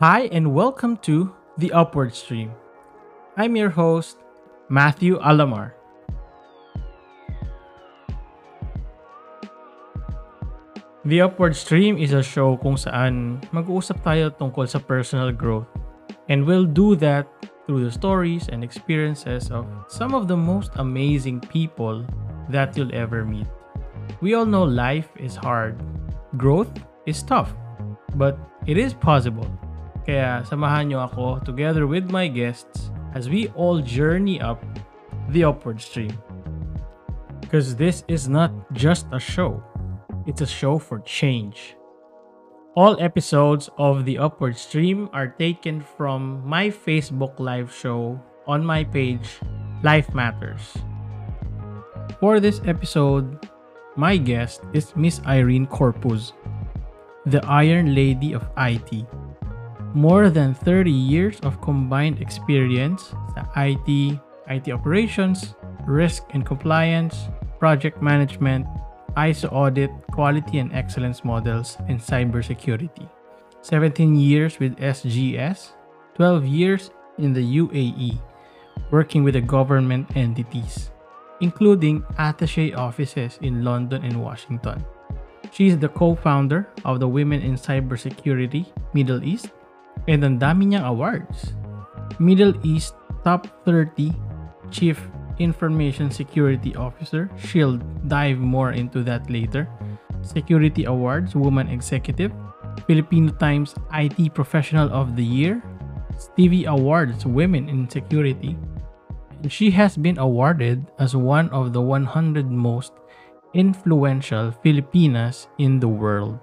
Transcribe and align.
Hi, 0.00 0.32
and 0.32 0.54
welcome 0.54 0.96
to 1.04 1.28
The 1.58 1.76
Upward 1.76 2.14
Stream. 2.14 2.56
I'm 3.36 3.54
your 3.54 3.68
host, 3.68 4.16
Matthew 4.70 5.20
Alamar. 5.20 5.76
The 11.04 11.20
Upward 11.20 11.52
Stream 11.54 12.00
is 12.00 12.16
a 12.16 12.24
show 12.24 12.56
kung 12.56 12.80
saan 12.80 13.44
mag-uusap 13.52 14.00
tayo 14.00 14.32
tungkol 14.32 14.64
sa 14.64 14.80
personal 14.80 15.36
growth. 15.36 15.68
And 16.32 16.48
we'll 16.48 16.64
do 16.64 16.96
that 16.96 17.28
through 17.68 17.84
the 17.84 17.92
stories 17.92 18.48
and 18.48 18.64
experiences 18.64 19.52
of 19.52 19.68
some 19.92 20.16
of 20.16 20.32
the 20.32 20.40
most 20.40 20.72
amazing 20.80 21.44
people 21.52 22.08
that 22.48 22.72
you'll 22.72 22.96
ever 22.96 23.28
meet. 23.28 23.52
We 24.24 24.32
all 24.32 24.48
know 24.48 24.64
life 24.64 25.12
is 25.20 25.36
hard. 25.36 25.76
Growth 26.40 26.72
is 27.04 27.20
tough. 27.20 27.52
But 28.16 28.40
it 28.64 28.80
is 28.80 28.96
possible. 28.96 29.44
Kaya 30.06 30.42
samahan 30.48 30.90
nyo 30.90 31.04
ako 31.04 31.44
together 31.44 31.86
with 31.86 32.08
my 32.08 32.26
guests 32.26 32.90
as 33.12 33.28
we 33.28 33.52
all 33.58 33.80
journey 33.80 34.40
up 34.40 34.62
the 35.30 35.44
upward 35.44 35.80
stream. 35.80 36.14
Because 37.40 37.74
this 37.74 38.04
is 38.06 38.28
not 38.30 38.54
just 38.72 39.10
a 39.12 39.18
show, 39.18 39.58
it's 40.26 40.40
a 40.40 40.46
show 40.46 40.78
for 40.78 41.02
change. 41.02 41.76
All 42.78 42.94
episodes 43.02 43.68
of 43.82 44.06
the 44.06 44.16
Upward 44.16 44.56
Stream 44.56 45.10
are 45.12 45.26
taken 45.26 45.82
from 45.82 46.46
my 46.46 46.70
Facebook 46.70 47.42
live 47.42 47.74
show 47.74 48.14
on 48.46 48.64
my 48.64 48.84
page, 48.84 49.42
Life 49.82 50.14
Matters. 50.14 50.78
For 52.22 52.38
this 52.38 52.62
episode, 52.70 53.50
my 53.96 54.16
guest 54.16 54.62
is 54.72 54.94
Miss 54.94 55.20
Irene 55.26 55.66
Corpus, 55.66 56.32
the 57.26 57.42
Iron 57.44 57.92
Lady 57.92 58.38
of 58.38 58.46
IT. 58.56 59.02
More 59.94 60.30
than 60.30 60.54
30 60.54 60.90
years 60.90 61.40
of 61.42 61.60
combined 61.60 62.22
experience 62.22 63.10
sa 63.34 63.42
IT, 63.58 64.20
IT 64.46 64.70
operations, 64.70 65.58
risk 65.82 66.22
and 66.30 66.46
compliance, 66.46 67.26
project 67.58 67.98
management, 67.98 68.70
ISO 69.18 69.50
audit, 69.50 69.90
quality 70.14 70.62
and 70.62 70.70
excellence 70.70 71.24
models, 71.26 71.74
and 71.90 71.98
cybersecurity. 71.98 73.10
17 73.62 74.14
years 74.14 74.62
with 74.62 74.78
SGS, 74.78 75.74
12 76.14 76.46
years 76.46 76.90
in 77.18 77.34
the 77.34 77.42
UAE, 77.58 78.14
working 78.94 79.26
with 79.26 79.34
the 79.34 79.42
government 79.42 80.06
entities, 80.14 80.94
including 81.40 82.06
attaché 82.14 82.78
offices 82.78 83.42
in 83.42 83.66
London 83.66 84.06
and 84.06 84.22
Washington. 84.22 84.86
She 85.50 85.66
is 85.66 85.78
the 85.82 85.90
co-founder 85.90 86.70
of 86.84 87.00
the 87.02 87.08
Women 87.08 87.42
in 87.42 87.58
Cybersecurity 87.58 88.70
Middle 88.94 89.24
East, 89.26 89.50
and 90.08 90.24
ang 90.24 90.38
dami 90.40 90.72
niyang 90.72 90.86
awards. 90.86 91.52
Middle 92.20 92.54
East 92.62 92.96
Top 93.24 93.48
30 93.68 94.12
Chief 94.72 94.96
Information 95.40 96.10
Security 96.10 96.76
Officer. 96.76 97.28
She'll 97.36 97.80
dive 98.08 98.38
more 98.38 98.72
into 98.72 99.02
that 99.04 99.28
later. 99.28 99.68
Security 100.22 100.84
Awards 100.84 101.34
Woman 101.34 101.68
Executive. 101.68 102.32
Filipino 102.86 103.32
Times 103.40 103.74
IT 103.92 104.32
Professional 104.32 104.88
of 104.92 105.16
the 105.16 105.24
Year. 105.24 105.64
Stevie 106.16 106.68
Awards 106.68 107.24
Women 107.24 107.68
in 107.68 107.88
Security. 107.88 108.56
And 109.40 109.50
she 109.50 109.72
has 109.72 109.96
been 109.96 110.20
awarded 110.20 110.84
as 111.00 111.16
one 111.16 111.48
of 111.50 111.72
the 111.72 111.80
100 111.80 112.44
most 112.50 112.92
influential 113.54 114.52
Filipinas 114.62 115.48
in 115.58 115.80
the 115.80 115.88
world. 115.88 116.38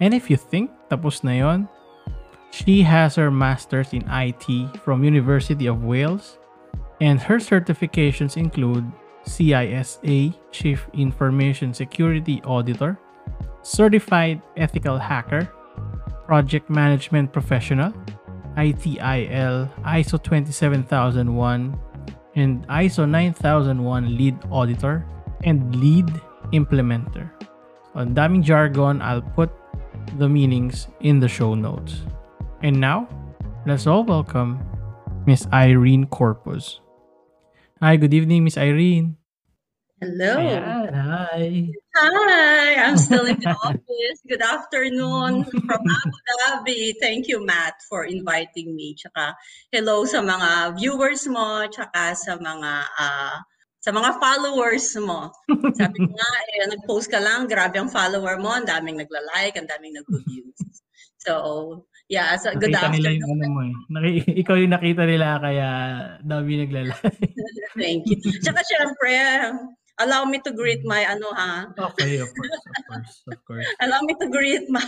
And 0.00 0.14
if 0.14 0.30
you 0.30 0.36
think 0.36 0.70
tapos 0.88 1.24
na 1.24 1.32
yon, 1.32 1.68
she 2.50 2.82
has 2.82 3.14
her 3.16 3.30
master's 3.30 3.92
in 3.92 4.04
IT 4.08 4.80
from 4.82 5.04
University 5.04 5.66
of 5.66 5.84
Wales 5.84 6.38
and 7.00 7.20
her 7.20 7.36
certifications 7.36 8.36
include 8.36 8.90
CISA 9.26 10.34
Chief 10.52 10.86
Information 10.94 11.74
Security 11.74 12.40
Auditor, 12.44 12.98
Certified 13.62 14.40
Ethical 14.56 14.98
Hacker, 14.98 15.50
Project 16.26 16.70
Management 16.70 17.32
Professional, 17.32 17.92
ITIL 18.56 19.68
ISO 19.82 20.22
27001, 20.22 21.78
and 22.36 22.66
ISO 22.68 23.08
9001 23.08 24.16
Lead 24.16 24.38
Auditor 24.50 25.04
and 25.44 25.74
Lead 25.76 26.08
Implementer. 26.52 27.30
So, 27.92 28.04
daming 28.04 28.42
jargon, 28.42 29.02
I'll 29.02 29.22
put 29.22 29.50
the 30.18 30.28
meanings 30.28 30.88
in 31.00 31.20
the 31.20 31.28
show 31.28 31.54
notes. 31.54 32.02
And 32.62 32.80
now, 32.80 33.04
let's 33.66 33.86
all 33.86 34.04
welcome 34.04 34.64
Miss 35.26 35.46
Irene 35.52 36.06
Corpus. 36.06 36.80
Hi, 37.80 37.96
good 37.96 38.14
evening, 38.14 38.44
Miss 38.44 38.56
Irene. 38.56 39.20
Hello. 40.00 40.40
Ayan, 40.40 40.92
hi. 40.92 41.68
Hi. 41.96 42.74
I'm 42.80 42.96
still 42.96 43.28
in 43.28 43.36
the 43.40 43.52
office. 43.64 44.18
Good 44.24 44.40
afternoon 44.40 45.44
from 45.44 45.82
Abu 45.84 46.16
Dhabi. 46.24 46.92
Thank 46.96 47.28
you, 47.28 47.44
Matt, 47.44 47.76
for 47.88 48.08
inviting 48.08 48.72
me. 48.72 48.96
Tsaka 48.96 49.36
hello 49.68 50.08
sa 50.08 50.24
mga 50.24 50.80
viewers 50.80 51.28
mo, 51.28 51.68
tsaka 51.68 52.16
sa 52.16 52.40
mga 52.40 52.72
uh, 52.88 53.36
sa 53.84 53.90
mga 53.92 54.16
followers 54.16 54.96
mo. 54.96 55.28
Sabi 55.76 55.96
ko 56.08 56.08
nga, 56.08 56.32
eh, 56.56 56.72
nag-post 56.72 57.12
ka 57.12 57.20
lang, 57.20 57.44
grabe 57.52 57.76
ang 57.76 57.92
follower 57.92 58.40
mo, 58.40 58.48
ang 58.48 58.64
daming 58.64 58.96
nagla-like, 58.96 59.60
ang 59.60 59.68
daming 59.68 60.00
nag-views. 60.00 60.56
So, 61.20 61.84
yeah, 62.08 62.36
so 62.36 62.54
good 62.54 62.70
Nakita 62.70 62.92
nila 62.92 63.08
afternoon. 63.10 63.18
yung 63.18 63.30
ano 63.32 63.46
mo 63.48 63.60
eh. 63.62 63.74
Naki- 63.88 64.34
ikaw 64.42 64.54
yung 64.54 64.72
nakita 64.72 65.02
nila 65.04 65.26
kaya 65.38 65.68
dami 66.20 66.52
naglalay. 66.60 66.96
Thank 67.80 68.06
you. 68.06 68.18
Tsaka 68.40 68.60
syempre, 68.62 69.12
allow 69.98 70.24
me 70.24 70.38
to 70.40 70.52
greet 70.52 70.84
my 70.84 71.02
ano 71.02 71.28
ha. 71.32 71.72
okay, 71.92 72.18
of 72.18 72.30
course, 72.30 72.52
of 72.52 72.82
course, 72.88 73.14
of 73.26 73.38
course. 73.44 73.68
Allow 73.80 74.00
me 74.02 74.14
to 74.18 74.26
greet 74.28 74.66
my 74.68 74.84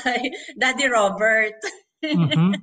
Daddy 0.57 0.87
Robert. 0.87 1.57
Mhm. 1.99 2.55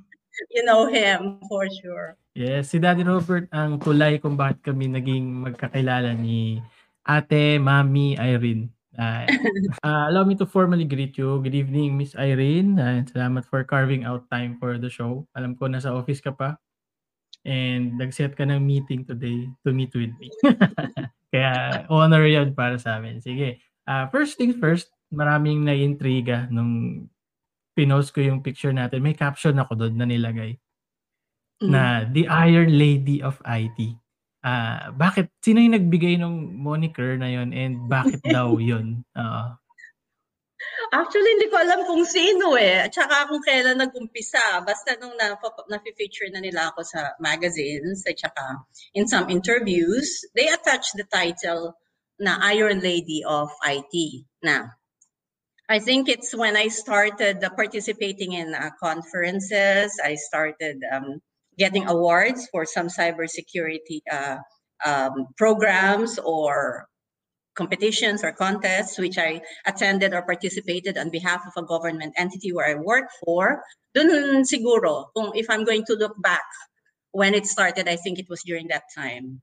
you 0.52 0.64
know 0.64 0.84
him 0.88 1.40
for 1.48 1.64
sure. 1.80 2.16
Yes, 2.32 2.68
si 2.68 2.76
Daddy 2.76 3.04
Robert 3.04 3.48
ang 3.50 3.76
kulay 3.76 4.20
kung 4.20 4.36
bakit 4.36 4.60
kami 4.62 4.88
naging 4.88 5.24
magkakilala 5.42 6.12
ni 6.12 6.60
Ate, 7.02 7.56
Mami, 7.56 8.12
Irene. 8.14 8.68
Uh, 8.96 9.24
uh, 9.84 10.08
allow 10.08 10.24
me 10.24 10.34
to 10.34 10.46
formally 10.48 10.84
greet 10.84 11.16
you. 11.16 11.40
Good 11.44 11.54
evening, 11.54 11.96
Miss 11.96 12.16
Irene. 12.16 12.80
Uh, 12.80 13.04
salamat 13.06 13.44
for 13.46 13.62
carving 13.64 14.04
out 14.08 14.24
time 14.32 14.56
for 14.58 14.80
the 14.80 14.88
show. 14.88 15.28
Alam 15.36 15.54
ko 15.54 15.68
nasa 15.68 15.92
office 15.92 16.20
ka 16.20 16.32
pa. 16.32 16.56
And 17.46 17.94
nag-set 17.94 18.34
ka 18.34 18.42
ng 18.42 18.58
meeting 18.58 19.06
today 19.06 19.46
to 19.62 19.70
meet 19.70 19.94
with 19.94 20.10
me. 20.18 20.32
Kaya 21.32 21.84
honor 21.92 22.26
yan 22.26 22.56
para 22.56 22.74
sa 22.80 22.98
amin. 22.98 23.22
Sige. 23.22 23.62
Uh, 23.86 24.10
first 24.10 24.34
things 24.34 24.58
first, 24.58 24.90
maraming 25.14 25.62
naiintriga 25.62 26.50
nung 26.50 27.06
pinost 27.78 28.10
ko 28.10 28.24
yung 28.24 28.42
picture 28.42 28.74
natin. 28.74 28.98
May 29.04 29.14
caption 29.14 29.60
ako 29.62 29.78
doon 29.78 29.94
na 29.94 30.08
nilagay 30.08 30.58
Mm. 31.56 31.72
na 31.72 32.04
The 32.04 32.28
Iron 32.28 32.76
Lady 32.76 33.24
of 33.24 33.40
IT. 33.48 33.96
Ah, 34.46 34.94
bakit 34.94 35.26
sino 35.42 35.58
yung 35.58 35.74
nagbigay 35.74 36.22
ng 36.22 36.54
moniker 36.54 37.18
na 37.18 37.26
yon 37.26 37.50
and 37.50 37.90
bakit 37.90 38.22
daw 38.30 38.54
yun? 38.62 39.02
Oo. 39.18 39.44
Actually, 40.94 41.30
hindi 41.34 41.50
ko 41.50 41.58
alam 41.58 41.82
kung 41.82 42.06
sino 42.06 42.54
eh. 42.54 42.86
At 42.86 42.94
saka 42.94 43.26
kung 43.26 43.42
kailan 43.42 43.82
nag-umpisa. 43.82 44.62
Basta 44.62 44.94
nung 45.02 45.18
na, 45.18 45.34
na-feature 45.66 46.30
na 46.30 46.38
nila 46.38 46.70
ako 46.70 46.86
sa 46.86 47.18
magazines 47.18 48.06
at 48.06 48.14
saka 48.14 48.62
in 48.94 49.10
some 49.10 49.26
interviews, 49.26 50.06
they 50.38 50.46
attach 50.46 50.94
the 50.94 51.02
title 51.10 51.74
na 52.22 52.38
Iron 52.54 52.78
Lady 52.78 53.26
of 53.26 53.50
IT. 53.66 54.24
Na, 54.46 54.78
I 55.66 55.82
think 55.82 56.06
it's 56.06 56.30
when 56.30 56.54
I 56.54 56.70
started 56.70 57.42
participating 57.58 58.38
in 58.38 58.54
uh, 58.54 58.70
conferences, 58.78 59.90
I 59.98 60.14
started 60.14 60.86
um, 60.86 61.18
getting 61.58 61.88
awards 61.88 62.48
for 62.52 62.64
some 62.64 62.88
cybersecurity 62.88 64.00
uh, 64.10 64.38
um, 64.84 65.26
programs 65.36 66.18
or 66.18 66.86
competitions 67.56 68.22
or 68.22 68.32
contests 68.32 68.98
which 68.98 69.16
I 69.16 69.40
attended 69.64 70.12
or 70.12 70.22
participated 70.22 70.98
on 70.98 71.10
behalf 71.10 71.40
of 71.48 71.56
a 71.56 71.66
government 71.66 72.14
entity 72.16 72.52
where 72.52 72.68
I 72.68 72.74
work 72.76 73.08
for. 73.24 73.64
Dun 73.94 74.44
siguro, 74.44 75.08
kung 75.16 75.32
if 75.34 75.48
I'm 75.48 75.64
going 75.64 75.84
to 75.88 75.96
look 75.96 76.12
back 76.20 76.44
when 77.16 77.32
it 77.32 77.48
started, 77.48 77.88
I 77.88 77.96
think 77.96 78.20
it 78.20 78.28
was 78.28 78.44
during 78.44 78.68
that 78.68 78.84
time. 78.92 79.40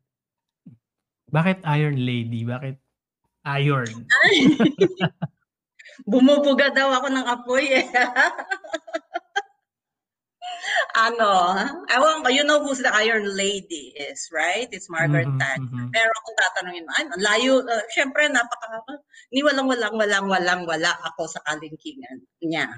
Bakit 1.33 1.65
Iron 1.65 1.97
Lady? 1.97 2.45
Bakit 2.45 2.77
Iron? 3.49 4.05
Bumubuga 6.09 6.69
daw 6.69 7.01
ako 7.01 7.07
ng 7.09 7.25
apoy 7.25 7.65
eh. 7.73 7.85
ano, 10.95 11.31
ewan 11.89 12.23
ko, 12.23 12.29
you 12.29 12.43
know 12.45 12.61
who's 12.61 12.79
the 12.79 12.91
Iron 12.93 13.25
Lady 13.35 13.93
is, 13.97 14.29
right? 14.31 14.69
It's 14.71 14.89
Margaret 14.89 15.27
Mhm, 15.29 15.39
Thatcher. 15.39 15.65
mhm. 15.67 15.89
Pero 15.91 16.13
kung 16.23 16.37
tatanungin 16.37 16.85
mo, 16.85 16.91
ang 16.95 17.09
layo, 17.19 17.53
uh, 17.65 17.83
syempre, 17.93 18.27
napaka, 18.29 18.81
ni 19.33 19.41
walang 19.41 19.67
walang 19.67 19.95
walang 19.97 20.27
walang 20.29 20.61
wala 20.69 20.91
ako 21.11 21.27
sa 21.27 21.41
kalingkingan 21.47 22.23
niya. 22.43 22.69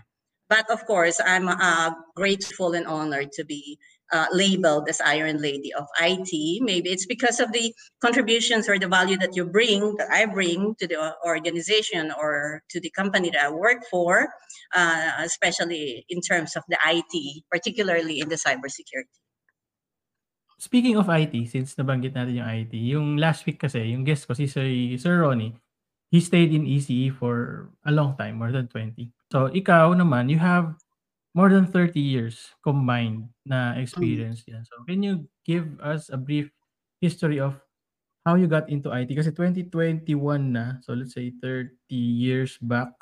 But 0.49 0.69
of 0.69 0.85
course, 0.85 1.19
I'm 1.23 1.47
uh, 1.47 1.91
grateful 2.15 2.73
and 2.73 2.85
honored 2.85 3.31
to 3.33 3.43
be 3.43 3.79
uh, 4.11 4.27
labeled 4.31 4.87
as 4.89 5.01
Iron 5.01 5.41
Lady 5.41 5.73
of 5.73 5.85
IT. 6.01 6.61
Maybe 6.61 6.89
it's 6.89 7.05
because 7.05 7.39
of 7.39 7.51
the 7.51 7.73
contributions 8.01 8.69
or 8.69 8.77
the 8.77 8.87
value 8.87 9.17
that 9.17 9.35
you 9.35 9.45
bring, 9.45 9.95
that 9.97 10.11
I 10.11 10.25
bring 10.25 10.75
to 10.79 10.87
the 10.87 11.15
organization 11.25 12.13
or 12.13 12.61
to 12.69 12.79
the 12.79 12.91
company 12.91 13.31
that 13.31 13.41
I 13.41 13.49
work 13.49 13.83
for, 13.89 14.29
uh, 14.75 15.11
especially 15.19 16.05
in 16.09 16.21
terms 16.21 16.55
of 16.55 16.63
the 16.69 16.77
IT, 16.85 17.43
particularly 17.49 18.19
in 18.19 18.29
the 18.29 18.35
cybersecurity. 18.35 19.17
Speaking 20.57 20.95
of 20.95 21.09
IT, 21.09 21.35
since 21.51 21.75
nabanggit 21.75 22.15
natin 22.15 22.39
yung 22.39 22.47
IT, 22.47 22.73
yung 22.73 23.07
last 23.17 23.43
week 23.45 23.59
kasi, 23.59 23.91
yung 23.91 24.07
guest 24.07 24.23
ko, 24.23 24.33
si 24.33 24.47
Sir, 24.47 24.63
Sir 24.95 25.19
Ronnie, 25.19 25.51
he 26.15 26.23
stayed 26.23 26.55
in 26.55 26.63
ECE 26.63 27.11
for 27.11 27.67
a 27.83 27.91
long 27.91 28.15
time, 28.15 28.39
more 28.39 28.47
than 28.47 28.71
20. 28.71 29.11
So, 29.35 29.51
ikaw 29.51 29.91
naman, 29.99 30.31
you 30.31 30.39
have 30.39 30.71
more 31.35 31.51
than 31.51 31.67
30 31.67 31.99
years 31.99 32.55
combined 32.63 33.27
na 33.43 33.75
experience 33.75 34.47
yan. 34.47 34.63
So, 34.63 34.87
can 34.87 35.03
you 35.03 35.27
give 35.43 35.67
us 35.83 36.07
a 36.07 36.15
brief 36.15 36.47
history 37.03 37.43
of 37.43 37.59
how 38.23 38.39
you 38.39 38.47
got 38.47 38.71
into 38.71 38.95
IT? 38.95 39.11
Kasi 39.11 39.35
2021 39.35 40.15
na, 40.55 40.79
so 40.79 40.95
let's 40.95 41.11
say 41.11 41.35
30 41.43 41.75
years 41.91 42.55
back, 42.63 42.95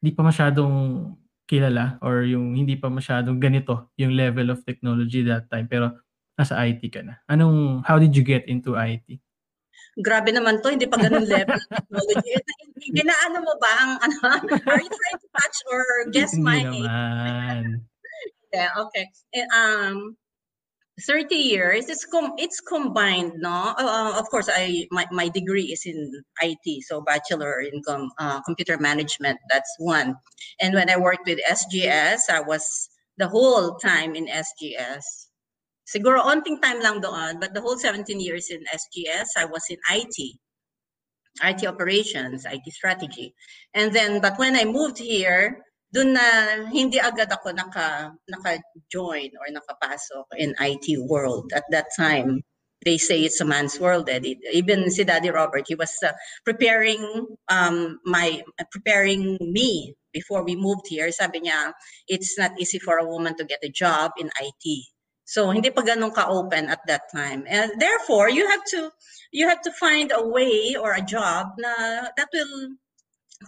hindi 0.00 0.16
pa 0.16 0.24
masyadong 0.24 1.12
kilala 1.44 2.00
or 2.00 2.24
yung 2.24 2.56
hindi 2.56 2.80
pa 2.80 2.88
masyadong 2.88 3.36
ganito 3.36 3.92
yung 4.00 4.16
level 4.16 4.48
of 4.48 4.64
technology 4.64 5.20
that 5.20 5.52
time. 5.52 5.68
Pero 5.68 5.92
nasa 6.40 6.56
IT 6.64 6.80
ka 6.88 7.04
na. 7.04 7.20
Anong, 7.28 7.84
how 7.84 8.00
did 8.00 8.16
you 8.16 8.24
get 8.24 8.48
into 8.48 8.72
IT? 8.80 9.20
Grabe 10.02 10.34
naman 10.34 10.58
to, 10.58 10.74
hindi 10.74 10.90
pa 10.90 10.98
ganun 10.98 11.26
level 11.26 11.60
technology. 11.70 12.34
Ginaano 12.90 13.36
mo 13.42 13.54
ba 13.62 13.72
ang 13.78 13.92
ano? 14.02 14.18
Are 14.70 14.80
you 14.82 14.90
trying 14.90 15.20
to 15.22 15.28
touch 15.30 15.58
or 15.70 15.82
guess 16.10 16.34
my 16.34 16.66
naman. 16.66 17.86
yeah, 18.50 18.70
okay. 18.78 19.06
Eh, 19.34 19.46
um 19.54 20.18
30 21.00 21.34
years 21.34 21.88
it's 21.88 22.06
com 22.06 22.32
it's 22.38 22.60
combined 22.60 23.32
no 23.42 23.74
uh, 23.74 24.14
of 24.14 24.30
course 24.30 24.48
i 24.48 24.86
my, 24.92 25.04
my 25.10 25.28
degree 25.28 25.72
is 25.72 25.82
in 25.86 26.22
it 26.40 26.82
so 26.86 27.00
bachelor 27.02 27.60
in 27.60 27.82
com, 27.82 28.10
uh, 28.18 28.40
computer 28.42 28.78
management 28.78 29.38
that's 29.50 29.74
one 29.78 30.14
and 30.60 30.72
when 30.72 30.88
i 30.88 30.96
worked 30.96 31.26
with 31.26 31.38
sgs 31.50 32.30
i 32.30 32.40
was 32.40 32.88
the 33.18 33.26
whole 33.26 33.74
time 33.74 34.14
in 34.14 34.28
sgs 34.28 35.23
siguro 35.84 36.20
onting 36.24 36.60
time 36.60 36.80
lang 36.80 37.00
doon 37.00 37.38
but 37.38 37.52
the 37.52 37.60
whole 37.60 37.76
17 37.76 38.18
years 38.20 38.48
in 38.50 38.60
sgs 38.72 39.28
i 39.36 39.44
was 39.44 39.64
in 39.70 39.78
it 39.92 40.36
IT 41.42 41.66
operations, 41.66 42.46
IT 42.46 42.62
strategy. 42.72 43.34
And 43.74 43.92
then, 43.92 44.20
but 44.20 44.38
when 44.38 44.54
I 44.54 44.64
moved 44.64 44.98
here, 44.98 45.64
dun 45.92 46.14
na 46.14 46.66
hindi 46.70 46.98
agad 46.98 47.30
ako 47.30 47.50
naka, 47.50 48.12
naka-join 48.28 49.30
or 49.38 49.46
nakapasok 49.50 50.26
in 50.38 50.54
IT 50.60 50.98
world. 51.06 51.52
At 51.54 51.64
that 51.70 51.86
time, 51.96 52.42
they 52.84 52.98
say 52.98 53.22
it's 53.22 53.40
a 53.40 53.44
man's 53.44 53.80
world. 53.80 54.08
Eh. 54.08 54.20
Even 54.52 54.90
si 54.90 55.04
Daddy 55.04 55.30
Robert, 55.30 55.64
he 55.66 55.74
was 55.74 55.94
uh, 56.04 56.12
preparing 56.44 57.00
um, 57.48 57.98
my 58.04 58.42
preparing 58.70 59.38
me 59.40 59.94
before 60.12 60.44
we 60.44 60.54
moved 60.54 60.86
here. 60.86 61.10
Sabi 61.10 61.46
niya, 61.46 61.72
it's 62.06 62.38
not 62.38 62.52
easy 62.58 62.78
for 62.78 62.98
a 62.98 63.06
woman 63.06 63.36
to 63.38 63.44
get 63.44 63.62
a 63.62 63.70
job 63.70 64.12
in 64.18 64.30
IT. 64.38 64.64
So 65.24 65.48
hindi 65.48 65.72
pa 65.72 65.80
ganun 65.80 66.12
ka-open 66.12 66.68
at 66.68 66.84
that 66.86 67.08
time. 67.08 67.48
And 67.48 67.72
therefore, 67.80 68.28
you 68.28 68.44
have 68.44 68.64
to 68.76 68.92
you 69.32 69.48
have 69.48 69.64
to 69.64 69.72
find 69.72 70.12
a 70.12 70.20
way 70.20 70.76
or 70.76 70.92
a 70.92 71.04
job 71.04 71.56
na 71.56 71.72
that 72.12 72.28
will 72.32 72.76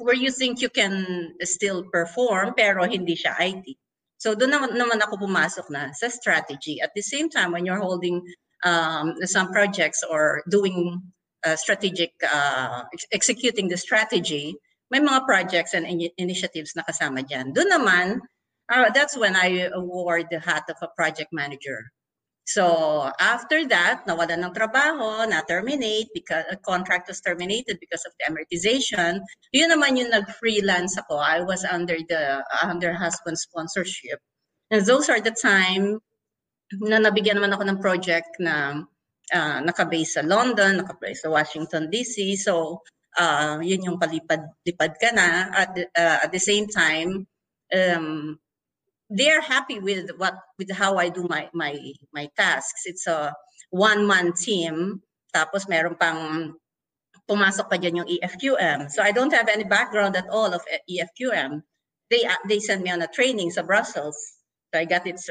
where 0.01 0.17
you 0.17 0.33
think 0.33 0.61
you 0.61 0.69
can 0.69 1.33
still 1.45 1.85
perform 1.93 2.53
pero 2.57 2.85
hindi 2.85 3.17
siya 3.17 3.37
IT. 3.41 3.77
So 4.17 4.33
doon 4.33 4.57
naman, 4.57 4.71
naman 4.75 4.99
ako 5.05 5.29
pumasok 5.29 5.69
na 5.69 5.93
sa 5.93 6.09
strategy. 6.09 6.81
At 6.81 6.97
the 6.97 7.05
same 7.05 7.29
time, 7.29 7.53
when 7.53 7.69
you're 7.69 7.81
holding 7.81 8.25
um, 8.65 9.13
some 9.29 9.53
projects 9.53 10.01
or 10.01 10.41
doing 10.49 11.05
uh, 11.45 11.57
strategic, 11.57 12.17
uh, 12.25 12.89
executing 13.13 13.69
the 13.69 13.77
strategy, 13.77 14.57
may 14.91 15.01
mga 15.01 15.27
projects 15.27 15.75
and 15.75 15.85
in 15.85 16.09
initiatives 16.17 16.73
na 16.73 16.83
kasama 16.83 17.21
dyan. 17.21 17.53
Doon 17.53 17.69
naman, 17.69 18.07
uh, 18.71 18.91
that's 18.91 19.17
when 19.17 19.37
I 19.37 19.71
wore 19.75 20.23
the 20.23 20.41
hat 20.41 20.65
of 20.69 20.77
a 20.83 20.89
project 20.97 21.33
manager. 21.33 21.93
So 22.47 23.11
after 23.19 23.67
that, 23.75 24.07
nawala 24.07 24.39
ng 24.39 24.55
trabaho, 24.55 25.27
na-terminate 25.27 26.15
because 26.15 26.47
a 26.47 26.55
contract 26.55 27.11
was 27.11 27.19
terminated 27.19 27.83
because 27.83 28.07
of 28.07 28.15
the 28.15 28.31
amortization. 28.31 29.19
Yun 29.51 29.75
naman 29.75 29.99
yung 29.99 30.15
nag-freelance 30.15 30.95
ako. 30.95 31.19
I 31.19 31.43
was 31.43 31.67
under 31.67 31.99
the 32.07 32.47
under 32.63 32.95
husband 32.95 33.35
sponsorship. 33.35 34.23
And 34.71 34.87
those 34.87 35.11
are 35.11 35.19
the 35.19 35.35
time 35.35 35.99
na 36.87 37.03
nabigyan 37.03 37.43
naman 37.43 37.51
ako 37.51 37.67
ng 37.67 37.83
project 37.83 38.31
na 38.39 38.87
uh, 39.35 39.59
nakabase 39.67 40.15
sa 40.15 40.23
London, 40.23 40.87
nakabase 40.87 41.27
sa 41.27 41.35
Washington 41.35 41.91
DC. 41.91 42.39
So 42.39 42.87
uh, 43.19 43.59
yun 43.59 43.91
yung 43.91 43.99
palipad-lipad 43.99 44.93
ka 45.03 45.11
na. 45.11 45.51
At, 45.51 45.75
uh, 45.75 46.19
at 46.23 46.31
the 46.31 46.39
same 46.39 46.71
time, 46.71 47.27
um, 47.75 48.39
they 49.11 49.31
are 49.31 49.41
happy 49.41 49.79
with 49.79 50.11
what 50.19 50.35
with 50.59 50.71
how 50.73 50.99
I 50.99 51.09
do 51.09 51.27
my 51.29 51.49
my 51.55 51.77
my 52.13 52.29
tasks. 52.37 52.83
It's 52.87 53.07
a 53.07 53.35
one 53.71 54.07
man 54.07 54.33
team. 54.33 55.03
Tapos 55.35 55.69
meron 55.69 55.95
pang 55.99 56.55
pumasok 57.29 57.71
pa 57.71 57.77
dyan 57.77 58.03
yung 58.03 58.11
EFQM. 58.11 58.91
So 58.91 59.03
I 59.03 59.13
don't 59.13 59.35
have 59.35 59.49
any 59.49 59.65
background 59.65 60.17
at 60.17 60.31
all 60.31 60.55
of 60.55 60.63
EFQM. 60.91 61.63
They 62.11 62.23
they 62.49 62.59
sent 62.59 62.83
me 62.83 62.91
on 62.91 63.03
a 63.03 63.11
training 63.11 63.51
sa 63.51 63.63
Brussels. 63.63 64.17
So 64.75 64.83
I 64.83 64.85
got 64.85 65.07
it 65.07 65.23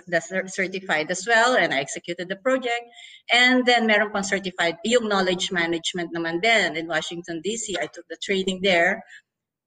certified 0.47 1.11
as 1.11 1.27
well 1.27 1.59
and 1.59 1.73
I 1.73 1.83
executed 1.83 2.31
the 2.31 2.39
project. 2.39 2.87
And 3.31 3.65
then 3.67 3.87
meron 3.87 4.11
pang 4.11 4.23
certified 4.23 4.79
yung 4.87 5.11
knowledge 5.11 5.51
management 5.51 6.15
naman 6.15 6.39
din 6.39 6.79
in 6.79 6.87
Washington 6.87 7.43
DC. 7.43 7.75
I 7.75 7.91
took 7.91 8.07
the 8.07 8.19
training 8.23 8.63
there 8.63 9.03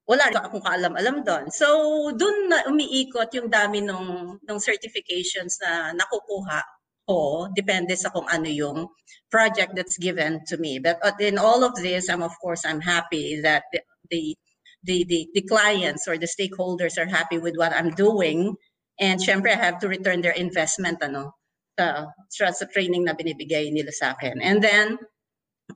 wala 0.09 0.25
akong 0.33 0.65
kaalam-alam 0.65 1.21
doon. 1.21 1.53
So, 1.53 1.69
doon 2.17 2.49
na 2.49 2.65
umiikot 2.65 3.29
yung 3.37 3.45
dami 3.45 3.85
ng, 3.85 4.41
ng 4.41 4.57
certifications 4.57 5.61
na 5.61 5.93
nakukuha 5.93 6.65
ko, 7.05 7.45
depende 7.53 7.93
sa 7.93 8.09
kung 8.09 8.25
ano 8.25 8.49
yung 8.49 8.89
project 9.29 9.77
that's 9.77 10.01
given 10.01 10.41
to 10.49 10.57
me. 10.57 10.81
But 10.81 10.97
in 11.21 11.37
all 11.37 11.61
of 11.61 11.77
this, 11.77 12.09
I'm 12.09 12.25
of 12.25 12.33
course, 12.41 12.65
I'm 12.65 12.81
happy 12.81 13.37
that 13.45 13.69
the, 13.69 13.85
the, 14.09 14.33
the, 14.81 15.05
the, 15.05 15.19
the 15.37 15.45
clients 15.45 16.09
or 16.09 16.17
the 16.17 16.25
stakeholders 16.25 16.97
are 16.97 17.05
happy 17.09 17.37
with 17.37 17.53
what 17.53 17.69
I'm 17.69 17.93
doing. 17.93 18.57
And 18.97 19.21
syempre, 19.21 19.53
I 19.53 19.61
have 19.61 19.77
to 19.85 19.87
return 19.87 20.25
their 20.25 20.33
investment 20.33 21.05
ano, 21.05 21.37
sa, 21.77 22.09
sa 22.33 22.65
training 22.73 23.05
na 23.05 23.13
binibigay 23.13 23.69
nila 23.69 23.93
sa 23.93 24.17
akin. 24.17 24.41
And 24.41 24.57
then, 24.57 24.97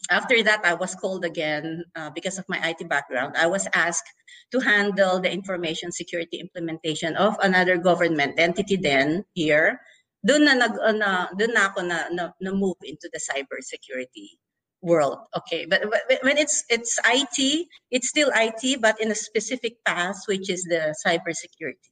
after 0.10 0.42
that, 0.44 0.66
I 0.66 0.74
was 0.74 0.96
called 0.96 1.26
again 1.26 1.86
uh, 1.96 2.10
because 2.10 2.38
of 2.38 2.46
my 2.50 2.60
IT 2.64 2.88
background. 2.90 3.36
I 3.38 3.48
was 3.48 3.68
asked 3.74 4.10
to 4.52 4.60
handle 4.60 5.20
the 5.20 5.32
information 5.32 5.92
security 5.92 6.38
implementation 6.38 7.16
of 7.16 7.38
another 7.42 7.78
government 7.78 8.36
entity 8.38 8.76
then 8.76 9.26
here. 9.34 9.82
Doon 10.26 10.46
na, 10.46 10.54
nag, 10.54 10.74
uh, 10.80 10.96
na, 10.96 11.28
doon 11.36 11.54
na 11.54 11.64
ako 11.68 11.80
na, 11.84 12.08
na, 12.12 12.32
na 12.40 12.52
move 12.52 12.80
into 12.84 13.10
the 13.12 13.20
cybersecurity 13.20 14.40
world. 14.82 15.20
Okay, 15.36 15.66
but, 15.66 15.84
but 15.90 16.20
when 16.24 16.38
it's 16.38 16.64
it's 16.70 17.00
IT, 17.06 17.68
it's 17.92 18.10
still 18.10 18.32
IT, 18.36 18.80
but 18.82 19.00
in 19.00 19.12
a 19.12 19.16
specific 19.16 19.84
path, 19.84 20.24
which 20.28 20.50
is 20.50 20.64
the 20.64 20.96
cybersecurity. 21.06 21.92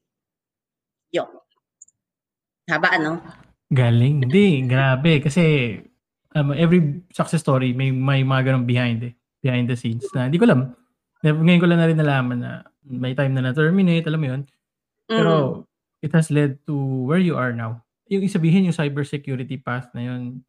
Yo. 1.12 1.28
Haba, 2.70 2.96
ano? 2.96 3.20
Galing. 3.68 4.24
Hindi, 4.24 4.64
grabe. 4.64 5.20
Kasi 5.24 5.76
um, 6.36 6.52
every 6.56 7.04
success 7.12 7.42
story 7.44 7.74
may 7.74 7.92
may 7.92 8.24
mga 8.24 8.52
ganun 8.52 8.66
behind 8.68 9.04
eh. 9.04 9.14
Behind 9.42 9.66
the 9.66 9.78
scenes 9.78 10.06
na 10.14 10.30
hindi 10.30 10.38
ko 10.38 10.46
alam. 10.46 10.78
Ngayon 11.26 11.62
ko 11.62 11.68
lang 11.70 11.80
na 11.82 11.90
rin 11.90 11.98
nalaman 11.98 12.40
na 12.42 12.52
may 12.86 13.14
time 13.14 13.34
na 13.34 13.50
na-terminate, 13.50 14.06
alam 14.06 14.22
mo 14.22 14.28
yun. 14.30 14.42
Pero 15.10 15.32
mm. 15.34 16.06
it 16.06 16.12
has 16.14 16.30
led 16.30 16.62
to 16.66 16.74
where 17.06 17.22
you 17.22 17.38
are 17.38 17.54
now. 17.54 17.82
Yung 18.10 18.26
isabihin 18.26 18.70
yung 18.70 18.78
cybersecurity 18.78 19.58
path 19.62 19.90
na 19.98 20.02
yun, 20.06 20.46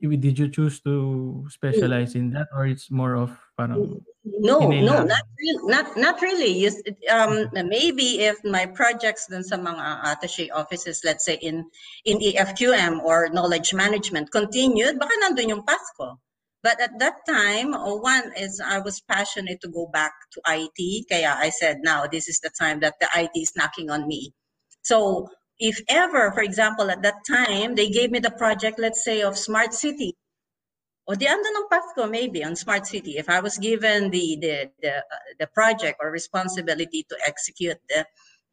did 0.00 0.38
you 0.38 0.48
choose 0.48 0.80
to 0.80 1.44
specialize 1.48 2.14
in 2.14 2.30
that 2.30 2.48
or 2.52 2.66
it's 2.66 2.90
more 2.90 3.16
of 3.16 3.32
parang 3.56 4.04
no 4.24 4.60
no 4.68 5.02
not 5.02 5.24
really 5.40 5.58
not 5.64 5.96
not 5.96 6.20
really. 6.20 6.52
You, 6.52 6.70
um 7.10 7.48
maybe 7.52 8.20
if 8.20 8.36
my 8.44 8.66
projects 8.66 9.26
then 9.26 9.42
sa 9.42 9.56
mga 9.56 10.04
attaché 10.04 10.52
offices 10.52 11.00
let's 11.04 11.24
say 11.24 11.40
in 11.40 11.64
in 12.04 12.20
EFQM 12.20 13.00
or 13.00 13.28
knowledge 13.32 13.72
management 13.72 14.30
continued 14.30 15.00
baka 15.00 15.12
nandun 15.24 15.56
yung 15.56 15.64
path 15.64 15.84
ko. 15.96 16.20
But 16.60 16.82
at 16.82 16.98
that 16.98 17.24
time 17.24 17.72
uh, 17.72 17.96
one 17.96 18.36
is 18.36 18.60
I 18.60 18.84
was 18.84 19.00
passionate 19.00 19.64
to 19.64 19.72
go 19.72 19.88
back 19.88 20.12
to 20.36 20.44
IT 20.44 21.08
kaya 21.08 21.32
I 21.40 21.48
said 21.48 21.80
now 21.80 22.04
this 22.04 22.28
is 22.28 22.40
the 22.44 22.52
time 22.52 22.80
that 22.84 23.00
the 23.00 23.08
IT 23.16 23.32
is 23.32 23.56
knocking 23.56 23.88
on 23.88 24.04
me. 24.04 24.36
So 24.84 25.30
if 25.58 25.80
ever, 25.88 26.32
for 26.32 26.42
example, 26.42 26.90
at 26.90 27.02
that 27.02 27.24
time, 27.26 27.74
they 27.74 27.88
gave 27.88 28.10
me 28.10 28.18
the 28.18 28.30
project, 28.30 28.78
let's 28.78 29.04
say, 29.04 29.22
of 29.22 29.38
smart 29.38 29.72
city. 29.74 30.14
O 31.08 31.14
di 31.14 31.26
ando 31.26 31.46
ng 31.46 31.70
path 31.70 31.94
ko 31.94 32.10
maybe 32.10 32.42
on 32.42 32.56
smart 32.58 32.82
city. 32.86 33.14
If 33.16 33.30
I 33.30 33.38
was 33.38 33.58
given 33.62 34.10
the 34.10 34.36
the 34.42 34.54
the, 34.82 34.94
uh, 34.98 35.24
the 35.38 35.46
project 35.46 36.02
or 36.02 36.10
responsibility 36.10 37.06
to 37.06 37.16
execute 37.22 37.78
the 37.88 38.02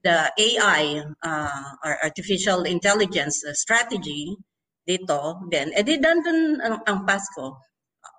the 0.06 0.30
AI 0.38 1.02
uh, 1.24 1.64
or 1.84 1.98
artificial 2.04 2.62
intelligence 2.70 3.42
uh, 3.42 3.58
strategy 3.58 4.38
dito 4.86 5.40
then 5.50 5.72
eh 5.74 5.82
di 5.82 5.98
ang, 5.98 6.84
ang 6.86 7.00
Pasko. 7.08 7.58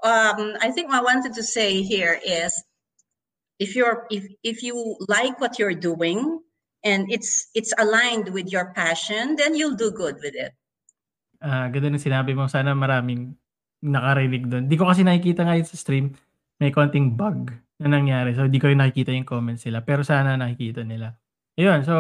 Um, 0.03 0.57
I 0.59 0.73
think 0.75 0.89
what 0.89 0.99
I 0.99 1.07
wanted 1.07 1.39
to 1.39 1.45
say 1.45 1.87
here 1.87 2.19
is 2.19 2.51
if 3.63 3.77
you're 3.77 4.11
if 4.11 4.27
if 4.43 4.67
you 4.67 4.99
like 5.07 5.39
what 5.39 5.63
you're 5.63 5.79
doing 5.79 6.43
and 6.85 7.09
it's 7.11 7.49
it's 7.57 7.73
aligned 7.81 8.29
with 8.31 8.53
your 8.53 8.73
passion 8.77 9.35
then 9.37 9.57
you'll 9.57 9.77
do 9.77 9.91
good 9.91 10.17
with 10.21 10.37
it. 10.37 10.53
Ah, 11.45 11.69
ganda 11.69 11.93
ng 11.93 12.01
sinabi 12.01 12.33
mo. 12.33 12.49
Sana 12.49 12.73
maraming 12.73 13.37
nakarinig 13.85 14.49
doon. 14.49 14.65
Di 14.65 14.81
ko 14.81 14.89
kasi 14.89 15.05
nakikita 15.05 15.45
ngayon 15.45 15.69
sa 15.69 15.77
stream, 15.77 16.17
may 16.57 16.73
konting 16.73 17.13
bug 17.13 17.53
na 17.77 17.93
nangyari. 17.93 18.33
So, 18.33 18.49
di 18.49 18.57
ko 18.57 18.73
rin 18.73 18.81
nakikita 18.81 19.13
yung 19.13 19.29
comments 19.29 19.69
nila. 19.69 19.85
Pero 19.85 20.01
sana 20.01 20.41
nakikita 20.41 20.81
nila. 20.81 21.13
Ayun, 21.61 21.85
so, 21.85 21.95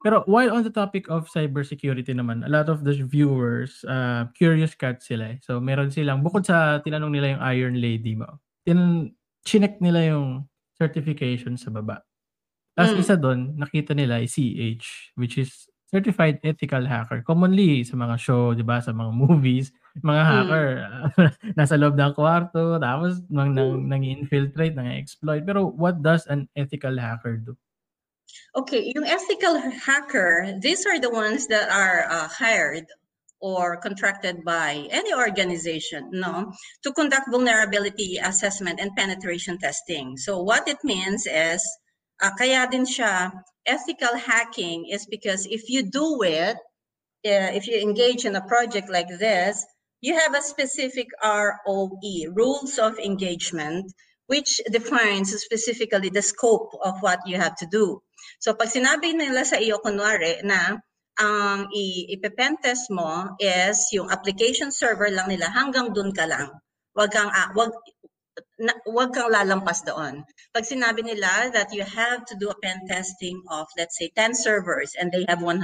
pero 0.00 0.24
while 0.24 0.50
on 0.50 0.64
the 0.64 0.72
topic 0.72 1.06
of 1.12 1.28
cybersecurity 1.28 2.16
naman, 2.16 2.42
a 2.42 2.50
lot 2.50 2.72
of 2.72 2.80
the 2.82 2.96
viewers, 2.96 3.84
uh, 3.84 4.24
curious 4.32 4.72
cat 4.72 5.04
sila 5.04 5.36
eh. 5.36 5.38
So, 5.44 5.60
meron 5.60 5.92
silang, 5.92 6.24
bukod 6.24 6.48
sa 6.48 6.80
tinanong 6.80 7.12
nila 7.12 7.26
yung 7.36 7.42
Iron 7.52 7.76
Lady 7.76 8.16
mo, 8.16 8.40
tin 8.64 9.12
chinek 9.44 9.84
nila 9.84 10.16
yung 10.16 10.48
certification 10.80 11.60
sa 11.60 11.68
baba. 11.68 12.00
Tapos 12.72 12.96
Mm. 12.96 13.00
isa 13.04 13.14
doon, 13.20 13.40
nakita 13.56 13.92
nila 13.92 14.20
ay 14.20 14.26
CH, 14.26 15.12
which 15.20 15.36
is 15.36 15.68
Certified 15.92 16.40
Ethical 16.40 16.88
Hacker. 16.88 17.20
Commonly 17.20 17.84
sa 17.84 18.00
mga 18.00 18.16
show, 18.16 18.56
di 18.56 18.64
ba, 18.64 18.80
sa 18.80 18.96
mga 18.96 19.12
movies, 19.28 19.68
mga 20.00 20.22
Mm. 20.24 20.30
hacker, 20.32 20.68
nasa 21.60 21.76
loob 21.76 22.00
ng 22.00 22.16
kwarto, 22.16 22.80
tapos 22.80 23.20
nang, 23.28 23.52
nang, 23.52 23.84
nang 23.84 24.00
infiltrate, 24.00 24.72
nang 24.72 24.88
exploit. 24.88 25.44
Pero 25.44 25.68
what 25.68 26.00
does 26.00 26.24
an 26.32 26.48
ethical 26.56 26.96
hacker 26.96 27.36
do? 27.36 27.52
Okay, 28.56 28.88
yung 28.96 29.04
ethical 29.04 29.60
hacker, 29.60 30.56
these 30.64 30.88
are 30.88 30.96
the 30.96 31.12
ones 31.12 31.44
that 31.52 31.68
are 31.68 32.08
uh, 32.08 32.28
hired 32.28 32.88
or 33.42 33.76
contracted 33.76 34.40
by 34.46 34.88
any 34.88 35.12
organization, 35.12 36.08
no, 36.14 36.48
to 36.80 36.92
conduct 36.96 37.28
vulnerability 37.28 38.16
assessment 38.16 38.80
and 38.80 38.94
penetration 38.96 39.58
testing. 39.58 40.16
So 40.16 40.40
what 40.40 40.64
it 40.68 40.78
means 40.84 41.26
is, 41.28 41.60
uh, 42.22 42.32
kaya 42.38 42.70
din 42.70 42.86
siya, 42.86 43.34
ethical 43.66 44.14
hacking 44.14 44.86
is 44.86 45.06
because 45.10 45.46
if 45.50 45.66
you 45.68 45.82
do 45.82 46.22
it, 46.22 46.56
uh, 47.26 47.50
if 47.54 47.66
you 47.66 47.78
engage 47.82 48.24
in 48.24 48.34
a 48.38 48.46
project 48.46 48.88
like 48.90 49.10
this, 49.18 49.66
you 50.00 50.14
have 50.18 50.34
a 50.34 50.42
specific 50.42 51.06
ROE, 51.22 52.30
rules 52.34 52.78
of 52.78 52.98
engagement, 52.98 53.92
which 54.26 54.60
defines 54.70 55.30
specifically 55.34 56.10
the 56.10 56.22
scope 56.22 56.74
of 56.82 56.98
what 57.02 57.20
you 57.26 57.38
have 57.38 57.54
to 57.58 57.66
do. 57.70 58.02
So 58.38 58.54
pag 58.54 58.70
sinabi 58.70 59.14
nila 59.14 59.46
sa 59.46 59.58
iyo 59.58 59.78
kunwari 59.82 60.42
na 60.46 60.78
ang 61.18 61.68
i- 61.70 62.06
ipepentest 62.18 62.90
mo 62.90 63.36
is 63.38 63.90
yung 63.94 64.10
application 64.10 64.72
server 64.74 65.10
lang 65.10 65.30
nila 65.30 65.50
hanggang 65.50 65.94
dun 65.94 66.10
ka 66.10 66.26
lang. 66.26 66.50
Wag 66.98 67.10
kang 67.14 67.30
ah, 67.30 67.54
wag 67.54 67.70
na, 68.62 68.72
wag 68.86 69.10
kang 69.10 69.34
lalampas 69.34 69.82
doon. 69.82 70.22
Pag 70.54 70.62
sinabi 70.62 71.02
nila 71.02 71.50
that 71.50 71.74
you 71.74 71.82
have 71.82 72.22
to 72.30 72.38
do 72.38 72.46
a 72.46 72.56
pen 72.62 72.78
testing 72.86 73.42
of 73.50 73.66
let's 73.74 73.98
say 73.98 74.06
10 74.14 74.38
servers 74.38 74.94
and 74.94 75.10
they 75.10 75.26
have 75.26 75.42
100, 75.42 75.58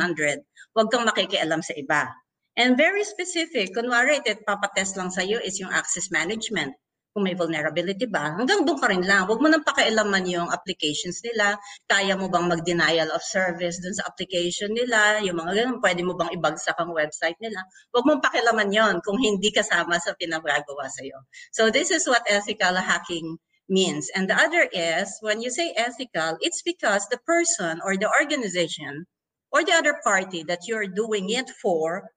wag 0.74 0.88
kang 0.90 1.06
makikialam 1.06 1.62
sa 1.62 1.78
iba. 1.78 2.10
And 2.58 2.74
very 2.74 3.06
specific, 3.06 3.70
kunwari 3.70 4.18
ito 4.18 4.42
papatest 4.42 4.98
lang 4.98 5.14
sa 5.14 5.22
iyo 5.22 5.38
is 5.38 5.62
yung 5.62 5.70
access 5.70 6.10
management. 6.10 6.74
Kung 7.12 7.24
may 7.24 7.34
vulnerability 7.34 8.04
ba, 8.06 8.36
hanggang 8.36 8.62
doon 8.62 8.78
ka 8.78 8.86
rin 8.92 9.02
lang. 9.02 9.24
Huwag 9.24 9.40
mo 9.40 9.48
nang 9.48 9.64
pakialaman 9.64 10.28
yung 10.28 10.48
applications 10.52 11.24
nila. 11.24 11.56
Kaya 11.88 12.14
mo 12.14 12.28
bang 12.28 12.46
mag-denial 12.46 13.10
of 13.10 13.24
service 13.24 13.80
dun 13.80 13.96
sa 13.96 14.06
application 14.06 14.70
nila? 14.76 15.18
Yung 15.24 15.40
mga 15.40 15.52
ganun, 15.64 15.78
pwede 15.80 16.04
mo 16.04 16.14
bang 16.14 16.30
ibagsak 16.36 16.76
ang 16.76 16.92
website 16.92 17.36
nila? 17.40 17.64
Huwag 17.90 18.04
mong 18.06 18.20
pakialaman 18.22 18.70
yon 18.70 18.94
kung 19.02 19.16
hindi 19.16 19.48
kasama 19.48 19.96
sa 19.98 20.12
pinagagawa 20.14 20.86
sa 20.92 21.00
iyo. 21.02 21.24
So 21.50 21.72
this 21.72 21.90
is 21.90 22.04
what 22.04 22.22
ethical 22.28 22.76
hacking 22.76 23.40
means. 23.68 24.08
And 24.14 24.28
the 24.28 24.36
other 24.36 24.68
is, 24.72 25.18
when 25.20 25.40
you 25.40 25.50
say 25.50 25.72
ethical, 25.76 26.36
it's 26.40 26.62
because 26.62 27.06
the 27.08 27.20
person 27.24 27.80
or 27.84 27.96
the 27.96 28.08
organization 28.08 29.06
or 29.52 29.64
the 29.64 29.72
other 29.72 29.96
party 30.04 30.42
that 30.44 30.66
you're 30.66 30.88
doing 30.88 31.30
it 31.30 31.48
for 31.50 32.10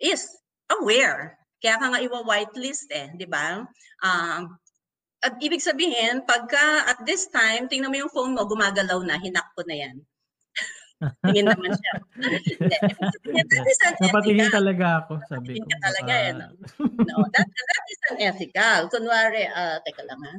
is 0.00 0.28
aware. 0.68 1.38
Kaya 1.64 1.80
ka 1.80 1.86
nga 1.96 2.04
iwa-whitelist 2.04 2.92
eh, 2.92 3.08
di 3.16 3.24
ba? 3.24 3.64
Um, 4.04 4.52
at 5.24 5.40
ibig 5.40 5.64
sabihin, 5.64 6.28
pagka 6.28 6.84
at 6.84 7.00
this 7.08 7.32
time, 7.32 7.64
tingnan 7.72 7.88
mo 7.88 7.96
yung 7.96 8.12
phone 8.12 8.36
mo, 8.36 8.44
gumagalaw 8.44 9.00
na, 9.00 9.16
hinak 9.16 9.48
ko 9.56 9.64
na 9.64 9.80
yan. 9.80 9.96
Tingin 11.24 11.48
naman 11.48 11.72
siya. 11.72 11.92
Napatingin 14.04 14.52
talaga 14.52 15.04
ako, 15.04 15.24
sabi 15.24 15.56
ko. 15.56 15.64
ka 15.64 15.76
talaga 15.80 16.12
eh, 16.20 16.32
no? 16.36 16.46
No, 17.00 17.14
that, 17.32 17.48
that 17.48 17.84
is 17.88 18.00
an 18.12 18.16
ethical. 18.20 18.80
Kunwari, 18.92 19.48
ah, 19.48 19.80
teka 19.80 20.04
lang 20.04 20.20
ha. 20.20 20.34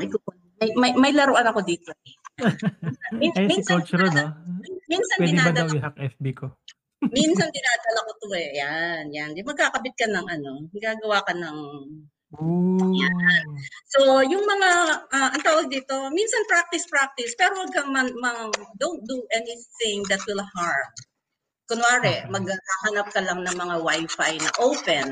May, 0.00 0.08
kupon- 0.08 0.40
may, 0.56 0.70
may, 0.72 0.92
may 0.96 1.12
laruan 1.12 1.44
ako 1.44 1.60
dito. 1.60 1.92
Min- 3.20 3.36
Ay, 3.36 3.52
si 3.52 3.60
minsan, 3.60 3.84
Coach 3.84 3.92
Ron, 3.92 4.12
no? 4.16 4.26
minsan 4.88 5.16
Pwede 5.20 5.36
ba 5.44 5.52
daw 5.52 5.68
i-hack 5.68 5.96
FB 6.16 6.24
ko? 6.32 6.46
Minsan 7.12 7.48
dinadala 7.54 8.00
ko 8.06 8.12
to 8.22 8.28
eh. 8.36 8.50
Yan, 8.60 9.04
yan. 9.14 9.30
Di 9.36 9.42
magkakabit 9.46 9.94
ka 9.96 10.06
ng 10.10 10.26
ano, 10.28 10.52
gagawa 10.74 11.18
ka 11.26 11.32
ng 11.36 11.58
Ooh. 12.36 13.68
So, 13.88 14.20
yung 14.22 14.44
mga, 14.44 14.70
ah, 15.10 15.30
ang 15.34 15.42
tawag 15.42 15.66
dito, 15.72 15.94
minsan 16.12 16.44
practice-practice, 16.50 17.34
pero 17.40 17.56
huwag 17.58 17.72
kang 17.74 17.90
man, 17.90 18.12
man- 18.20 18.52
don't 18.76 19.02
do 19.08 19.24
anything 19.32 20.04
that 20.12 20.20
will 20.28 20.42
harm. 20.56 20.88
Kunwari, 21.70 22.24
maghahanap 22.32 23.08
ka 23.14 23.20
lang 23.24 23.40
ng 23.46 23.56
mga 23.56 23.76
wifi 23.84 24.32
na 24.40 24.52
open 24.60 25.08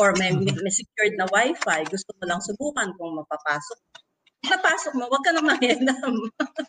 or 0.00 0.12
may, 0.18 0.32
Mhm. 0.32 0.56
may 0.64 0.72
secured 0.74 1.14
na 1.18 1.26
wifi, 1.32 1.80
gusto 1.90 2.10
mo 2.18 2.24
lang 2.28 2.40
subukan 2.44 2.92
kung 2.98 3.18
mapapasok. 3.20 3.78
Napasok 4.48 4.94
mo, 4.98 5.06
huwag 5.10 5.24
ka 5.26 5.32
nang 5.34 5.48
mahinam. 5.52 6.14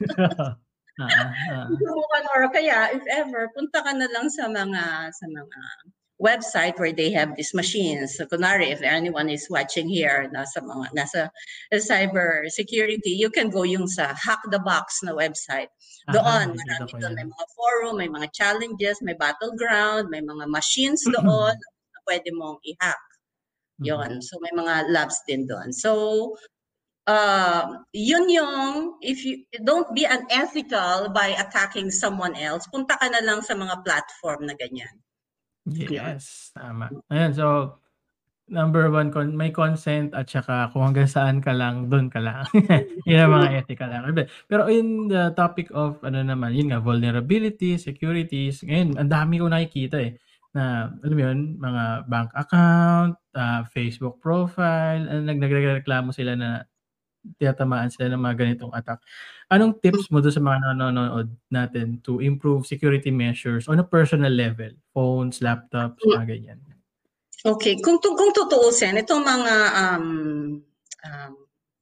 Ah, 0.96 1.08
ah. 1.52 1.68
Subukan 1.68 2.24
or 2.32 2.48
kaya, 2.56 2.96
if 2.96 3.04
ever, 3.12 3.52
punta 3.52 3.84
ka 3.84 3.92
na 3.92 4.08
lang 4.08 4.32
sa 4.32 4.48
mga, 4.48 5.12
sa 5.12 5.26
mga 5.28 5.60
website 6.16 6.80
where 6.80 6.96
they 6.96 7.12
have 7.12 7.36
these 7.36 7.52
machines. 7.52 8.16
So, 8.16 8.24
kunwari, 8.26 8.72
if 8.72 8.80
anyone 8.80 9.28
is 9.28 9.52
watching 9.52 9.92
here, 9.92 10.32
nasa 10.32 10.64
mga, 10.64 10.96
nasa 10.96 11.20
cyber 11.76 12.48
security, 12.48 13.12
you 13.12 13.28
can 13.28 13.52
go 13.52 13.68
yung 13.68 13.88
sa 13.92 14.16
Hack 14.16 14.40
the 14.48 14.60
Box 14.64 15.04
na 15.04 15.12
website. 15.12 15.68
Aha, 16.08 16.16
Doon, 16.16 16.48
nakikita 16.56 16.96
marami 16.96 17.02
doon. 17.04 17.14
May 17.20 17.28
mga 17.28 17.46
forum, 17.52 17.96
may 18.00 18.12
mga 18.12 18.28
challenges, 18.32 18.98
may 19.04 19.18
battleground, 19.20 20.08
may 20.08 20.24
mga 20.24 20.48
machines 20.48 21.04
doon 21.04 21.56
na 21.92 22.00
pwede 22.08 22.32
mong 22.32 22.64
i-hack. 22.64 23.04
Yon. 23.84 24.24
So 24.24 24.40
may 24.40 24.56
mga 24.56 24.88
labs 24.88 25.20
din 25.28 25.44
doon. 25.44 25.76
So 25.76 26.32
uh, 27.08 27.86
yun 27.94 28.26
yung 28.30 28.98
if 29.02 29.26
you 29.26 29.46
don't 29.64 29.90
be 29.94 30.06
unethical 30.06 31.10
by 31.14 31.34
attacking 31.38 31.90
someone 31.90 32.34
else, 32.36 32.66
punta 32.70 32.98
ka 32.98 33.08
na 33.10 33.22
lang 33.22 33.42
sa 33.42 33.54
mga 33.54 33.82
platform 33.86 34.50
na 34.50 34.54
ganyan. 34.58 34.92
Yes, 35.66 36.54
tama. 36.54 36.94
Ayan, 37.10 37.34
so 37.34 37.78
number 38.46 38.94
one, 38.94 39.10
con- 39.10 39.34
may 39.34 39.50
consent 39.50 40.14
at 40.14 40.30
saka 40.30 40.70
kung 40.70 40.86
hanggang 40.86 41.10
saan 41.10 41.42
ka 41.42 41.50
lang, 41.50 41.90
doon 41.90 42.14
ka 42.14 42.22
lang. 42.22 42.46
yun 43.10 43.26
ang 43.26 43.34
mga 43.42 43.66
ethical 43.66 43.90
lang. 43.90 44.06
Pero 44.46 44.70
in 44.70 45.10
the 45.10 45.34
topic 45.34 45.74
of, 45.74 45.98
ano 46.06 46.22
naman, 46.22 46.54
yun 46.54 46.70
nga, 46.70 46.82
vulnerability, 46.82 47.82
securities, 47.82 48.62
ngayon, 48.62 49.02
ang 49.02 49.10
dami 49.10 49.42
ko 49.42 49.50
nakikita 49.50 49.98
eh, 49.98 50.14
na, 50.54 50.94
alam 51.02 51.16
mo 51.18 51.22
yun, 51.26 51.40
mga 51.58 51.84
bank 52.06 52.30
account, 52.38 53.14
ah, 53.34 53.66
Facebook 53.66 54.22
profile, 54.22 55.10
uh, 55.10 55.20
nag 55.26 55.42
nagreklamo 55.42 56.14
sila 56.14 56.38
na 56.38 56.64
tiyatamaan 57.38 57.90
sila 57.90 58.14
ng 58.14 58.22
mga 58.22 58.36
ganitong 58.38 58.74
attack. 58.74 59.02
Anong 59.50 59.78
tips 59.82 60.10
mo 60.10 60.22
doon 60.22 60.36
sa 60.36 60.44
mga 60.44 60.60
nanonood 60.74 61.30
natin 61.50 62.02
to 62.02 62.22
improve 62.22 62.66
security 62.66 63.10
measures 63.10 63.70
on 63.70 63.82
a 63.82 63.86
personal 63.86 64.32
level? 64.32 64.74
Phones, 64.94 65.42
laptops, 65.42 66.02
mga 66.02 66.30
ganyan. 66.30 66.60
Okay, 67.46 67.78
kung 67.78 68.02
kung 68.02 68.34
tutuusin 68.34 68.98
itong 68.98 69.22
mga 69.22 69.54
um 69.78 70.08
um 71.06 71.34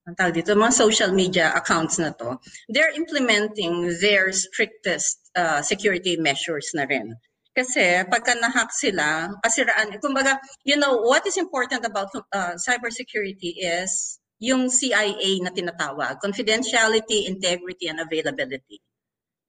ang 0.03 0.15
tawag 0.19 0.35
dito, 0.35 0.51
mga 0.51 0.75
social 0.75 1.15
media 1.15 1.55
accounts 1.55 1.95
na 1.95 2.11
to, 2.11 2.35
they're 2.67 2.91
implementing 2.91 3.87
their 4.03 4.35
strictest 4.35 5.31
uh, 5.31 5.63
security 5.63 6.19
measures 6.19 6.67
na 6.75 6.83
rin. 6.83 7.15
Kasi 7.55 8.03
pagka 8.11 8.35
na-hack 8.35 8.73
sila, 8.75 9.31
kasiraan, 9.45 9.95
kumbaga, 10.03 10.41
you 10.67 10.75
know, 10.75 10.99
what 11.07 11.23
is 11.23 11.39
important 11.39 11.85
about 11.87 12.11
uh, 12.35 12.57
cybersecurity 12.59 13.63
is 13.63 14.19
yung 14.43 14.67
CIA 14.67 15.39
na 15.39 15.55
tinatawag, 15.55 16.19
confidentiality, 16.19 17.31
integrity, 17.31 17.87
and 17.87 18.03
availability. 18.03 18.83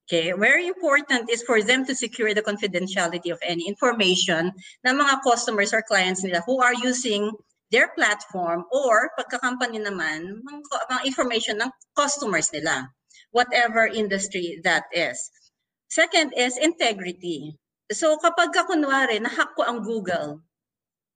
Okay, 0.07 0.31
very 0.37 0.71
important 0.71 1.27
is 1.33 1.43
for 1.43 1.65
them 1.65 1.83
to 1.89 1.99
secure 1.99 2.31
the 2.31 2.45
confidentiality 2.45 3.35
of 3.35 3.43
any 3.43 3.67
information 3.67 4.55
ng 4.87 4.95
mga 4.95 5.25
customers 5.27 5.75
or 5.75 5.83
clients 5.83 6.23
nila 6.23 6.47
who 6.47 6.63
are 6.63 6.77
using 6.79 7.33
their 7.75 7.91
platform 7.97 8.69
or 8.71 9.11
pagka-company 9.19 9.83
naman, 9.83 10.45
mga, 10.45 10.61
mga 10.93 11.03
information 11.09 11.57
ng 11.59 11.73
customers 11.99 12.53
nila, 12.55 12.87
whatever 13.35 13.89
industry 13.89 14.61
that 14.63 14.87
is. 14.93 15.19
Second 15.89 16.37
is 16.37 16.61
integrity. 16.61 17.57
So 17.91 18.21
kapag 18.21 18.53
ka 18.53 18.69
kunwari, 18.69 19.19
nahack 19.19 19.57
ko 19.57 19.65
ang 19.65 19.83
Google, 19.83 20.44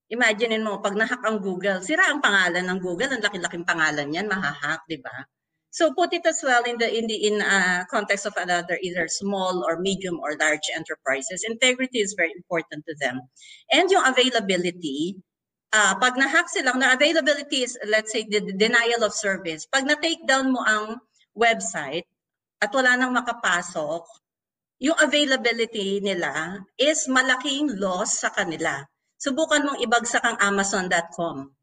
imagine 0.08 0.60
mo, 0.64 0.80
pag 0.80 0.96
nahack 0.96 1.20
ang 1.24 1.40
Google, 1.40 1.84
sira 1.84 2.08
ang 2.08 2.20
pangalan 2.24 2.64
ng 2.64 2.80
Google, 2.80 3.12
ang 3.12 3.22
laki-laking 3.24 3.64
pangalan 3.68 4.08
yan, 4.12 4.28
mahahack, 4.28 4.84
di 4.88 4.96
ba? 5.00 5.28
So 5.68 5.92
put 5.92 6.16
it 6.16 6.24
as 6.24 6.40
well 6.40 6.64
in 6.64 6.80
the 6.80 6.88
in 6.88 7.04
the 7.06 7.18
in 7.28 7.44
uh, 7.44 7.84
context 7.92 8.24
of 8.24 8.32
another 8.40 8.80
either 8.80 9.04
small 9.06 9.62
or 9.68 9.76
medium 9.76 10.16
or 10.16 10.32
large 10.40 10.64
enterprises. 10.72 11.44
Integrity 11.44 12.00
is 12.00 12.16
very 12.16 12.32
important 12.32 12.88
to 12.88 12.96
them, 12.96 13.20
and 13.68 13.86
yung 13.92 14.02
availability. 14.02 15.20
Uh, 15.68 15.92
pag 16.00 16.16
na-hack 16.16 16.48
sila, 16.48 16.72
na 16.80 16.96
availability 16.96 17.60
is 17.60 17.76
let's 17.84 18.08
say 18.08 18.24
the, 18.24 18.40
the 18.40 18.56
denial 18.56 19.04
of 19.04 19.12
service. 19.12 19.68
Pag 19.68 19.84
na-take 19.84 20.24
down 20.24 20.48
mo 20.48 20.64
ang 20.64 20.96
website 21.36 22.08
at 22.64 22.72
wala 22.72 22.96
nang 22.96 23.12
makapasok, 23.12 24.08
yung 24.80 24.96
availability 24.96 26.00
nila 26.00 26.64
is 26.80 27.04
malaking 27.12 27.76
loss 27.76 28.24
sa 28.24 28.32
kanila. 28.32 28.80
Subukan 29.18 29.66
mong 29.66 29.78
ibagsak 29.82 30.22
ang 30.22 30.38
Amazon.com 30.38 31.58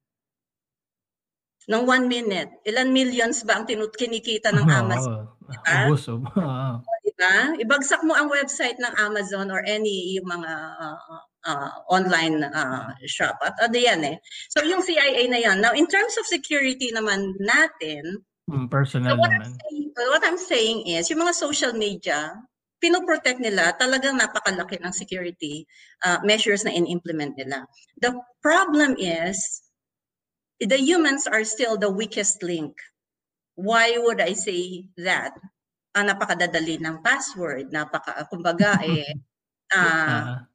ng 1.66 1.84
one 1.86 2.06
minute, 2.06 2.62
ilan 2.66 2.94
millions 2.94 3.42
ba 3.42 3.58
ang 3.58 3.66
tinut 3.66 3.94
kinikita 3.98 4.54
ng 4.54 4.68
Amazon? 4.86 5.26
Oo. 5.26 5.34
Diba? 5.46 5.78
Ubus, 5.90 6.04
ubus. 6.10 6.34
diba? 7.06 7.36
Ibagsak 7.62 8.02
mo 8.06 8.14
ang 8.14 8.30
website 8.30 8.78
ng 8.78 8.94
Amazon 9.02 9.50
or 9.50 9.62
any 9.66 10.18
yung 10.18 10.30
mga 10.30 10.52
uh, 10.78 10.98
uh, 11.46 11.72
online 11.90 12.46
uh, 12.46 12.94
shop. 13.06 13.38
At 13.42 13.58
ano 13.62 13.78
yan 13.78 14.02
eh. 14.06 14.18
So 14.54 14.66
yung 14.66 14.86
CIA 14.86 15.26
na 15.30 15.42
yan. 15.42 15.62
Now, 15.62 15.74
in 15.74 15.90
terms 15.90 16.18
of 16.18 16.30
security 16.30 16.94
naman 16.94 17.34
natin, 17.42 18.26
mm, 18.50 18.70
personal 18.70 19.18
so 19.18 19.22
what 19.22 19.34
naman. 19.34 19.50
I'm, 19.50 19.58
saying, 19.58 19.86
what 19.94 20.24
I'm 20.26 20.42
saying 20.42 20.80
is, 20.90 21.10
yung 21.10 21.22
mga 21.26 21.34
social 21.38 21.74
media, 21.74 22.34
pinoprotect 22.86 23.42
nila, 23.42 23.74
talagang 23.74 24.22
napakalaki 24.22 24.78
ng 24.78 24.94
security 24.94 25.66
uh, 26.06 26.22
measures 26.22 26.62
na 26.62 26.70
in-implement 26.70 27.34
nila. 27.34 27.66
The 27.98 28.14
problem 28.46 28.94
is, 29.02 29.66
the 30.62 30.78
humans 30.78 31.26
are 31.26 31.42
still 31.42 31.82
the 31.82 31.90
weakest 31.90 32.46
link. 32.46 32.78
Why 33.58 33.98
would 33.98 34.22
I 34.22 34.38
say 34.38 34.86
that? 35.02 35.34
Ah, 35.98 36.06
napakadadali 36.06 36.78
ng 36.78 37.02
password, 37.02 37.74
napaka, 37.74 38.30
kumbaga 38.30 38.78
eh, 38.86 39.10
uh, 39.74 40.46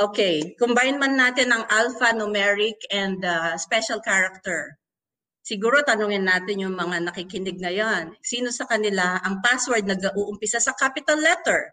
okay, 0.00 0.56
combine 0.56 0.96
man 0.96 1.20
natin 1.20 1.52
ang 1.52 1.68
alphanumeric 1.68 2.80
and 2.88 3.20
uh, 3.26 3.58
special 3.60 4.00
character. 4.00 4.78
Siguro 5.44 5.84
tanungin 5.84 6.24
natin 6.24 6.56
yung 6.64 6.72
mga 6.72 7.04
nakikinig 7.04 7.60
ngayon, 7.60 8.16
sino 8.24 8.48
sa 8.48 8.64
kanila 8.64 9.20
ang 9.20 9.44
password 9.44 9.84
nag-uumpisa 9.84 10.56
sa 10.56 10.72
capital 10.72 11.20
letter, 11.20 11.68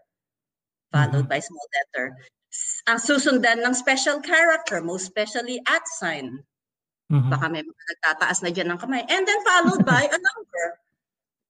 followed 0.92 1.24
mm-hmm. 1.24 1.32
by 1.32 1.40
small 1.40 1.68
letter. 1.72 2.12
Ang 2.84 3.00
susundan 3.00 3.64
ng 3.64 3.72
special 3.72 4.20
character, 4.20 4.84
most 4.84 5.08
especially 5.08 5.56
at 5.64 5.80
sign. 5.88 6.44
Mm-hmm. 7.08 7.32
Baka 7.32 7.48
may 7.48 7.64
mga 7.64 7.82
nagtataas 7.96 8.44
na 8.44 8.52
diyan 8.52 8.76
ng 8.76 8.80
kamay. 8.84 9.08
And 9.08 9.24
then 9.24 9.40
followed 9.40 9.88
by 9.88 10.04
a 10.04 10.18
number. 10.20 10.64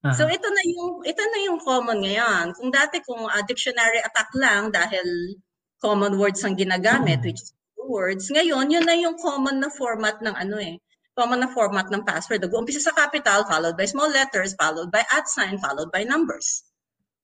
Uh-huh. 0.07 0.15
So 0.15 0.23
ito 0.31 0.47
na 0.47 0.63
yung 0.67 1.03
ito 1.03 1.23
na 1.27 1.39
yung 1.51 1.59
common 1.59 2.07
ngayon. 2.07 2.55
Kung 2.55 2.71
dati 2.71 3.03
kung 3.03 3.27
uh, 3.27 3.43
dictionary 3.47 3.99
attack 3.99 4.31
lang 4.39 4.71
dahil 4.71 5.39
common 5.83 6.23
words 6.23 6.43
ang 6.47 6.55
ginagamit 6.55 7.19
uh-huh. 7.19 7.35
which 7.35 7.43
is 7.43 7.51
words, 7.83 8.31
ngayon 8.31 8.71
yun 8.71 8.87
na 8.87 8.95
yung 8.95 9.19
common 9.19 9.59
na 9.59 9.67
format 9.75 10.23
ng 10.23 10.39
ano 10.39 10.63
eh. 10.63 10.79
Common 11.13 11.45
na 11.45 11.51
format 11.53 11.93
ng 11.93 12.09
password. 12.09 12.41
Nag-uumpisa 12.41 12.81
sa 12.81 12.97
capital, 12.97 13.45
followed 13.45 13.77
by 13.77 13.85
small 13.85 14.09
letters, 14.09 14.57
followed 14.57 14.89
by 14.89 15.05
at 15.13 15.29
sign, 15.29 15.61
followed 15.61 15.93
by 15.93 16.09
numbers. 16.09 16.65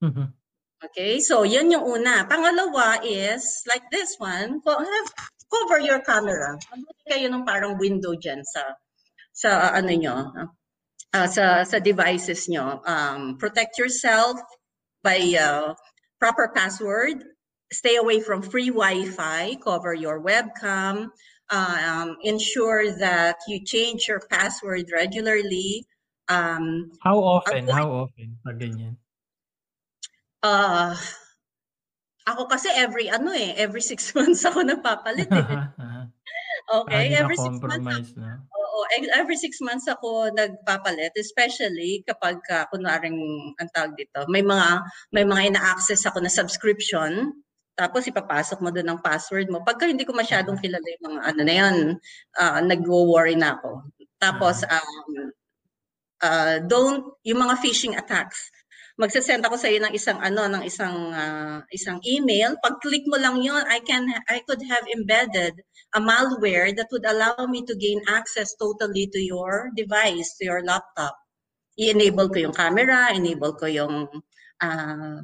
Mm-hmm. 0.04 0.28
Okay, 0.78 1.18
so 1.18 1.42
yun 1.42 1.72
yung 1.72 1.82
una. 1.82 2.22
Pangalawa 2.28 3.02
is, 3.02 3.66
like 3.66 3.82
this 3.90 4.14
one, 4.20 4.62
cover 4.62 5.80
your 5.80 5.98
camera. 6.04 6.54
Mabuti 6.70 7.02
kayo 7.08 7.26
ng 7.32 7.42
parang 7.42 7.80
window 7.80 8.14
dyan 8.14 8.44
sa, 8.44 8.78
sa 9.32 9.50
uh, 9.58 9.70
ano 9.74 9.92
nyo, 9.96 10.16
uh, 11.16 11.26
sa, 11.26 11.64
sa 11.64 11.78
devices 11.82 12.46
nyo. 12.46 12.78
Um, 12.86 13.40
protect 13.40 13.74
yourself 13.80 14.38
by 15.02 15.18
uh, 15.34 15.74
proper 16.20 16.52
password. 16.54 17.24
Stay 17.72 17.96
away 17.96 18.20
from 18.20 18.44
free 18.44 18.70
Wi-Fi. 18.70 19.58
Cover 19.64 19.98
your 19.98 20.22
webcam. 20.22 21.10
Um, 21.48 22.16
ensure 22.22 22.92
that 23.00 23.36
you 23.48 23.64
change 23.64 24.06
your 24.06 24.20
password 24.28 24.84
regularly. 24.92 25.86
Um, 26.28 26.92
how 27.00 27.16
often? 27.18 27.68
How 27.68 27.88
often? 28.04 28.36
Pag 28.44 28.60
ganyan? 28.60 29.00
Uh, 30.44 30.92
ako 32.28 32.44
kasi 32.46 32.68
every 32.76 33.08
ano 33.08 33.32
eh, 33.32 33.56
every 33.56 33.80
six 33.80 34.12
months 34.16 34.44
ako 34.44 34.60
nagpapalit 34.60 35.32
eh. 35.32 35.48
okay, 36.84 37.16
ah, 37.16 37.24
every 37.24 37.36
six 37.40 37.56
months. 37.64 38.12
Na. 38.12 38.44
Oo, 38.44 38.78
every 39.16 39.40
six 39.40 39.58
months 39.64 39.88
ako 39.88 40.28
nagpapalit, 40.36 41.16
especially 41.16 42.04
kapag 42.04 42.38
uh, 42.52 42.68
kunwaring 42.68 43.18
ang 43.56 43.68
tawag 43.72 43.96
dito, 43.96 44.28
may 44.28 44.44
mga 44.44 44.84
may 45.16 45.24
mga 45.24 45.56
ina-access 45.56 46.04
ako 46.04 46.20
na 46.20 46.30
subscription, 46.30 47.32
tapos 47.78 48.10
ipapasok 48.10 48.58
mo 48.58 48.74
doon 48.74 48.90
ang 48.90 49.00
password 49.00 49.46
mo. 49.46 49.62
Pagka 49.62 49.86
hindi 49.86 50.02
ko 50.02 50.10
masyadong 50.10 50.58
kilala 50.58 50.82
yung 50.98 51.04
mga 51.14 51.20
ano 51.22 51.40
na 51.46 51.54
yan, 51.54 51.76
uh, 52.34 52.58
nag-worry 52.58 53.38
na 53.38 53.54
ako. 53.54 53.86
Tapos, 54.18 54.66
um, 54.66 55.30
uh, 56.26 56.58
don't, 56.66 57.14
yung 57.22 57.38
mga 57.38 57.54
phishing 57.62 57.94
attacks, 57.94 58.50
magsasend 58.98 59.46
ako 59.46 59.54
sa 59.54 59.70
iyo 59.70 59.78
ng 59.78 59.94
isang 59.94 60.18
ano 60.18 60.50
ng 60.50 60.66
isang 60.66 61.14
uh, 61.14 61.62
isang 61.70 62.02
email 62.02 62.58
pag 62.58 62.82
click 62.82 63.06
mo 63.06 63.14
lang 63.14 63.38
yon 63.38 63.62
I 63.70 63.78
can 63.86 64.10
I 64.26 64.42
could 64.42 64.58
have 64.66 64.82
embedded 64.90 65.54
a 65.94 66.02
malware 66.02 66.74
that 66.74 66.90
would 66.90 67.06
allow 67.06 67.46
me 67.46 67.62
to 67.62 67.78
gain 67.78 68.02
access 68.10 68.58
totally 68.58 69.06
to 69.14 69.22
your 69.22 69.70
device 69.78 70.34
to 70.42 70.50
your 70.50 70.66
laptop 70.66 71.14
i-enable 71.78 72.26
ko 72.26 72.50
yung 72.50 72.56
camera 72.58 73.14
enable 73.14 73.54
ko 73.54 73.70
yung 73.70 74.10
uh, 74.58 75.18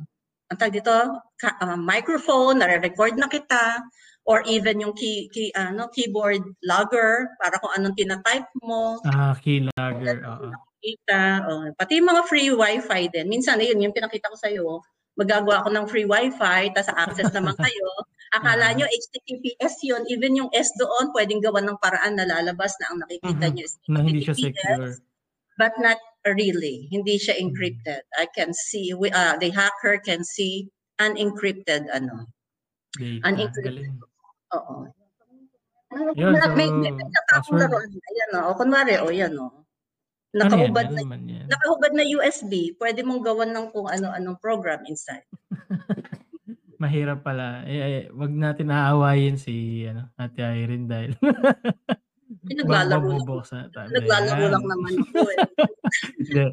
ang 0.54 0.58
tag 0.62 0.70
dito 0.70 0.94
ka, 1.34 1.50
uh, 1.58 1.74
microphone 1.74 2.62
nare-record 2.62 3.18
na 3.18 3.26
kita 3.26 3.82
or 4.22 4.46
even 4.46 4.78
yung 4.78 4.94
key, 4.94 5.26
key 5.34 5.50
ano 5.58 5.90
keyboard 5.90 6.46
logger 6.62 7.26
para 7.42 7.58
kung 7.58 7.74
anong 7.74 7.98
tina-type 7.98 8.46
mo 8.62 9.02
ah 9.10 9.34
key 9.42 9.66
logger 9.74 10.22
oo 10.22 10.54
kita, 10.84 11.22
oh, 11.48 11.64
pati 11.80 12.04
mga 12.04 12.22
free 12.28 12.52
wifi 12.52 13.08
din. 13.08 13.26
Minsan, 13.32 13.56
yun, 13.64 13.80
yung 13.80 13.96
pinakita 13.96 14.28
ko 14.28 14.36
sa'yo, 14.36 14.68
magagawa 15.16 15.64
ako 15.64 15.68
ng 15.72 15.86
free 15.88 16.04
wifi, 16.04 16.68
tapos 16.76 16.92
access 16.92 17.32
naman 17.32 17.56
kayo. 17.56 17.88
Akala 18.36 18.74
nyo 18.74 18.84
HTTPS 18.84 19.80
yun, 19.86 20.02
even 20.10 20.36
yung 20.36 20.50
S 20.52 20.74
doon, 20.76 21.14
pwedeng 21.16 21.40
gawa 21.40 21.62
ng 21.64 21.78
paraan 21.80 22.18
na 22.18 22.28
lalabas 22.28 22.76
na 22.82 22.92
ang 22.92 22.98
nakikita 23.00 23.46
mm-hmm. 23.48 23.54
nyo 23.56 23.64
is 23.64 23.74
na 23.88 24.00
hindi 24.02 24.20
siya 24.20 24.36
secure. 24.36 24.98
But 25.54 25.78
not 25.78 26.02
really. 26.24 26.88
Hindi 26.88 27.20
siya 27.20 27.36
encrypted. 27.36 28.00
I 28.16 28.26
can 28.32 28.56
see, 28.56 28.96
we, 28.96 29.12
uh, 29.12 29.36
the 29.36 29.52
hacker 29.52 30.00
can 30.00 30.24
see 30.24 30.72
unencrypted, 30.96 31.92
ano. 31.92 32.32
Data. 32.96 33.20
Unencrypted. 33.28 34.00
Oo. 34.56 34.88
Yun, 36.16 36.34
so, 36.34 36.50
may, 36.58 36.66
may, 36.72 36.90
may, 36.90 37.06
password. 37.30 37.70
Ayan, 37.70 38.30
o. 38.40 38.50
Oh, 38.50 38.54
kunwari, 38.56 38.98
o, 38.98 39.08
oh, 39.08 39.14
yan, 39.14 39.36
o. 39.36 39.52
Oh. 39.52 39.64
Nakahubad 40.34 40.90
ano 40.90 40.98
na, 40.98 41.14
yan? 41.14 41.46
nakahubad 41.46 41.92
na 41.94 42.04
USB, 42.10 42.74
pwede 42.82 43.06
mong 43.06 43.22
gawan 43.22 43.54
ng 43.54 43.70
kung 43.70 43.86
ano-anong 43.86 44.34
program 44.42 44.82
inside. 44.90 45.22
Mahirap 46.82 47.22
pala. 47.22 47.62
Eh, 47.70 47.78
eh, 47.78 48.04
wag 48.10 48.34
natin 48.34 48.74
aawayin 48.74 49.38
si 49.38 49.86
ano, 49.86 50.10
Ate 50.18 50.42
Irene 50.42 50.90
dahil 50.90 51.12
naglalaro 52.42 53.20
lang. 53.20 53.90
Naglalaro 53.92 54.46
lang 54.50 54.64
naman 54.64 54.92
ako 55.04 55.20
eh. 55.30 55.38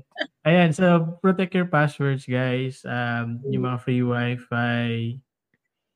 Ayan, 0.47 0.69
so 0.73 1.17
protect 1.21 1.53
your 1.53 1.69
passwords 1.69 2.25
guys. 2.25 2.85
Um, 2.85 3.41
yung 3.49 3.65
mga 3.65 3.77
free 3.81 4.03
wifi. 4.05 5.21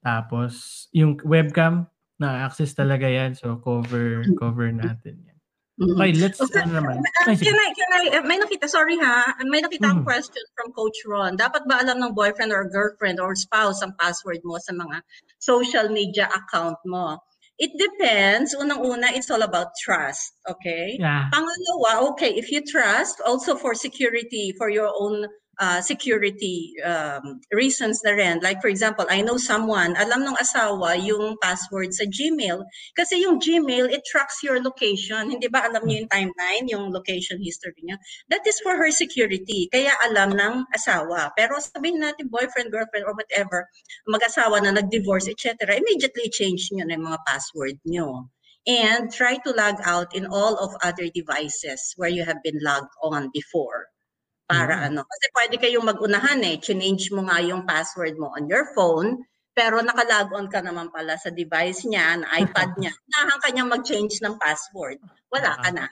Tapos, 0.05 0.85
yung 0.93 1.17
webcam, 1.25 1.89
na-access 2.21 2.71
talaga 2.77 3.09
yan. 3.09 3.35
So, 3.35 3.57
cover 3.59 4.23
cover 4.37 4.69
natin 4.71 5.19
yan. 5.25 5.35
Okay, 5.75 6.15
let's 6.15 6.39
okay. 6.39 6.63
ano 6.63 6.79
naman. 6.79 7.03
Uh, 7.27 7.35
can 7.35 7.51
I, 7.51 7.69
can 7.75 7.91
I, 7.91 8.03
uh, 8.15 8.23
may 8.23 8.39
nakita, 8.39 8.63
sorry 8.71 8.95
ha, 8.95 9.35
may 9.43 9.59
nakita 9.59 9.91
mm. 9.91 10.07
question 10.07 10.39
from 10.55 10.71
Coach 10.71 11.03
Ron. 11.03 11.35
Dapat 11.35 11.67
ba 11.67 11.83
alam 11.83 11.99
ng 11.99 12.15
boyfriend 12.15 12.55
or 12.55 12.63
girlfriend 12.71 13.19
or 13.19 13.35
spouse 13.35 13.83
ang 13.83 13.91
password 13.99 14.39
mo 14.47 14.55
sa 14.55 14.71
mga 14.71 15.03
social 15.35 15.91
media 15.91 16.31
account 16.31 16.79
mo? 16.87 17.19
It 17.57 17.71
depends. 17.79 18.55
Unang-una, 18.55 19.15
it's 19.15 19.31
all 19.31 19.41
about 19.41 19.67
trust. 19.81 20.33
Okay? 20.49 20.97
Yeah. 20.99 21.29
Pangalawa, 21.31 22.11
okay, 22.11 22.35
if 22.35 22.51
you 22.51 22.61
trust, 22.61 23.21
also 23.25 23.55
for 23.55 23.73
security, 23.73 24.53
for 24.57 24.69
your 24.69 24.91
own 24.91 25.27
uh, 25.59 25.81
security 25.81 26.73
um, 26.83 27.39
reasons 27.51 28.01
na 28.03 28.11
rin. 28.11 28.39
Like 28.41 28.61
for 28.61 28.67
example, 28.67 29.05
I 29.09 29.21
know 29.21 29.37
someone, 29.37 29.95
alam 29.95 30.23
ng 30.23 30.37
asawa 30.37 30.99
yung 30.99 31.35
password 31.41 31.93
sa 31.93 32.05
Gmail. 32.05 32.63
Kasi 32.95 33.23
yung 33.23 33.39
Gmail, 33.39 33.91
it 33.91 34.03
tracks 34.05 34.43
your 34.43 34.61
location. 34.61 35.31
Hindi 35.31 35.47
ba 35.47 35.65
alam 35.67 35.83
niyo 35.85 36.05
yung 36.05 36.11
timeline, 36.11 36.65
yung 36.67 36.85
location 36.91 37.39
history 37.41 37.79
niya? 37.83 37.97
That 38.29 38.43
is 38.47 38.59
for 38.61 38.75
her 38.75 38.91
security. 38.91 39.67
Kaya 39.71 39.91
alam 40.05 40.35
ng 40.35 40.67
asawa. 40.75 41.31
Pero 41.37 41.59
sabihin 41.59 42.03
natin 42.03 42.27
boyfriend, 42.27 42.71
girlfriend, 42.71 43.07
or 43.07 43.15
whatever, 43.15 43.67
mag-asawa 44.07 44.61
na 44.63 44.75
nag-divorce, 44.75 45.27
etc. 45.31 45.75
Immediately 45.75 46.29
change 46.31 46.69
niyo 46.71 46.87
na 46.87 46.99
yung 46.99 47.07
mga 47.09 47.23
password 47.25 47.77
niyo 47.87 48.29
and 48.67 49.13
try 49.13 49.37
to 49.37 49.53
log 49.53 49.75
out 49.85 50.15
in 50.15 50.25
all 50.25 50.57
of 50.57 50.73
other 50.81 51.07
devices 51.13 51.93
where 51.97 52.09
you 52.09 52.25
have 52.25 52.41
been 52.41 52.57
logged 52.61 52.89
on 53.03 53.29
before. 53.33 53.93
Para 54.45 54.77
Mm. 54.77 54.85
ano, 54.93 55.01
kasi 55.09 55.25
pwede 55.33 55.55
kayong 55.57 55.89
mag-unahan 55.89 56.37
eh, 56.45 56.61
change 56.61 57.09
mo 57.09 57.25
nga 57.25 57.41
yung 57.41 57.65
password 57.65 58.13
mo 58.21 58.29
on 58.37 58.45
your 58.45 58.69
phone, 58.77 59.25
pero 59.57 59.81
naka-log 59.81 60.29
on 60.37 60.45
ka 60.51 60.61
naman 60.61 60.93
pala 60.93 61.17
sa 61.17 61.33
device 61.33 61.81
niya, 61.89 62.21
na 62.21 62.27
iPad 62.69 62.77
niya, 62.77 62.93
nahan 63.09 63.39
ka 63.41 63.49
niya 63.49 63.65
mag-change 63.65 64.21
ng 64.21 64.37
password. 64.37 65.01
Wala 65.33 65.57
ka 65.57 65.69
na. 65.73 65.85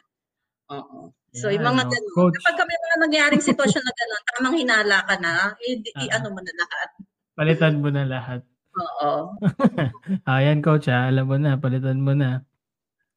Oo. 0.69 1.09
So, 1.33 1.49
yung 1.49 1.65
Yan, 1.65 1.73
mga 1.73 1.83
ganun. 1.89 2.13
Coach. 2.13 2.37
Kapag 2.45 2.61
may 2.69 2.77
mga 2.77 2.97
nangyaring 3.09 3.41
sitwasyon 3.41 3.83
na 3.83 3.93
gano'n, 3.97 4.23
tamang 4.37 4.55
hinala 4.61 4.97
ka 5.01 5.15
na, 5.17 5.31
i- 5.65 5.81
i- 5.81 6.11
Ah. 6.13 6.21
ano 6.21 6.29
mo 6.29 6.39
na 6.45 6.53
lahat. 6.53 6.89
Palitan 7.33 7.81
mo 7.81 7.89
na 7.89 8.05
lahat. 8.05 8.41
Oo. 8.77 9.33
Ayan, 10.29 10.61
coach, 10.61 10.85
ha? 10.93 11.09
alam 11.09 11.25
mo 11.25 11.41
na, 11.41 11.57
palitan 11.57 11.97
mo 12.05 12.13
na. 12.13 12.45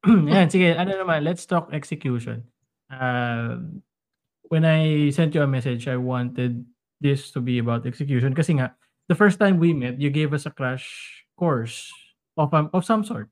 Ayan, 0.33 0.49
sige, 0.49 0.73
ano 0.73 0.97
naman, 0.97 1.21
let's 1.21 1.45
talk 1.45 1.69
execution. 1.69 2.41
Uh, 2.89 3.61
when 4.49 4.65
I 4.65 5.09
sent 5.11 5.35
you 5.35 5.41
a 5.41 5.47
message, 5.47 5.87
I 5.87 5.97
wanted 5.97 6.65
this 6.99 7.31
to 7.31 7.39
be 7.41 7.59
about 7.59 7.85
execution 7.85 8.33
kasi 8.33 8.57
nga, 8.57 8.73
the 9.07 9.15
first 9.15 9.39
time 9.39 9.59
we 9.59 9.73
met, 9.73 10.01
you 10.01 10.09
gave 10.09 10.33
us 10.33 10.45
a 10.45 10.51
crash 10.51 10.87
course 11.37 11.91
of, 12.35 12.53
um, 12.53 12.69
of 12.73 12.85
some 12.85 13.03
sort 13.03 13.29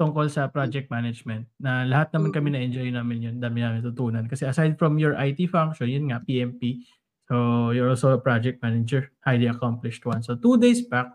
tungkol 0.00 0.32
sa 0.32 0.48
project 0.48 0.88
management 0.88 1.44
na 1.60 1.84
lahat 1.84 2.08
naman 2.16 2.32
kami 2.32 2.48
na-enjoy 2.48 2.88
namin 2.88 3.20
yun, 3.20 3.36
dami 3.36 3.60
namin 3.60 3.84
tutunan. 3.84 4.24
Kasi 4.24 4.48
aside 4.48 4.80
from 4.80 4.96
your 4.96 5.12
IT 5.12 5.44
function, 5.52 5.92
yun 5.92 6.08
nga, 6.08 6.24
PMP, 6.24 6.80
so 7.28 7.68
you're 7.76 7.92
also 7.92 8.16
a 8.16 8.20
project 8.20 8.64
manager, 8.64 9.12
highly 9.20 9.44
accomplished 9.44 10.08
one. 10.08 10.24
So 10.24 10.40
two 10.40 10.56
days 10.56 10.80
back, 10.88 11.12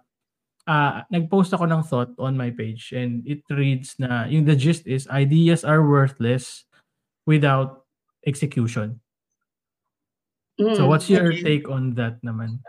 uh, 0.70 1.02
nag-post 1.10 1.58
ako 1.58 1.66
ng 1.66 1.82
thought 1.82 2.14
on 2.22 2.38
my 2.38 2.54
page 2.54 2.94
and 2.94 3.26
it 3.26 3.42
reads 3.50 3.98
na 3.98 4.30
yung 4.30 4.46
the 4.46 4.54
gist 4.54 4.86
is 4.86 5.10
ideas 5.10 5.66
are 5.66 5.82
worthless 5.82 6.70
without 7.26 7.90
execution. 8.30 9.02
So 10.56 10.88
Mm, 10.88 10.88
what's 10.88 11.10
your 11.10 11.34
okay. 11.36 11.44
take 11.44 11.68
on 11.68 11.96
that 12.00 12.24
naman? 12.24 12.64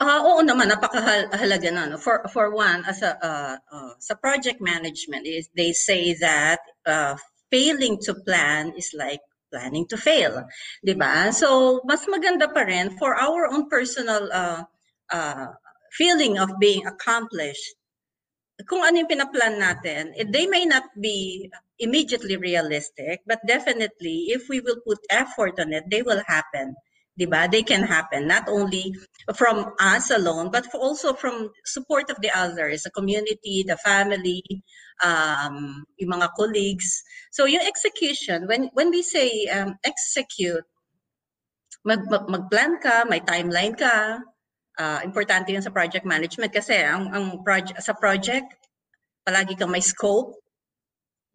Ah, 0.00 0.24
oo 0.24 0.40
naman 0.40 0.72
napakahalaga 0.72 1.68
na 1.68 1.84
no. 1.92 2.00
For 2.00 2.24
for 2.32 2.48
one 2.56 2.80
as 2.88 3.04
a 3.04 3.12
uh, 3.20 3.56
uh, 3.68 3.92
sa 4.00 4.16
project 4.16 4.56
management 4.56 5.28
is 5.28 5.52
they 5.52 5.76
say 5.76 6.16
that 6.16 6.64
uh, 6.88 7.20
failing 7.52 8.00
to 8.08 8.16
plan 8.24 8.72
is 8.80 8.96
like 8.96 9.20
planning 9.52 9.84
to 9.92 10.00
fail, 10.00 10.48
'di 10.80 10.96
ba? 10.96 11.28
So 11.36 11.84
mas 11.84 12.08
maganda 12.08 12.48
pa 12.48 12.64
rin 12.64 12.96
for 12.96 13.12
our 13.12 13.52
own 13.52 13.68
personal 13.68 14.24
uh, 14.32 14.64
uh, 15.12 15.52
feeling 15.92 16.40
of 16.40 16.56
being 16.56 16.88
accomplished. 16.88 17.76
Kung 18.66 18.82
ano 18.84 19.00
yung 19.00 19.10
pinaplan 19.10 19.56
natin, 19.60 20.12
eh, 20.16 20.26
they 20.26 20.46
may 20.46 20.66
not 20.66 20.88
be 20.98 21.48
immediately 21.80 22.36
realistic, 22.36 23.24
but 23.24 23.40
definitely 23.46 24.32
if 24.34 24.48
we 24.48 24.60
will 24.60 24.80
put 24.84 25.00
effort 25.08 25.56
on 25.60 25.72
it, 25.72 25.88
they 25.88 26.02
will 26.02 26.20
happen. 26.26 26.76
'di 27.20 27.28
ba? 27.28 27.44
They 27.52 27.60
can 27.60 27.84
happen 27.84 28.24
not 28.24 28.48
only 28.48 28.96
from 29.36 29.76
us 29.76 30.08
alone, 30.08 30.48
but 30.48 30.64
also 30.72 31.12
from 31.12 31.52
support 31.68 32.08
of 32.08 32.16
the 32.24 32.32
others, 32.32 32.88
the 32.88 32.94
community, 32.96 33.60
the 33.60 33.76
family, 33.76 34.40
um, 35.04 35.84
yung 36.00 36.16
mga 36.16 36.32
colleagues. 36.32 37.04
So 37.28 37.44
yung 37.44 37.60
execution, 37.68 38.48
when 38.48 38.72
when 38.72 38.88
we 38.88 39.04
say 39.04 39.44
um, 39.52 39.76
execute, 39.84 40.64
mag, 41.84 42.08
mag, 42.08 42.24
mag-plan 42.24 42.80
ka, 42.80 43.04
may 43.04 43.20
timeline 43.20 43.76
ka. 43.76 44.24
Uh, 44.80 45.04
importante 45.04 45.52
yun 45.52 45.60
sa 45.60 45.68
project 45.68 46.08
management 46.08 46.48
kasi 46.48 46.72
ang, 46.80 47.12
ang 47.12 47.44
project, 47.44 47.76
sa 47.84 47.92
project, 47.92 48.48
palagi 49.28 49.52
kang 49.52 49.68
may 49.68 49.84
scope, 49.84 50.40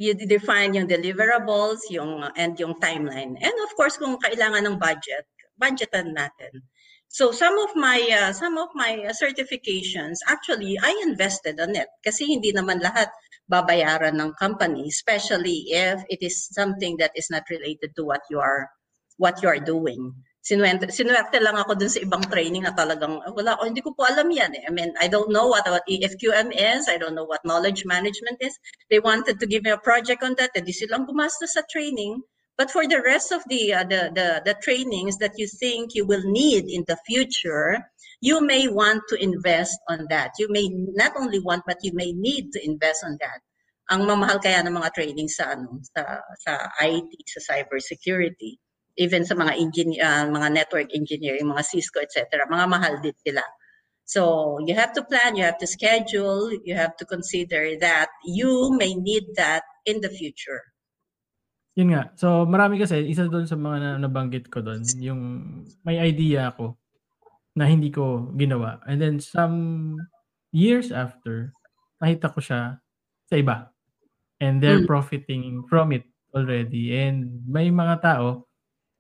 you 0.02 0.18
define 0.18 0.74
yung 0.74 0.90
deliverables, 0.90 1.86
yung 1.94 2.26
and 2.34 2.58
yung 2.58 2.74
timeline. 2.82 3.38
And 3.38 3.56
of 3.62 3.72
course, 3.78 4.02
kung 4.02 4.18
kailangan 4.18 4.66
ng 4.66 4.82
budget, 4.82 5.30
budgetan 5.62 6.18
natin. 6.18 6.66
So 7.08 7.32
some 7.32 7.56
of 7.62 7.78
my 7.78 8.02
uh, 8.12 8.34
some 8.34 8.58
of 8.58 8.74
my 8.76 9.08
certifications 9.16 10.20
actually 10.28 10.76
I 10.82 10.92
invested 11.06 11.62
on 11.62 11.78
it 11.78 11.88
kasi 12.04 12.28
hindi 12.28 12.52
naman 12.52 12.84
lahat 12.84 13.08
babayaran 13.48 14.20
ng 14.20 14.36
company 14.36 14.90
especially 14.90 15.70
if 15.72 16.02
it 16.12 16.20
is 16.20 16.50
something 16.52 16.98
that 16.98 17.16
is 17.16 17.30
not 17.32 17.48
related 17.48 17.96
to 17.96 18.04
what 18.04 18.26
you 18.28 18.42
are 18.42 18.68
what 19.16 19.40
you 19.40 19.48
are 19.48 19.62
doing. 19.62 20.12
Sinuwerte, 20.46 20.94
sinuwerte 20.94 21.42
lang 21.42 21.58
ako 21.58 21.74
dun 21.74 21.90
sa 21.90 21.98
ibang 22.06 22.22
training 22.30 22.70
na 22.70 22.74
talagang 22.78 23.18
wala 23.34 23.58
ako 23.58 23.66
hindi 23.66 23.82
ko 23.82 23.98
po 23.98 24.06
alam 24.06 24.30
yan 24.30 24.54
eh. 24.54 24.70
I 24.70 24.70
mean, 24.70 24.94
I 25.02 25.10
don't 25.10 25.34
know 25.34 25.50
what 25.50 25.66
what 25.66 25.82
EFQM 25.90 26.54
is, 26.54 26.86
I 26.86 27.02
don't 27.02 27.18
know 27.18 27.26
what 27.26 27.42
knowledge 27.42 27.82
management 27.82 28.38
is. 28.46 28.54
They 28.94 29.02
wanted 29.02 29.42
to 29.42 29.50
give 29.50 29.66
me 29.66 29.74
a 29.74 29.82
project 29.82 30.22
on 30.22 30.38
that, 30.38 30.54
hindi 30.54 30.70
silang 30.70 31.10
gumastos 31.10 31.58
sa 31.58 31.66
training. 31.66 32.22
But 32.62 32.70
for 32.70 32.86
the 32.86 33.02
rest 33.02 33.34
of 33.34 33.42
the, 33.50 33.74
uh, 33.74 33.90
the, 33.90 34.14
the, 34.14 34.28
the 34.46 34.56
trainings 34.62 35.18
that 35.18 35.34
you 35.36 35.50
think 35.50 35.98
you 35.98 36.06
will 36.06 36.24
need 36.24 36.70
in 36.70 36.86
the 36.88 36.96
future, 37.10 37.82
you 38.22 38.40
may 38.40 38.70
want 38.70 39.02
to 39.10 39.18
invest 39.18 39.76
on 39.90 40.06
that. 40.14 40.38
You 40.38 40.48
may 40.54 40.70
not 40.70 41.18
only 41.18 41.42
want, 41.42 41.66
but 41.66 41.82
you 41.82 41.92
may 41.98 42.14
need 42.14 42.54
to 42.54 42.64
invest 42.64 43.04
on 43.04 43.18
that. 43.20 43.42
Ang 43.90 44.08
mamahal 44.08 44.40
kaya 44.40 44.64
ng 44.64 44.72
mga 44.72 44.94
training 44.94 45.28
sa, 45.28 45.58
ano, 45.58 45.82
sa, 45.84 46.22
sa 46.38 46.70
IT, 46.80 47.12
sa 47.28 47.42
cybersecurity, 47.50 48.62
even 48.96 49.28
sa 49.28 49.36
mga 49.36 49.60
engineer, 49.60 50.02
uh, 50.04 50.26
mga 50.32 50.50
network 50.56 50.90
engineering, 50.96 51.48
mga 51.48 51.64
Cisco, 51.68 52.00
etc. 52.00 52.48
Mga 52.48 52.66
mahal 52.72 52.94
din 53.04 53.16
sila. 53.24 53.44
So 54.06 54.56
you 54.64 54.78
have 54.78 54.94
to 54.96 55.04
plan, 55.04 55.36
you 55.36 55.44
have 55.44 55.60
to 55.60 55.68
schedule, 55.68 56.54
you 56.64 56.78
have 56.78 56.96
to 57.02 57.06
consider 57.06 57.76
that 57.82 58.08
you 58.24 58.72
may 58.78 58.94
need 58.96 59.26
that 59.36 59.66
in 59.84 60.00
the 60.00 60.12
future. 60.12 60.62
Yun 61.76 61.92
nga. 61.92 62.16
So, 62.16 62.48
marami 62.48 62.80
kasi, 62.80 63.04
isa 63.04 63.28
doon 63.28 63.44
sa 63.44 63.60
mga 63.60 63.78
na- 63.84 64.00
nabanggit 64.08 64.48
ko 64.48 64.64
doon, 64.64 64.80
yung 65.04 65.22
may 65.84 66.00
idea 66.00 66.56
ako 66.56 66.80
na 67.52 67.68
hindi 67.68 67.92
ko 67.92 68.32
ginawa. 68.32 68.80
And 68.88 69.04
then, 69.04 69.20
some 69.20 70.00
years 70.56 70.96
after, 70.96 71.52
nakita 72.00 72.32
ko 72.32 72.40
siya 72.40 72.80
sa 73.28 73.36
iba. 73.36 73.76
And 74.40 74.64
they're 74.64 74.88
Mm. 74.88 74.88
profiting 74.88 75.68
from 75.68 75.92
it 75.92 76.08
already. 76.32 76.96
And 76.96 77.44
may 77.44 77.68
mga 77.68 78.00
tao 78.00 78.48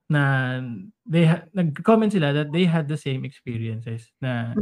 na 0.08 0.58
they 1.04 1.26
ha- 1.26 1.46
nag-comment 1.54 2.14
sila 2.14 2.30
that 2.34 2.50
they 2.54 2.66
had 2.66 2.86
the 2.86 2.98
same 2.98 3.26
experiences 3.26 4.10
na 4.22 4.54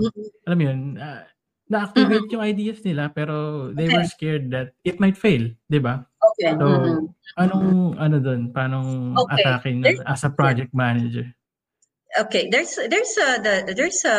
alam 0.47 0.57
mo 0.57 0.63
yun, 0.63 0.79
ah, 0.97 1.27
na-activate 1.67 2.27
yung 2.29 2.43
ideas 2.43 2.83
nila 2.83 3.07
pero 3.09 3.69
they 3.71 3.87
were 3.87 4.03
scared 4.05 4.51
that 4.51 4.75
it 4.83 4.99
might 4.99 5.15
fail, 5.15 5.47
'di 5.67 5.79
ba? 5.79 6.03
Okay. 6.19 6.51
So, 6.55 6.67
Mhm. 6.67 7.11
anong 7.39 7.69
ano 7.97 8.15
doon, 8.19 8.41
paano 8.51 8.77
Okay. 9.27 9.41
attacking 9.41 9.77
There's- 9.83 9.99
na, 10.03 10.13
as 10.15 10.23
a 10.23 10.31
project 10.31 10.71
manager? 10.71 11.27
Okay, 12.13 12.45
there's 12.53 12.77
there's 12.77 13.17
a 13.17 13.41
the, 13.41 13.73
there's 13.73 14.05
a, 14.05 14.17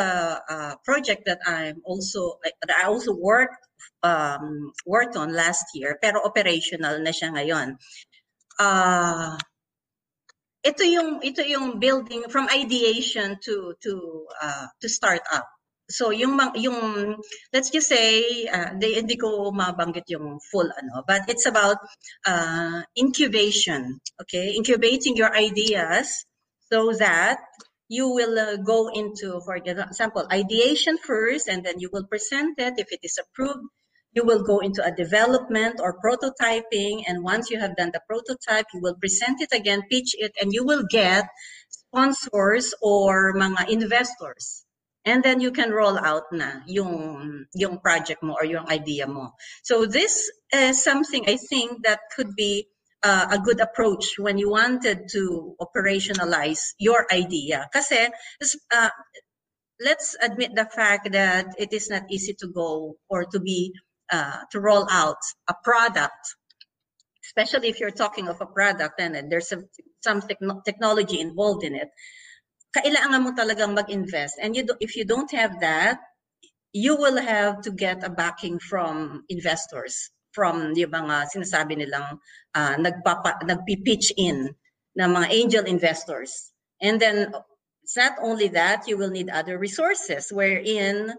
uh 0.51 0.75
project 0.83 1.23
that 1.31 1.39
I'm 1.47 1.79
also 1.87 2.43
that 2.43 2.75
I 2.75 2.91
also 2.91 3.15
worked 3.15 3.63
um 4.03 4.75
worked 4.83 5.15
on 5.15 5.31
last 5.31 5.63
year 5.79 5.95
pero 6.03 6.19
operational 6.27 6.99
na 6.99 7.15
siya 7.15 7.31
ngayon. 7.39 7.79
Ah 8.59 9.39
ito 10.65 10.83
yung 10.83 11.21
ito 11.21 11.45
yung 11.45 11.77
building 11.79 12.25
from 12.33 12.49
ideation 12.49 13.37
to 13.45 13.77
to 13.85 14.25
uh, 14.41 14.67
to 14.81 14.89
start 14.89 15.21
up. 15.29 15.45
So 15.93 16.09
yung 16.17 16.41
yung 16.57 17.21
let's 17.53 17.69
just 17.69 17.93
say 17.93 18.49
uh, 18.49 18.73
di, 18.81 18.97
hindi 18.97 19.21
ko 19.21 19.53
mabanggit 19.53 20.09
yung 20.09 20.41
full 20.41 20.65
ano 20.65 21.05
but 21.05 21.29
it's 21.29 21.45
about 21.45 21.77
uh, 22.25 22.81
incubation 22.97 24.01
okay 24.17 24.57
incubating 24.57 25.13
your 25.13 25.29
ideas 25.37 26.25
so 26.73 26.89
that 26.97 27.37
you 27.93 28.09
will 28.09 28.33
uh, 28.33 28.57
go 28.65 28.89
into 28.89 29.45
for 29.45 29.61
example 29.61 30.25
ideation 30.33 30.97
first 30.97 31.53
and 31.53 31.69
then 31.69 31.77
you 31.77 31.93
will 31.93 32.09
present 32.09 32.57
it 32.57 32.81
if 32.81 32.89
it 32.89 33.05
is 33.05 33.21
approved 33.21 33.69
you 34.15 34.25
will 34.25 34.43
go 34.43 34.61
into 34.61 34.85
a 34.85 34.95
development 34.95 35.81
or 35.83 35.99
prototyping 36.01 37.03
and 37.07 37.23
once 37.23 37.51
you 37.51 37.59
have 37.59 37.77
done 37.77 37.91
the 37.93 38.01
prototype 38.09 38.67
you 38.73 38.81
will 38.81 38.97
present 38.97 39.41
it 39.41 39.53
again 39.53 39.83
pitch 39.91 40.15
it 40.19 40.33
and 40.41 40.53
you 40.53 40.65
will 40.65 40.85
get 40.91 41.27
sponsors 41.69 42.75
or 42.83 43.35
mga 43.35 43.69
investors 43.69 44.65
and 45.05 45.23
then 45.23 45.41
you 45.41 45.51
can 45.51 45.71
roll 45.71 45.99
out 45.99 46.25
na 46.33 46.65
yung 46.67 47.45
yung 47.55 47.79
project 47.79 48.23
mo 48.23 48.35
or 48.41 48.45
yung 48.45 48.67
idea 48.71 49.07
mo 49.07 49.33
so 49.63 49.87
this 49.87 50.31
is 50.53 50.83
something 50.83 51.29
i 51.29 51.37
think 51.37 51.83
that 51.83 52.01
could 52.17 52.35
be 52.35 52.67
uh, 53.05 53.27
a 53.31 53.39
good 53.39 53.61
approach 53.61 54.19
when 54.19 54.39
you 54.39 54.51
wanted 54.51 55.07
to 55.13 55.55
operationalize 55.61 56.73
your 56.79 57.07
idea. 57.13 57.69
Kasi, 57.71 58.09
uh, 58.73 58.91
let's 59.79 60.17
admit 60.25 60.57
the 60.57 60.65
fact 60.65 61.13
that 61.13 61.53
it 61.59 61.73
is 61.73 61.91
not 61.91 62.09
easy 62.11 62.33
to 62.41 62.49
go 62.49 62.97
or 63.09 63.25
to 63.29 63.39
be, 63.39 63.77
uh, 64.15 64.47
to 64.53 64.61
roll 64.63 64.87
out 64.91 65.19
a 65.51 65.55
product, 65.67 66.23
especially 67.27 67.69
if 67.69 67.81
you're 67.81 67.91
talking 67.91 68.29
of 68.29 68.39
a 68.41 68.47
product 68.47 69.01
and 69.03 69.19
there's 69.31 69.49
some, 69.49 69.67
some 70.07 70.23
technology 70.65 71.19
involved 71.19 71.65
in 71.65 71.75
it. 71.75 71.91
Kailangan 72.77 73.23
mo 73.23 73.31
talagang 73.35 73.75
mag-invest. 73.75 74.39
And 74.39 74.55
you 74.55 74.63
do, 74.67 74.75
if 74.79 74.95
you 74.95 75.05
don't 75.05 75.31
have 75.35 75.59
that, 75.61 75.99
you 76.75 76.95
will 76.95 77.19
have 77.19 77.63
to 77.63 77.71
get 77.71 78.03
a 78.03 78.11
backing 78.11 78.59
from 78.59 79.23
investors 79.31 80.11
from 80.35 80.75
yung 80.75 80.91
mga 80.91 81.31
sinasabi 81.31 81.79
nilang 81.79 82.19
uh, 82.55 82.75
nagpapa, 82.75 83.39
nagpi-pitch 83.47 84.11
in 84.19 84.51
ng 84.99 85.11
mga 85.11 85.29
angel 85.31 85.65
investors. 85.71 86.51
And 86.83 86.99
then 86.99 87.31
it's 87.87 87.95
not 87.95 88.19
only 88.19 88.51
that, 88.59 88.91
you 88.91 88.99
will 88.99 89.15
need 89.15 89.31
other 89.31 89.55
resources 89.59 90.35
wherein 90.35 91.15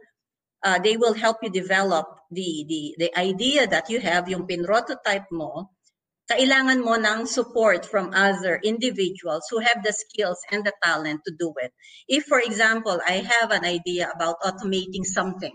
uh, 0.66 0.80
they 0.82 0.98
will 0.98 1.14
help 1.14 1.38
you 1.46 1.50
develop 1.50 2.10
the, 2.32 2.66
the, 2.68 2.96
the 2.98 3.10
idea 3.18 3.68
that 3.68 3.90
you 3.90 4.00
have, 4.02 4.28
yung 4.28 4.48
pinrototype 4.48 5.30
mo, 5.32 5.70
kailangan 6.26 6.82
mo 6.82 6.98
ng 6.98 7.30
support 7.30 7.86
from 7.86 8.10
other 8.10 8.58
individuals 8.66 9.46
who 9.54 9.62
have 9.62 9.86
the 9.86 9.94
skills 9.94 10.42
and 10.50 10.66
the 10.66 10.74
talent 10.82 11.22
to 11.22 11.32
do 11.38 11.54
it. 11.62 11.70
If, 12.10 12.26
for 12.26 12.42
example, 12.42 12.98
I 13.06 13.22
have 13.22 13.54
an 13.54 13.64
idea 13.64 14.10
about 14.10 14.42
automating 14.42 15.06
something, 15.06 15.54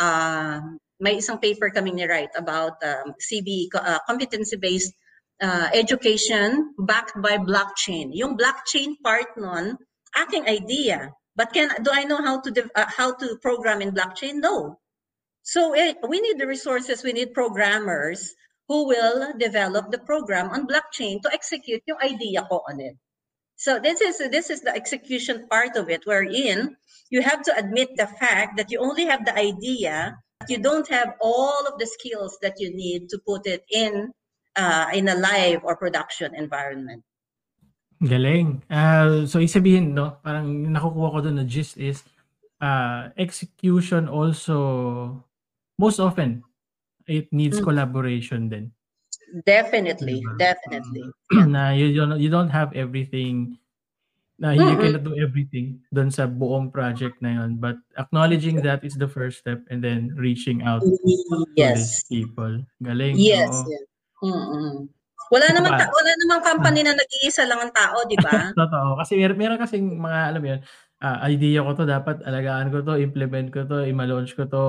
uh, 0.00 0.64
may 0.98 1.20
isang 1.20 1.36
paper 1.44 1.68
kami 1.68 1.92
ni 1.92 2.08
write 2.08 2.32
about 2.34 2.80
um, 2.80 3.12
uh, 3.12 3.98
competency-based 4.08 4.96
uh, 5.44 5.68
education 5.76 6.72
backed 6.80 7.20
by 7.20 7.36
blockchain. 7.36 8.10
Yung 8.16 8.34
blockchain 8.34 8.96
part 9.04 9.28
nun, 9.36 9.76
aking 10.16 10.48
idea. 10.48 11.12
But 11.38 11.54
can 11.54 11.70
do 11.86 11.94
I 11.94 12.02
know 12.02 12.18
how 12.18 12.42
to 12.42 12.50
uh, 12.74 12.90
how 12.90 13.14
to 13.14 13.38
program 13.38 13.80
in 13.80 13.94
blockchain? 13.94 14.42
No. 14.42 14.82
So 15.46 15.72
it, 15.72 15.94
eh, 16.02 16.06
we 16.10 16.18
need 16.20 16.36
the 16.42 16.50
resources. 16.50 17.06
We 17.06 17.14
need 17.14 17.32
programmers 17.32 18.34
who 18.66 18.90
will 18.90 19.38
develop 19.38 19.94
the 19.94 20.02
program 20.02 20.50
on 20.50 20.66
blockchain 20.66 21.22
to 21.22 21.30
execute 21.32 21.86
yung 21.86 22.02
idea 22.02 22.42
ko 22.42 22.66
on 22.66 22.82
it. 22.82 22.98
So 23.54 23.78
this 23.78 24.02
is 24.02 24.18
this 24.18 24.50
is 24.50 24.66
the 24.66 24.74
execution 24.74 25.46
part 25.46 25.78
of 25.78 25.86
it, 25.88 26.02
wherein 26.10 26.74
you 27.08 27.22
have 27.22 27.46
to 27.46 27.54
admit 27.54 27.94
the 27.94 28.10
fact 28.10 28.58
that 28.58 28.74
you 28.74 28.82
only 28.82 29.06
have 29.06 29.22
the 29.22 29.38
idea 29.38 30.18
but 30.42 30.50
you 30.50 30.58
don't 30.58 30.88
have 30.90 31.14
all 31.20 31.66
of 31.66 31.78
the 31.78 31.86
skills 31.86 32.38
that 32.42 32.58
you 32.58 32.74
need 32.74 33.08
to 33.10 33.18
put 33.22 33.46
it 33.46 33.62
in 33.70 34.10
uh, 34.56 34.90
in 34.92 35.06
a 35.06 35.14
live 35.14 35.62
or 35.62 35.78
production 35.78 36.34
environment. 36.34 37.06
Galing. 37.98 38.62
Uh, 38.70 39.26
so, 39.26 39.42
isabihin, 39.42 39.90
no, 39.90 40.22
parang 40.22 40.46
nakukuha 40.70 41.08
ko 41.14 41.18
doon 41.18 41.42
na 41.42 41.46
gist 41.46 41.74
is 41.78 42.06
uh, 42.62 43.10
execution 43.18 44.06
also, 44.06 45.18
most 45.78 45.98
often, 45.98 46.42
it 47.10 47.26
needs 47.34 47.58
mm. 47.58 47.66
collaboration 47.66 48.46
din. 48.46 48.70
Definitely, 49.44 50.22
diba? 50.22 50.38
definitely. 50.38 51.04
na 51.52 51.74
you 51.74 51.92
don't, 51.92 52.16
you 52.16 52.30
don't 52.30 52.48
have 52.48 52.72
everything 52.72 53.58
na 54.38 54.54
you 54.54 54.62
mm-hmm. 54.62 54.78
cannot 54.78 55.02
do 55.02 55.18
everything 55.18 55.82
dun 55.90 56.14
sa 56.14 56.30
buong 56.30 56.70
project 56.70 57.18
na 57.18 57.42
yun. 57.42 57.58
But 57.58 57.82
acknowledging 57.98 58.62
that 58.62 58.86
is 58.86 58.94
the 58.94 59.10
first 59.10 59.42
step 59.42 59.66
and 59.68 59.82
then 59.82 60.14
reaching 60.14 60.62
out 60.62 60.86
to 60.86 60.94
these 61.02 62.06
people. 62.06 62.62
Galing. 62.78 63.18
Yes. 63.18 63.50
Oo. 63.50 63.66
yes. 63.66 63.84
Mm-hmm. 64.22 64.97
Wala 65.28 65.46
naman 65.52 65.70
ta- 65.76 65.92
wala 65.92 66.10
namang 66.24 66.42
company 66.44 66.80
na 66.84 66.96
nag-iisa 66.96 67.44
lang 67.44 67.60
ang 67.60 67.72
tao, 67.72 68.00
di 68.08 68.16
ba? 68.16 68.32
Totoo. 68.60 68.96
Kasi 69.00 69.20
meron, 69.20 69.36
meron 69.36 69.60
kasing 69.60 69.84
mga 70.00 70.20
alam 70.32 70.42
yun, 70.44 70.60
uh, 71.04 71.18
idea 71.28 71.60
ko 71.62 71.70
to, 71.76 71.84
dapat 71.84 72.24
alagaan 72.24 72.72
ko 72.72 72.80
to, 72.82 72.96
implement 72.96 73.48
ko 73.52 73.68
to, 73.68 73.84
i-launch 73.84 74.34
ko 74.34 74.48
to 74.48 74.64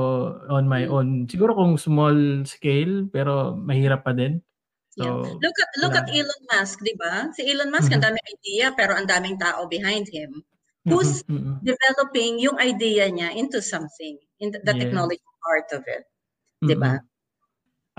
on 0.52 0.68
my 0.68 0.84
mm-hmm. 0.84 0.96
own. 0.96 1.08
Siguro 1.32 1.56
kung 1.56 1.80
small 1.80 2.44
scale, 2.44 3.08
pero 3.10 3.56
mahirap 3.56 4.04
pa 4.04 4.12
din. 4.12 4.44
So, 5.00 5.06
yeah. 5.06 5.38
Look 5.38 5.58
at 5.62 5.70
look 5.80 5.94
wala. 5.96 6.02
at 6.04 6.08
Elon 6.12 6.44
Musk, 6.50 6.78
'di 6.82 6.96
ba? 6.98 7.30
Si 7.32 7.46
Elon 7.46 7.70
Musk 7.70 7.94
mm-hmm. 7.94 8.02
ang 8.02 8.06
daming 8.10 8.28
idea 8.36 8.66
pero 8.74 8.92
ang 8.98 9.06
daming 9.06 9.38
tao 9.38 9.70
behind 9.70 10.10
him 10.10 10.44
who's 10.84 11.22
mm-hmm. 11.30 11.62
developing 11.62 12.42
yung 12.42 12.58
idea 12.58 13.06
niya 13.06 13.32
into 13.38 13.62
something 13.62 14.18
in 14.42 14.50
the, 14.50 14.60
the 14.66 14.74
yes. 14.74 14.82
technology 14.82 15.30
part 15.46 15.70
of 15.72 15.86
it. 15.86 16.04
'Di 16.66 16.76
ba? 16.76 17.00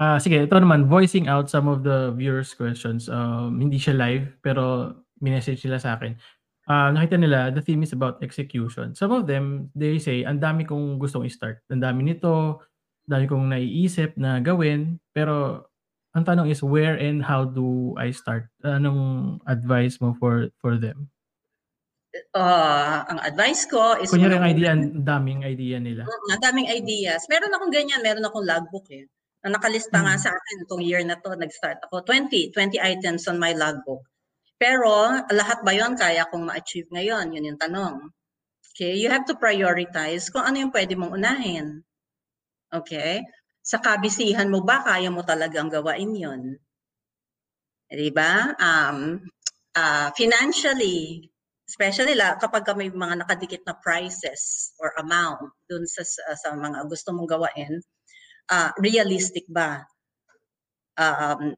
Ah, 0.01 0.17
uh, 0.17 0.19
sige, 0.19 0.41
ito 0.41 0.57
naman 0.57 0.89
voicing 0.89 1.29
out 1.29 1.53
some 1.53 1.69
of 1.69 1.85
the 1.85 2.09
viewers 2.17 2.57
questions. 2.57 3.13
Um, 3.13 3.61
hindi 3.61 3.77
siya 3.77 3.93
live 4.01 4.33
pero 4.41 4.97
minessage 5.21 5.61
sila 5.61 5.77
sa 5.77 6.01
akin. 6.01 6.17
Uh, 6.65 6.89
nakita 6.97 7.21
nila 7.21 7.53
the 7.53 7.61
theme 7.61 7.85
is 7.85 7.93
about 7.93 8.17
execution. 8.25 8.97
Some 8.97 9.13
of 9.13 9.29
them 9.29 9.69
they 9.77 10.01
say 10.01 10.25
ang 10.25 10.41
dami 10.41 10.65
kong 10.65 10.97
gustong 10.97 11.29
i-start. 11.29 11.61
Ang 11.69 11.85
dami 11.85 12.01
nito, 12.01 12.65
dami 13.05 13.29
kong 13.29 13.53
naiisip 13.53 14.17
na 14.17 14.41
gawin 14.41 14.97
pero 15.13 15.69
ang 16.17 16.25
tanong 16.25 16.49
is 16.49 16.65
where 16.65 16.97
and 16.97 17.21
how 17.21 17.45
do 17.45 17.93
I 18.01 18.09
start? 18.09 18.49
Anong 18.65 19.37
advice 19.45 20.01
mo 20.01 20.17
for 20.17 20.49
for 20.65 20.81
them? 20.81 21.13
Uh, 22.33 23.05
ang 23.05 23.21
advice 23.21 23.69
ko 23.69 24.01
is 24.01 24.09
Kunyari 24.09 24.41
ang 24.41 24.49
idea, 24.49 24.73
ang 24.73 25.05
daming 25.05 25.45
idea 25.45 25.77
nila. 25.77 26.09
Uh, 26.09 26.35
ang 26.35 26.43
daming 26.43 26.73
ideas. 26.73 27.29
Meron 27.29 27.53
akong 27.53 27.71
ganyan, 27.71 28.01
meron 28.01 28.25
akong 28.25 28.49
logbook 28.49 28.89
eh. 28.91 29.05
Na 29.41 29.57
nakalista 29.57 30.05
nga 30.05 30.15
sa 30.21 30.31
akin 30.33 30.69
itong 30.69 30.85
year 30.85 31.01
na 31.05 31.17
to, 31.17 31.33
nag-start 31.33 31.81
ako 31.89 32.05
20, 32.05 32.53
20 32.53 32.77
items 32.77 33.25
on 33.31 33.41
my 33.41 33.57
logbook. 33.57 34.05
Pero 34.61 35.09
lahat 35.33 35.65
ba 35.65 35.73
'yon 35.73 35.97
kaya 35.97 36.29
kong 36.29 36.53
ma-achieve 36.53 36.93
ngayon? 36.93 37.33
Yun 37.33 37.49
yung 37.55 37.61
tanong. 37.61 38.13
Okay, 38.77 38.97
you 39.01 39.09
have 39.09 39.25
to 39.25 39.37
prioritize 39.37 40.29
kung 40.29 40.45
ano 40.45 40.61
yung 40.61 40.73
pwede 40.73 40.93
mong 40.97 41.17
unahin. 41.17 41.81
Okay? 42.69 43.25
sa 43.71 43.79
kabisihan 43.79 44.49
mo 44.49 44.65
ba, 44.65 44.81
kaya 44.83 45.13
mo 45.13 45.23
talagang 45.23 45.69
gawain 45.69 46.13
yon 46.17 46.43
Di 47.91 48.11
ba? 48.15 48.55
Um, 48.57 49.21
uh, 49.75 50.09
financially, 50.15 51.27
especially 51.67 52.15
la, 52.15 52.39
kapag 52.39 52.67
may 52.79 52.91
mga 52.91 53.27
nakadikit 53.27 53.63
na 53.67 53.75
prices 53.79 54.73
or 54.79 54.95
amount 54.99 55.55
dun 55.67 55.85
sa, 55.87 56.03
sa, 56.07 56.23
sa 56.39 56.49
mga 56.55 56.87
gusto 56.87 57.11
mong 57.11 57.31
gawain, 57.31 57.83
uh, 58.51 58.71
realistic 58.79 59.45
ba? 59.49 59.87
Um, 60.99 61.55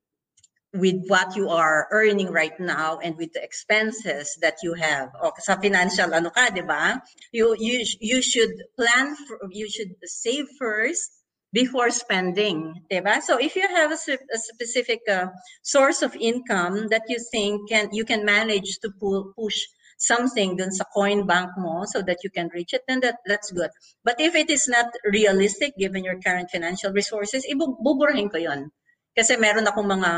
with 0.74 0.96
what 1.06 1.36
you 1.36 1.48
are 1.50 1.86
earning 1.90 2.32
right 2.32 2.58
now 2.58 2.98
and 3.02 3.16
with 3.18 3.32
the 3.34 3.42
expenses 3.42 4.38
that 4.40 4.56
you 4.62 4.72
have. 4.74 5.10
O 5.20 5.32
sa 5.38 5.56
financial 5.56 6.14
ano 6.14 6.30
ka, 6.32 6.48
'di 6.48 6.64
ba? 6.64 6.96
You 7.32 7.52
you 7.60 7.84
you 8.00 8.22
should 8.24 8.52
plan 8.76 9.12
for, 9.28 9.36
you 9.52 9.68
should 9.68 9.92
save 10.04 10.48
first 10.56 11.22
before 11.52 11.90
spending, 11.92 12.72
diba? 12.88 13.20
So 13.20 13.36
if 13.36 13.54
you 13.54 13.68
have 13.68 13.92
a, 13.92 14.00
a 14.00 14.38
specific 14.40 15.04
uh, 15.04 15.28
source 15.60 16.00
of 16.00 16.16
income 16.16 16.88
that 16.88 17.04
you 17.12 17.20
think 17.30 17.68
can 17.68 17.92
you 17.92 18.08
can 18.08 18.24
manage 18.24 18.80
to 18.80 18.88
pull, 18.96 19.36
push 19.36 19.60
something 20.02 20.58
dun 20.58 20.74
sa 20.74 20.82
coin 20.90 21.22
bank 21.22 21.54
mo 21.54 21.86
so 21.86 22.02
that 22.02 22.18
you 22.26 22.30
can 22.34 22.50
reach 22.50 22.74
it, 22.74 22.82
then 22.90 22.98
that, 23.00 23.22
that's 23.22 23.54
good. 23.54 23.70
But 24.02 24.18
if 24.18 24.34
it 24.34 24.50
is 24.50 24.66
not 24.66 24.90
realistic 25.06 25.78
given 25.78 26.02
your 26.02 26.18
current 26.18 26.50
financial 26.50 26.90
resources, 26.90 27.46
ibuburahin 27.46 28.26
ko 28.26 28.42
yon. 28.42 28.74
Kasi 29.14 29.38
meron 29.38 29.70
akong 29.70 29.86
mga 29.86 30.10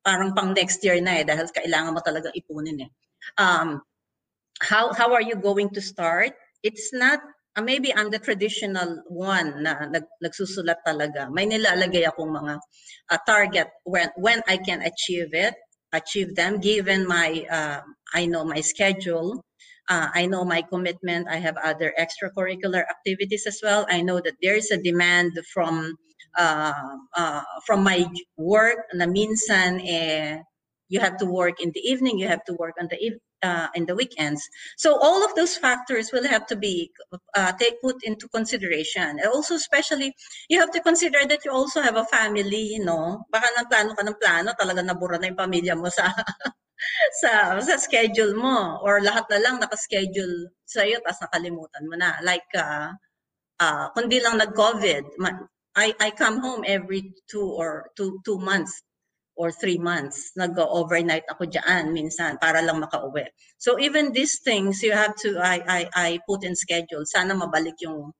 parang 0.00 0.32
pang 0.32 0.56
next 0.56 0.80
year 0.80 0.96
na 1.04 1.20
eh 1.20 1.28
dahil 1.28 1.52
kailangan 1.52 1.92
mo 1.92 2.00
talaga 2.00 2.32
ipunin 2.32 2.88
eh. 2.88 2.90
Um, 3.36 3.84
how, 4.64 4.96
how 4.96 5.12
are 5.12 5.22
you 5.22 5.36
going 5.36 5.68
to 5.76 5.84
start? 5.84 6.32
It's 6.64 6.96
not 6.96 7.20
uh, 7.58 7.62
maybe 7.62 7.92
I'm 7.92 8.08
the 8.08 8.22
traditional 8.22 9.02
one 9.10 9.66
na 9.66 9.90
nag, 9.90 10.06
nagsusulat 10.22 10.86
talaga. 10.86 11.26
May 11.28 11.50
nilalagay 11.50 12.06
akong 12.06 12.30
mga 12.30 12.54
uh, 13.10 13.20
target 13.26 13.68
when 13.82 14.08
when 14.16 14.40
I 14.46 14.56
can 14.62 14.80
achieve 14.86 15.34
it, 15.34 15.58
achieve 15.92 16.34
them 16.34 16.60
given 16.60 17.06
my 17.06 17.46
uh, 17.50 17.80
I 18.14 18.26
know 18.26 18.44
my 18.44 18.60
schedule. 18.60 19.42
Uh, 19.88 20.08
I 20.12 20.26
know 20.26 20.44
my 20.44 20.60
commitment. 20.62 21.28
I 21.28 21.36
have 21.36 21.56
other 21.56 21.94
extracurricular 21.98 22.84
activities 22.84 23.46
as 23.46 23.60
well. 23.62 23.86
I 23.88 24.02
know 24.02 24.20
that 24.20 24.36
there 24.42 24.54
is 24.54 24.70
a 24.70 24.76
demand 24.76 25.32
from 25.52 25.96
uh, 26.36 26.72
uh, 27.16 27.42
from 27.64 27.82
my 27.82 28.04
work 28.36 28.84
na 28.92 29.06
minsan 29.06 29.80
eh, 29.80 30.38
you 30.88 31.00
have 31.00 31.16
to 31.18 31.26
work 31.26 31.60
in 31.60 31.72
the 31.72 31.80
evening, 31.80 32.18
you 32.18 32.28
have 32.28 32.44
to 32.44 32.54
work 32.54 32.74
on 32.80 32.88
the 32.90 32.98
uh, 33.42 33.68
in 33.74 33.86
the 33.86 33.94
weekends. 33.94 34.48
So 34.76 34.98
all 34.98 35.24
of 35.24 35.34
those 35.34 35.56
factors 35.56 36.10
will 36.12 36.26
have 36.26 36.46
to 36.46 36.56
be 36.56 36.90
uh, 37.34 37.52
take 37.52 37.80
put 37.80 38.02
into 38.02 38.28
consideration. 38.28 39.18
And 39.18 39.26
also, 39.26 39.54
especially, 39.54 40.14
you 40.48 40.60
have 40.60 40.70
to 40.72 40.80
consider 40.80 41.26
that 41.28 41.44
you 41.44 41.52
also 41.52 41.80
have 41.80 41.96
a 41.96 42.04
family, 42.04 42.78
you 42.78 42.84
know. 42.84 43.24
Baka 43.30 43.46
nang 43.56 43.66
plano 43.66 43.94
ka 43.94 44.02
ng 44.02 44.18
plano, 44.20 44.52
talaga 44.58 44.82
nabura 44.82 45.20
na 45.20 45.28
yung 45.30 45.40
pamilya 45.40 45.74
mo 45.76 45.88
sa 45.88 46.10
sa 47.20 47.58
sa 47.58 47.74
schedule 47.78 48.38
mo 48.38 48.78
or 48.86 49.02
lahat 49.02 49.26
na 49.30 49.42
lang 49.42 49.58
naka-schedule 49.58 50.54
sa 50.62 50.86
iyo 50.86 51.02
tapos 51.02 51.22
nakalimutan 51.26 51.84
mo 51.86 51.94
na. 51.98 52.18
Like 52.22 52.48
uh, 52.54 52.94
uh, 53.60 53.86
kundi 53.94 54.22
lang 54.22 54.38
nag-COVID, 54.38 55.18
I 55.78 55.94
I 55.98 56.10
come 56.10 56.42
home 56.42 56.66
every 56.66 57.14
two 57.30 57.46
or 57.46 57.90
two 57.94 58.18
two 58.26 58.38
months 58.42 58.82
or 59.38 59.54
three 59.54 59.78
months. 59.78 60.34
Nag-overnight 60.34 61.22
ako 61.30 61.46
dyan 61.46 61.94
minsan 61.94 62.42
para 62.42 62.58
lang 62.58 62.82
makauwi. 62.82 63.30
So 63.56 63.78
even 63.78 64.10
these 64.10 64.42
things, 64.42 64.82
you 64.82 64.90
have 64.90 65.14
to, 65.22 65.38
I, 65.38 65.62
I, 65.62 65.80
I 65.94 66.08
put 66.26 66.42
in 66.42 66.58
schedule. 66.58 67.06
Sana 67.06 67.38
mabalik 67.38 67.78
yung, 67.78 68.10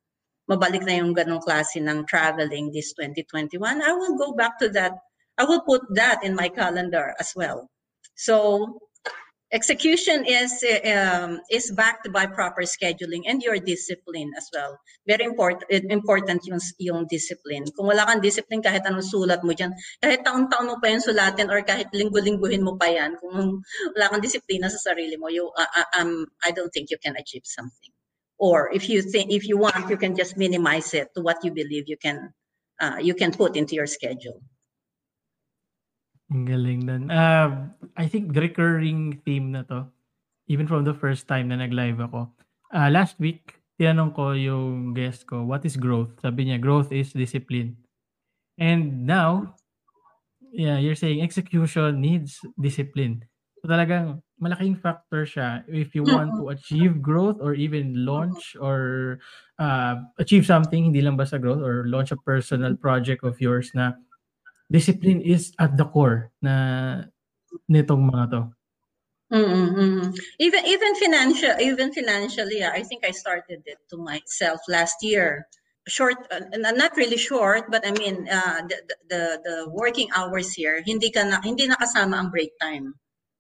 mabalik 0.47 0.87
na 0.87 1.03
yung 1.03 1.13
ganong 1.13 1.43
klase 1.43 1.83
ng 1.83 2.07
traveling 2.07 2.71
this 2.71 2.95
2021. 2.95 3.59
I 3.83 3.93
will 3.99 4.15
go 4.15 4.33
back 4.33 4.63
to 4.63 4.71
that. 4.79 4.95
I 5.35 5.43
will 5.43 5.67
put 5.67 5.83
that 5.99 6.23
in 6.23 6.39
my 6.39 6.49
calendar 6.49 7.19
as 7.19 7.35
well. 7.35 7.67
So 8.15 8.79
execution 9.51 10.25
is 10.29 10.53
um, 10.85 11.41
is 11.51 11.73
backed 11.73 12.13
by 12.13 12.27
proper 12.27 12.63
scheduling 12.63 13.25
and 13.27 13.43
your 13.43 13.59
discipline 13.59 14.31
as 14.37 14.49
well. 14.53 14.79
Very 15.07 15.25
important 15.25 15.65
important 15.71 16.45
yung 16.45 16.61
yung 16.79 17.07
discipline. 17.09 17.65
Kung 17.73 17.89
wala 17.89 18.05
kang 18.05 18.21
discipline 18.21 18.61
kahit 18.61 18.85
anong 18.85 19.05
sulat 19.05 19.41
mo 19.45 19.57
diyan, 19.57 19.73
kahit 20.05 20.21
taon-taon 20.25 20.69
mo 20.69 20.77
pa 20.77 20.93
yung 20.93 21.05
sulatin 21.05 21.49
or 21.49 21.65
kahit 21.65 21.89
linggo-lingguhin 21.97 22.65
mo 22.65 22.77
pa 22.77 22.93
yan, 22.93 23.17
kung 23.17 23.65
wala 23.97 24.07
kang 24.13 24.23
disiplina 24.25 24.69
sa 24.69 24.93
sarili 24.93 25.17
mo, 25.17 25.33
you 25.33 25.49
uh, 25.57 25.73
uh, 25.73 25.89
um 26.03 26.29
I 26.45 26.53
don't 26.53 26.73
think 26.73 26.93
you 26.93 27.01
can 27.01 27.17
achieve 27.17 27.49
something. 27.49 27.93
Or 28.39 28.71
if 28.71 28.87
you 28.87 29.03
think 29.03 29.33
if 29.33 29.49
you 29.49 29.59
want, 29.59 29.89
you 29.89 29.97
can 29.97 30.15
just 30.15 30.37
minimize 30.37 30.93
it 30.95 31.11
to 31.17 31.25
what 31.25 31.41
you 31.43 31.51
believe 31.51 31.89
you 31.89 31.99
can 31.99 32.37
uh, 32.81 33.01
you 33.01 33.17
can 33.17 33.33
put 33.33 33.57
into 33.57 33.75
your 33.75 33.89
schedule. 33.89 34.45
Ang 36.29 36.45
galing 36.45 36.85
nun. 36.85 37.05
Uh, 37.09 37.73
I 37.97 38.05
think 38.05 38.37
recurring 38.37 39.25
theme 39.25 39.57
na 39.57 39.65
to, 39.73 39.89
even 40.49 40.69
from 40.69 40.85
the 40.85 40.93
first 40.93 41.25
time 41.25 41.49
na 41.49 41.57
nag-live 41.57 42.05
ako, 42.05 42.29
uh, 42.77 42.89
last 42.93 43.17
week, 43.17 43.65
tinanong 43.81 44.13
ko 44.13 44.37
yung 44.37 44.93
guest 44.93 45.25
ko, 45.25 45.47
what 45.47 45.65
is 45.65 45.81
growth? 45.81 46.13
Sabi 46.21 46.45
niya, 46.45 46.61
growth 46.61 46.93
is 46.93 47.17
discipline. 47.17 47.81
And 48.61 49.07
now, 49.09 49.57
yeah, 50.53 50.77
you're 50.77 50.99
saying 50.99 51.23
execution 51.23 52.01
needs 52.03 52.45
discipline. 52.61 53.25
So 53.63 53.71
talagang 53.71 54.21
malaking 54.39 54.79
factor 54.79 55.27
siya 55.27 55.67
if 55.67 55.95
you 55.95 56.07
want 56.07 56.31
to 56.39 56.55
achieve 56.55 57.03
growth 57.03 57.43
or 57.43 57.55
even 57.59 58.07
launch 58.07 58.55
or 58.61 59.19
uh, 59.59 59.99
achieve 60.19 60.47
something, 60.47 60.91
hindi 60.91 61.03
lang 61.03 61.17
basta 61.17 61.39
growth 61.39 61.63
or 61.63 61.87
launch 61.89 62.13
a 62.13 62.21
personal 62.21 62.77
project 62.77 63.25
of 63.25 63.41
yours 63.41 63.73
na 63.75 63.99
discipline 64.71 65.21
is 65.25 65.53
at 65.59 65.77
the 65.77 65.85
core 65.85 66.31
na 66.41 67.05
nitong 67.69 68.05
mga 68.09 68.25
to. 68.31 68.43
Mm-hmm. 69.29 70.17
Even 70.41 70.63
even 70.65 70.93
financial 70.97 71.53
even 71.61 71.93
financially, 71.93 72.65
I 72.65 72.81
think 72.81 73.05
I 73.05 73.13
started 73.13 73.61
it 73.69 73.77
to 73.93 73.97
myself 74.01 74.61
last 74.69 75.05
year. 75.05 75.45
Short, 75.89 76.17
uh, 76.29 76.45
not 76.53 76.97
really 76.97 77.17
short, 77.17 77.73
but 77.73 77.85
I 77.85 77.93
mean 77.93 78.29
uh, 78.29 78.61
the, 78.69 78.77
the 79.09 79.23
the 79.45 79.57
working 79.73 80.09
hours 80.17 80.53
here 80.53 80.81
hindi 80.85 81.09
ka 81.13 81.25
na 81.25 81.41
hindi 81.45 81.69
nakasama 81.69 82.17
ang 82.21 82.33
break 82.33 82.57
time. 82.61 82.97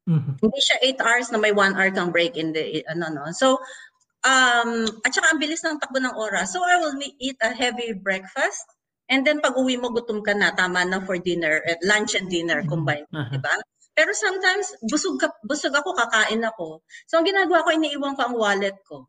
Mm-hmm. 0.08 0.40
Hindi 0.40 0.60
siya 0.64 0.76
8 0.96 1.04
hours 1.04 1.26
na 1.28 1.38
may 1.40 1.52
1 1.52 1.76
hour 1.76 1.92
kang 1.92 2.12
break 2.12 2.36
in 2.36 2.52
the 2.52 2.84
ano 2.88 3.12
no. 3.12 3.24
So 3.32 3.60
um 4.24 4.88
at 5.04 5.12
saka 5.12 5.32
ang 5.32 5.40
bilis 5.40 5.64
ng 5.64 5.80
takbo 5.80 6.00
ng 6.00 6.16
oras. 6.16 6.52
So 6.52 6.64
I 6.64 6.80
will 6.80 6.96
eat 7.00 7.36
a 7.44 7.52
heavy 7.52 7.96
breakfast 7.96 8.64
And 9.08 9.24
then 9.24 9.40
pag 9.40 9.56
uwi 9.56 9.80
mo, 9.80 9.88
gutom 9.88 10.20
ka 10.20 10.36
na, 10.36 10.52
tama 10.52 10.84
na 10.84 11.00
for 11.00 11.16
dinner, 11.16 11.64
at 11.64 11.80
lunch 11.80 12.12
and 12.12 12.28
dinner 12.28 12.60
mm-hmm. 12.60 12.72
combined, 12.72 13.08
uh-huh. 13.08 13.32
di 13.32 13.40
ba? 13.40 13.56
Pero 13.96 14.12
sometimes, 14.14 14.76
busog, 14.84 15.16
ka, 15.18 15.32
busog 15.42 15.74
ako, 15.74 15.96
kakain 15.96 16.44
ako. 16.44 16.84
So 17.08 17.18
ang 17.18 17.26
ginagawa 17.26 17.64
ko, 17.64 17.72
iniiwan 17.72 18.14
ko 18.14 18.22
ang 18.28 18.36
wallet 18.36 18.76
ko. 18.84 19.08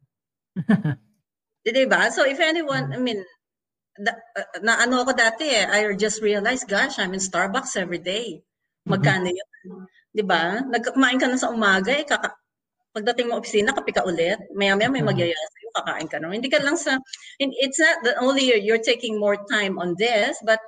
di 1.67 1.85
ba? 1.85 2.09
So 2.09 2.23
if 2.23 2.39
anyone, 2.39 2.95
I 2.95 2.97
mean, 2.97 3.21
da, 3.99 4.15
uh, 4.15 4.63
na 4.63 4.79
ano 4.79 5.03
ako 5.03 5.11
dati 5.13 5.45
eh, 5.51 5.67
I 5.67 5.91
just 5.99 6.23
realized, 6.23 6.65
gosh, 6.71 6.97
I'm 6.97 7.11
in 7.11 7.21
Starbucks 7.21 7.75
every 7.75 7.99
day. 7.99 8.39
Magkano 8.87 9.27
mm-hmm. 9.29 9.67
yun? 9.67 9.85
Di 10.15 10.23
ba? 10.23 10.63
Nagkumain 10.63 11.19
ka 11.19 11.27
na 11.27 11.37
sa 11.37 11.51
umaga, 11.51 11.91
eh, 11.91 12.07
kaka, 12.07 12.39
pagdating 12.95 13.29
mo 13.29 13.37
opisina, 13.37 13.75
kape 13.75 13.91
ka 13.91 14.07
ulit. 14.07 14.39
Maya-maya 14.55 14.89
may 14.89 15.03
magyaya 15.03 15.35
sa'yo, 15.35 15.58
kakain 15.75 16.09
ka 16.09 16.17
na. 16.19 16.33
Hindi 16.33 16.49
ka 16.49 16.61
lang 16.61 16.77
sa, 16.77 16.97
it's 17.39 17.79
not 17.79 18.01
that 18.03 18.17
only 18.21 18.47
you're, 18.47 18.61
you're 18.61 18.83
taking 18.83 19.19
more 19.19 19.37
time 19.49 19.77
on 19.77 19.95
this, 19.97 20.37
but 20.45 20.59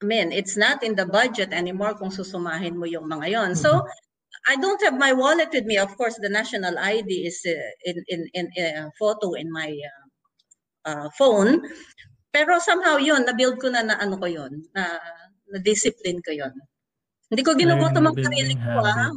I 0.00 0.06
mean, 0.06 0.32
it's 0.32 0.56
not 0.56 0.82
in 0.82 0.96
the 0.96 1.04
budget 1.04 1.52
anymore 1.52 1.94
kung 1.94 2.08
susumahin 2.08 2.80
mo 2.80 2.88
yung 2.88 3.04
mga 3.04 3.26
yon. 3.36 3.50
So, 3.52 3.84
I 4.48 4.56
don't 4.56 4.80
have 4.82 4.96
my 4.96 5.12
wallet 5.12 5.52
with 5.52 5.68
me. 5.68 5.76
Of 5.76 5.92
course, 6.00 6.16
the 6.16 6.32
national 6.32 6.78
ID 6.78 7.28
is 7.28 7.44
uh, 7.44 7.52
in 7.84 8.00
in 8.08 8.20
in 8.32 8.46
uh, 8.56 8.88
photo 8.96 9.36
in 9.36 9.52
my 9.52 9.68
uh, 9.68 10.04
uh, 10.88 11.08
phone. 11.18 11.60
Pero 12.32 12.56
somehow 12.62 12.96
yun, 12.96 13.26
na-build 13.26 13.60
ko 13.60 13.68
na 13.68 13.82
na 13.84 13.98
ano 13.98 14.16
ko 14.16 14.30
yun, 14.30 14.64
na, 14.72 14.96
na 15.50 15.58
discipline 15.60 16.22
ko 16.22 16.30
yun. 16.32 16.54
Hindi 17.30 17.42
ko 17.42 17.54
ginugutom 17.58 18.10
ang 18.10 18.18
sarili 18.18 18.54
ko, 18.58 18.82
ha? 18.82 19.10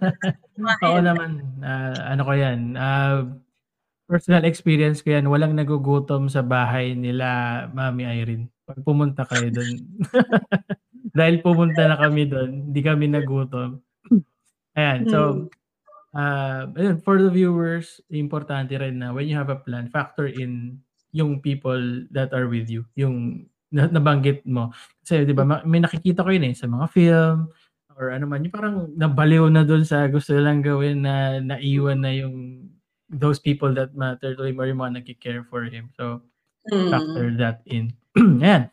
Oo 0.88 1.00
naman. 1.00 1.44
Uh, 1.60 1.96
ano 2.08 2.22
ko 2.24 2.32
yan. 2.36 2.76
Uh, 2.76 3.36
personal 4.08 4.48
experience 4.48 5.04
ko 5.04 5.12
yan. 5.12 5.28
Walang 5.28 5.52
nagugutom 5.52 6.32
sa 6.32 6.40
bahay 6.40 6.96
nila, 6.96 7.68
Mami 7.76 8.08
Irene. 8.08 8.48
Pag 8.64 8.80
pumunta 8.80 9.28
kayo 9.28 9.52
doon. 9.52 9.84
Dahil 11.18 11.44
pumunta 11.44 11.84
na 11.84 12.00
kami 12.00 12.24
doon, 12.24 12.72
hindi 12.72 12.80
kami 12.80 13.12
nagutom. 13.12 13.84
Ayan, 14.72 15.00
so, 15.12 15.50
uh, 16.16 16.70
for 17.04 17.20
the 17.20 17.28
viewers, 17.28 18.00
importante 18.08 18.72
rin 18.80 19.04
na 19.04 19.12
when 19.12 19.28
you 19.28 19.36
have 19.36 19.52
a 19.52 19.60
plan, 19.60 19.92
factor 19.92 20.24
in 20.24 20.80
yung 21.12 21.40
people 21.44 22.04
that 22.12 22.32
are 22.32 22.48
with 22.48 22.68
you. 22.72 22.84
Yung 22.96 23.48
na, 23.72 23.88
nabanggit 23.88 24.44
mo. 24.48 24.72
Kasi 25.04 25.24
'di 25.28 25.34
ba 25.36 25.44
may 25.64 25.80
nakikita 25.80 26.24
ko 26.24 26.30
yun 26.32 26.48
eh 26.48 26.54
sa 26.56 26.68
mga 26.68 26.86
film 26.92 27.52
or 27.98 28.14
ano 28.14 28.30
man, 28.30 28.46
yung 28.46 28.54
parang 28.54 28.76
nabaliw 28.94 29.50
na 29.50 29.66
doon 29.66 29.82
sa 29.82 30.06
gusto 30.06 30.30
lang 30.38 30.62
gawin 30.62 31.02
na 31.02 31.42
naiwan 31.42 31.98
na 31.98 32.14
yung 32.14 32.62
those 33.08 33.40
people 33.40 33.72
that 33.74 33.96
matter 33.96 34.36
to 34.36 34.42
him 34.44 34.60
or 34.60 34.68
yung 34.68 34.80
mga 34.80 35.00
nagki-care 35.00 35.44
for 35.48 35.64
him. 35.64 35.88
So, 35.96 36.22
mm. 36.68 36.92
factor 36.92 37.32
that 37.40 37.64
in. 37.64 37.96
Ayan. 38.16 38.70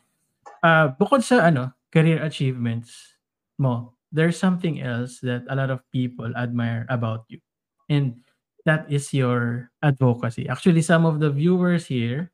Uh, 0.60 0.92
bukod 0.96 1.24
sa 1.24 1.48
ano, 1.48 1.72
career 1.92 2.20
achievements 2.20 3.16
mo, 3.56 3.96
there's 4.12 4.36
something 4.36 4.80
else 4.80 5.20
that 5.24 5.44
a 5.48 5.56
lot 5.56 5.72
of 5.72 5.80
people 5.92 6.28
admire 6.36 6.84
about 6.88 7.24
you. 7.28 7.40
And 7.88 8.20
that 8.64 8.84
is 8.90 9.14
your 9.14 9.70
advocacy. 9.80 10.48
Actually, 10.48 10.82
some 10.82 11.06
of 11.06 11.20
the 11.20 11.30
viewers 11.30 11.86
here 11.86 12.32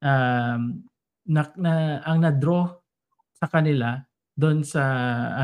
um, 0.00 0.88
na, 1.26 1.46
na 1.58 2.00
ang 2.06 2.22
na-draw 2.22 2.70
sa 3.36 3.46
kanila 3.50 4.06
doon 4.38 4.64
sa 4.64 4.82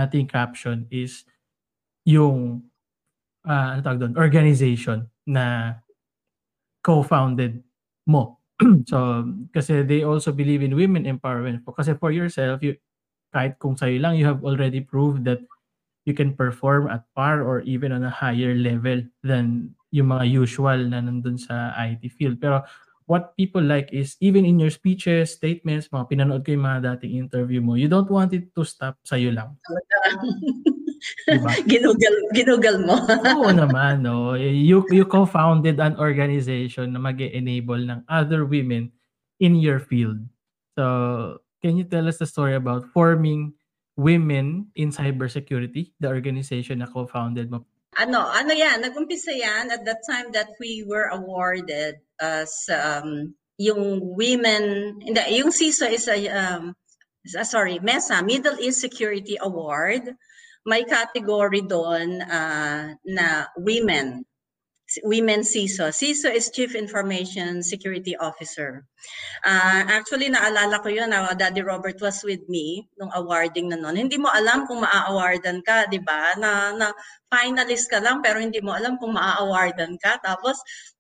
ating 0.06 0.30
caption 0.30 0.86
is 0.88 1.26
yung 2.06 2.64
uh, 3.44 3.76
ano 3.76 3.80
tawag 3.82 4.00
doon, 4.00 4.14
organization 4.16 5.04
na 5.28 5.76
co-founded 6.82 7.62
mo. 8.06 8.38
so, 8.90 9.26
kasi 9.54 9.82
they 9.86 10.02
also 10.02 10.32
believe 10.32 10.62
in 10.62 10.74
women 10.74 11.06
empowerment. 11.06 11.62
Kasi 11.62 11.94
for 11.94 12.10
yourself, 12.10 12.62
you, 12.62 12.74
kahit 13.30 13.58
kung 13.62 13.78
sa'yo 13.78 14.00
lang, 14.00 14.16
you 14.18 14.26
have 14.26 14.42
already 14.42 14.80
proved 14.80 15.22
that 15.24 15.38
you 16.08 16.16
can 16.16 16.32
perform 16.32 16.88
at 16.88 17.04
par 17.12 17.44
or 17.44 17.60
even 17.68 17.92
on 17.92 18.02
a 18.02 18.10
higher 18.10 18.56
level 18.56 19.04
than 19.20 19.76
yung 19.92 20.08
mga 20.08 20.24
usual 20.24 20.80
na 20.88 21.04
nandun 21.04 21.36
sa 21.36 21.76
IT 21.76 22.08
field. 22.16 22.40
Pero 22.40 22.64
what 23.08 23.36
people 23.36 23.60
like 23.60 23.92
is 23.92 24.16
even 24.20 24.44
in 24.44 24.60
your 24.60 24.72
speeches, 24.72 25.36
statements, 25.36 25.88
mga 25.92 26.08
pinanood 26.08 26.44
ko 26.44 26.52
yung 26.56 26.64
mga 26.64 26.96
dating 26.96 27.28
interview 27.28 27.60
mo, 27.60 27.76
you 27.76 27.88
don't 27.88 28.08
want 28.08 28.32
it 28.32 28.52
to 28.56 28.64
stop 28.64 28.96
sa'yo 29.04 29.32
lang. 29.32 29.56
diba? 31.26 31.52
ginugal, 31.70 32.14
ginugal 32.34 32.76
mo. 32.82 32.96
Oo 33.38 33.50
naman, 33.50 34.02
no. 34.02 34.34
You, 34.34 34.84
you 34.90 35.04
co-founded 35.04 35.80
an 35.80 35.96
organization 35.96 36.92
na 36.92 37.00
mag 37.00 37.20
enable 37.20 37.80
ng 37.82 38.04
other 38.08 38.44
women 38.44 38.92
in 39.38 39.56
your 39.58 39.78
field. 39.78 40.18
So, 40.78 41.42
can 41.62 41.76
you 41.76 41.84
tell 41.84 42.06
us 42.06 42.18
the 42.18 42.26
story 42.26 42.54
about 42.54 42.86
forming 42.94 43.54
Women 43.98 44.70
in 44.78 44.94
Cybersecurity, 44.94 45.90
the 45.98 46.06
organization 46.06 46.78
na 46.78 46.86
co-founded 46.86 47.50
mo? 47.50 47.66
Ano, 47.98 48.30
ano 48.30 48.54
yan, 48.54 48.78
nag-umpisa 48.78 49.34
yan 49.34 49.74
at 49.74 49.82
the 49.82 49.98
time 50.06 50.30
that 50.30 50.54
we 50.62 50.86
were 50.86 51.10
awarded 51.10 51.98
as 52.22 52.54
um, 52.70 53.34
yung 53.58 53.98
women, 54.14 54.94
hindi, 55.02 55.42
yung 55.42 55.50
CISO 55.50 55.90
is 55.90 56.06
a, 56.06 56.30
um, 56.30 56.78
sorry, 57.26 57.82
MESA, 57.82 58.22
Middle 58.22 58.54
East 58.62 58.78
Security 58.78 59.34
Award. 59.42 60.14
May 60.68 60.84
category 60.84 61.64
doon 61.64 62.20
uh, 62.20 62.92
na 63.08 63.48
women 63.56 64.28
women 65.04 65.44
CISO. 65.44 65.92
CISO 65.92 66.32
is 66.32 66.48
Chief 66.48 66.72
Information 66.72 67.60
Security 67.60 68.16
Officer. 68.16 68.88
Uh, 69.44 69.84
actually, 69.84 70.32
naalala 70.32 70.80
ko 70.80 70.88
yun, 70.88 71.12
uh, 71.12 71.34
Daddy 71.36 71.60
Robert 71.60 72.00
was 72.00 72.24
with 72.24 72.40
me 72.48 72.88
nung 72.96 73.12
awarding 73.12 73.68
na 73.68 73.76
noon. 73.76 74.08
Hindi 74.08 74.16
mo 74.16 74.32
alam 74.32 74.64
kung 74.64 74.80
maa-awardan 74.80 75.60
ka, 75.60 75.84
di 75.92 76.00
ba? 76.00 76.32
Na, 76.40 76.72
na 76.72 76.96
finalist 77.28 77.92
ka 77.92 78.00
lang 78.00 78.24
pero 78.24 78.40
hindi 78.40 78.64
mo 78.64 78.72
alam 78.72 78.96
kung 78.96 79.12
maa-awardan 79.12 80.00
ka. 80.00 80.16
Tapos, 80.24 80.56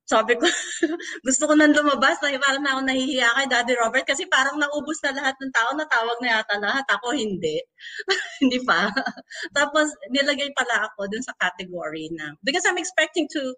sabi 0.08 0.40
ko, 0.40 0.48
gusto 1.28 1.44
ko 1.44 1.52
nang 1.52 1.76
lumabas, 1.76 2.16
na 2.24 2.32
parang 2.40 2.64
na 2.64 2.80
ako 2.80 2.82
nahihiya 2.88 3.28
kay 3.36 3.46
Daddy 3.52 3.76
Robert 3.76 4.08
kasi 4.08 4.24
parang 4.24 4.56
naubos 4.56 4.96
na 5.04 5.12
lahat 5.12 5.36
ng 5.36 5.52
tao, 5.52 5.70
natawag 5.76 6.18
na 6.24 6.40
yata 6.40 6.56
lahat. 6.56 6.84
Ako 6.88 7.12
hindi. 7.12 7.60
hindi 8.40 8.58
pa. 8.64 8.88
Tapos 9.56 9.92
nilagay 10.08 10.48
pala 10.56 10.88
ako 10.88 11.12
dun 11.12 11.20
sa 11.20 11.36
category 11.36 12.08
na, 12.16 12.32
because 12.40 12.64
I'm 12.64 12.80
expecting 12.80 13.28
to, 13.36 13.52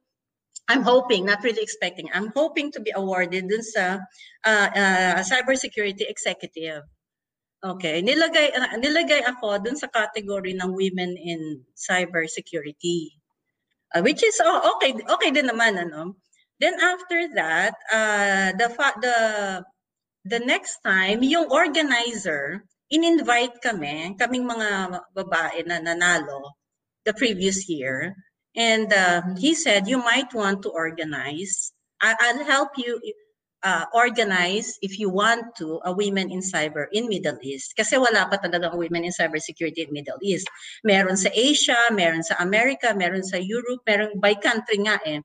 I'm 0.66 0.82
hoping, 0.82 1.22
not 1.22 1.46
really 1.46 1.62
expecting, 1.62 2.10
I'm 2.10 2.34
hoping 2.34 2.74
to 2.74 2.82
be 2.82 2.90
awarded 2.98 3.46
dun 3.46 3.62
sa 3.62 4.02
uh, 4.42 4.68
uh, 4.74 5.22
cybersecurity 5.22 6.10
executive. 6.10 6.82
Okay, 7.60 8.00
nilagay 8.00 8.56
uh, 8.56 8.74
nilagay 8.80 9.20
ako 9.22 9.60
dun 9.60 9.76
sa 9.76 9.86
category 9.92 10.56
ng 10.56 10.72
women 10.72 11.12
in 11.14 11.62
cybersecurity. 11.76 13.20
Uh, 13.92 14.00
which 14.00 14.22
is 14.24 14.40
oh, 14.40 14.78
okay 14.78 14.96
okay 14.96 15.30
din 15.30 15.44
naman 15.44 15.76
ano. 15.76 16.16
Then 16.60 16.76
after 16.76 17.32
that, 17.40 17.74
uh, 17.88 18.52
the 18.60 18.68
the 19.00 19.16
the 20.28 20.40
next 20.44 20.84
time, 20.84 21.24
yung 21.24 21.48
organizer, 21.48 22.68
in-invite 22.92 23.64
kami, 23.64 24.12
kaming 24.20 24.44
mga 24.44 25.00
babae 25.16 25.64
na 25.64 25.80
nanalo 25.80 26.52
the 27.08 27.16
previous 27.16 27.64
year. 27.68 28.12
And 28.52 28.92
uh, 28.92 29.22
he 29.38 29.54
said, 29.54 29.88
you 29.88 29.98
might 29.98 30.34
want 30.34 30.62
to 30.62 30.70
organize. 30.70 31.72
I- 32.02 32.18
I'll 32.18 32.44
help 32.44 32.76
you 32.76 33.00
uh, 33.62 33.84
organize, 33.94 34.76
if 34.82 34.98
you 34.98 35.08
want 35.08 35.56
to, 35.58 35.80
a 35.84 35.92
women 35.92 36.30
in 36.30 36.40
cyber 36.40 36.86
in 36.92 37.08
Middle 37.08 37.38
East. 37.40 37.72
Kasi 37.76 37.96
wala 37.96 38.26
pa 38.28 38.36
talagang 38.36 38.76
women 38.76 39.04
in 39.04 39.12
cybersecurity 39.14 39.86
in 39.86 39.92
Middle 39.94 40.18
East. 40.20 40.48
Meron 40.84 41.16
sa 41.16 41.30
Asia, 41.32 41.78
meron 41.92 42.26
sa 42.26 42.36
America, 42.40 42.92
meron 42.92 43.22
sa 43.24 43.38
Europe, 43.38 43.80
meron 43.86 44.18
by 44.18 44.34
country 44.34 44.82
nga 44.82 44.98
eh. 45.06 45.22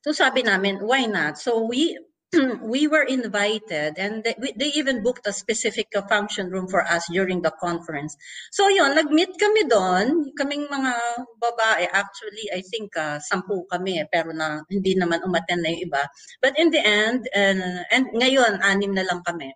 So 0.00 0.12
sabi 0.12 0.42
namin, 0.42 0.80
why 0.80 1.04
not? 1.04 1.36
So 1.36 1.64
we 1.64 1.98
we 2.62 2.86
were 2.86 3.02
invited 3.02 3.98
and 3.98 4.22
they, 4.22 4.34
they 4.54 4.70
even 4.78 5.02
booked 5.02 5.26
a 5.26 5.32
specific 5.32 5.90
function 6.08 6.48
room 6.48 6.68
for 6.68 6.86
us 6.86 7.04
during 7.10 7.42
the 7.42 7.50
conference. 7.58 8.14
So 8.52 8.68
yun, 8.70 8.94
nag-meet 8.94 9.34
kami 9.34 9.66
doon, 9.66 10.30
kaming 10.38 10.70
mga 10.70 10.94
babae, 11.42 11.90
actually 11.90 12.46
I 12.54 12.62
think 12.62 12.94
uh, 12.94 13.18
sampu 13.18 13.66
kami 13.66 13.98
pero 14.14 14.30
na 14.30 14.62
hindi 14.70 14.94
naman 14.94 15.26
umaten 15.26 15.58
na 15.58 15.74
yung 15.74 15.90
iba. 15.90 16.06
But 16.38 16.54
in 16.54 16.70
the 16.70 16.78
end, 16.78 17.26
uh, 17.34 17.82
and 17.90 18.06
ngayon, 18.14 18.62
anim 18.62 18.94
na 18.94 19.02
lang 19.10 19.26
kami. 19.26 19.50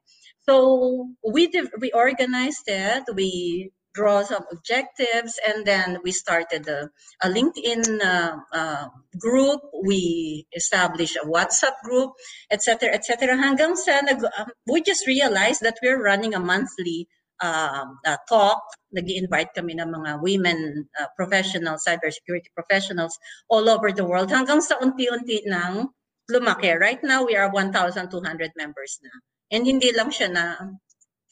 So 0.45 1.09
we 1.23 1.49
we 1.81 1.89
organized 1.95 2.69
it, 2.69 3.09
we 3.15 3.71
draw 3.95 4.23
some 4.23 4.45
objectives, 4.51 5.39
and 5.47 5.65
then 5.65 5.99
we 6.03 6.11
started 6.11 6.69
a, 6.69 6.91
a 7.23 7.29
LinkedIn 7.29 8.03
uh, 8.03 8.37
uh, 8.53 8.87
group. 9.19 9.61
We 9.87 10.47
established 10.55 11.17
a 11.17 11.27
WhatsApp 11.27 11.79
group, 11.85 12.13
etc., 12.51 12.91
etc. 12.91 13.39
Hanggang 13.39 13.77
sa 13.77 14.03
nag, 14.03 14.19
um, 14.19 14.51
we 14.67 14.83
just 14.83 15.07
realized 15.07 15.63
that 15.63 15.79
we're 15.83 16.03
running 16.03 16.35
a 16.35 16.41
monthly 16.41 17.09
uh, 17.41 17.87
uh, 18.05 18.19
talk. 18.29 18.61
Nag-invite 18.93 19.55
kami 19.55 19.79
ng 19.79 19.91
mga 19.91 20.23
women 20.23 20.91
uh, 21.01 21.07
professionals, 21.17 21.87
cybersecurity 21.87 22.51
professionals 22.55 23.17
all 23.49 23.71
over 23.71 23.91
the 23.95 24.05
world. 24.05 24.31
Hanggang 24.31 24.61
sa 24.61 24.79
unti-unti 24.83 25.47
nang 25.47 25.95
lumaki. 26.31 26.75
Right 26.75 27.03
now, 27.03 27.25
we 27.25 27.37
are 27.37 27.51
1,200 27.51 28.11
members 28.57 28.99
na. 29.03 29.13
And 29.55 29.67
hindi 29.67 29.93
lang 29.93 30.11
siya 30.11 30.33
na 30.33 30.75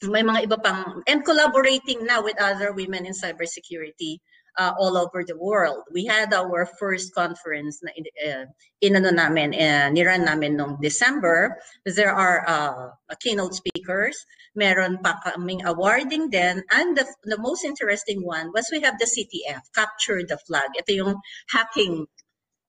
may 0.09 0.23
mga 0.23 0.49
iba 0.49 0.57
pang, 0.63 1.03
and 1.07 1.23
collaborating 1.25 2.05
now 2.05 2.23
with 2.23 2.39
other 2.39 2.73
women 2.73 3.05
in 3.05 3.13
cybersecurity 3.13 4.19
uh, 4.57 4.73
all 4.77 4.97
over 4.97 5.23
the 5.25 5.37
world. 5.37 5.83
We 5.91 6.05
had 6.05 6.33
our 6.33 6.65
first 6.79 7.13
conference 7.13 7.81
na 7.81 7.91
in, 7.95 8.05
uh, 8.21 8.45
inano 8.83 9.13
namin, 9.13 9.53
uh, 9.53 9.89
niran 9.89 10.25
namin 10.25 10.57
noong 10.57 10.81
December. 10.81 11.57
There 11.85 12.13
are 12.13 12.45
uh, 12.47 13.15
keynote 13.19 13.55
speakers. 13.55 14.17
Meron 14.55 15.01
pa 15.01 15.17
kaming 15.25 15.65
awarding 15.65 16.29
then 16.29 16.61
And 16.69 16.97
the, 16.97 17.05
the 17.23 17.39
most 17.41 17.65
interesting 17.65 18.21
one 18.21 18.51
was 18.53 18.69
we 18.71 18.81
have 18.81 18.99
the 18.99 19.09
CTF, 19.09 19.61
Capture 19.73 20.21
the 20.21 20.37
Flag. 20.37 20.69
Ito 20.77 20.91
yung 20.93 21.15
hacking 21.49 22.05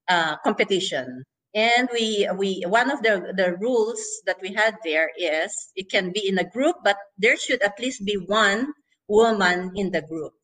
uh, 0.08 0.36
competition. 0.44 1.24
And 1.54 1.86
we 1.94 2.26
we 2.34 2.66
one 2.66 2.90
of 2.90 2.98
the 3.06 3.30
the 3.30 3.54
rules 3.62 4.02
that 4.26 4.42
we 4.42 4.50
had 4.50 4.74
there 4.82 5.14
is 5.14 5.54
it 5.78 5.86
can 5.86 6.10
be 6.10 6.26
in 6.26 6.34
a 6.42 6.50
group, 6.50 6.82
but 6.82 6.98
there 7.14 7.38
should 7.38 7.62
at 7.62 7.78
least 7.78 8.02
be 8.02 8.18
one 8.18 8.74
woman 9.06 9.70
in 9.78 9.94
the 9.94 10.02
group. 10.02 10.34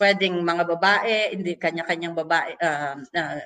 Pwedeng 0.00 0.40
mga 0.40 0.64
babae, 0.64 1.36
hindi 1.36 1.60
kanya-kanyang 1.60 2.16
babae, 2.16 2.56
uh, 2.56 2.96
uh, 3.04 3.40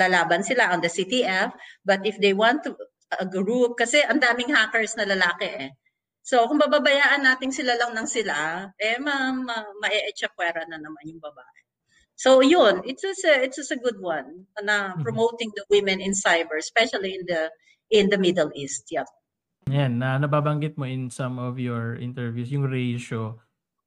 lalaban 0.00 0.40
sila 0.40 0.72
on 0.72 0.80
the 0.80 0.88
CTF. 0.88 1.52
But 1.84 2.08
if 2.08 2.16
they 2.16 2.32
want 2.32 2.64
to 2.64 2.72
a 3.20 3.28
group, 3.28 3.76
kasi 3.76 4.00
ang 4.00 4.16
daming 4.16 4.48
hackers 4.48 4.96
na 4.96 5.04
lalaki 5.04 5.44
eh. 5.44 5.70
So 6.24 6.48
kung 6.48 6.56
bababayaan 6.56 7.20
natin 7.20 7.52
sila 7.52 7.76
lang 7.76 7.92
ng 7.92 8.08
sila, 8.08 8.64
eh 8.80 8.96
ma, 8.96 9.28
ma, 9.28 9.60
ma-e-echapuera 9.84 10.64
na 10.64 10.80
naman 10.80 11.04
yung 11.04 11.20
babae. 11.20 11.63
So 12.14 12.40
yun, 12.40 12.82
it's 12.86 13.02
just 13.02 13.24
a, 13.26 13.42
it's 13.42 13.56
just 13.58 13.74
a 13.74 13.80
good 13.80 13.98
one 13.98 14.46
na 14.62 14.94
mm-hmm. 14.94 15.02
promoting 15.02 15.50
the 15.54 15.66
women 15.70 16.00
in 16.00 16.14
cyber, 16.14 16.58
especially 16.58 17.18
in 17.18 17.26
the 17.26 17.50
in 17.90 18.10
the 18.10 18.18
Middle 18.18 18.50
East. 18.54 18.86
Yep. 18.90 19.06
Yan, 19.70 19.98
na 19.98 20.20
nababanggit 20.20 20.76
mo 20.76 20.84
in 20.84 21.08
some 21.10 21.40
of 21.40 21.58
your 21.58 21.96
interviews, 21.96 22.52
yung 22.52 22.68
ratio 22.68 23.40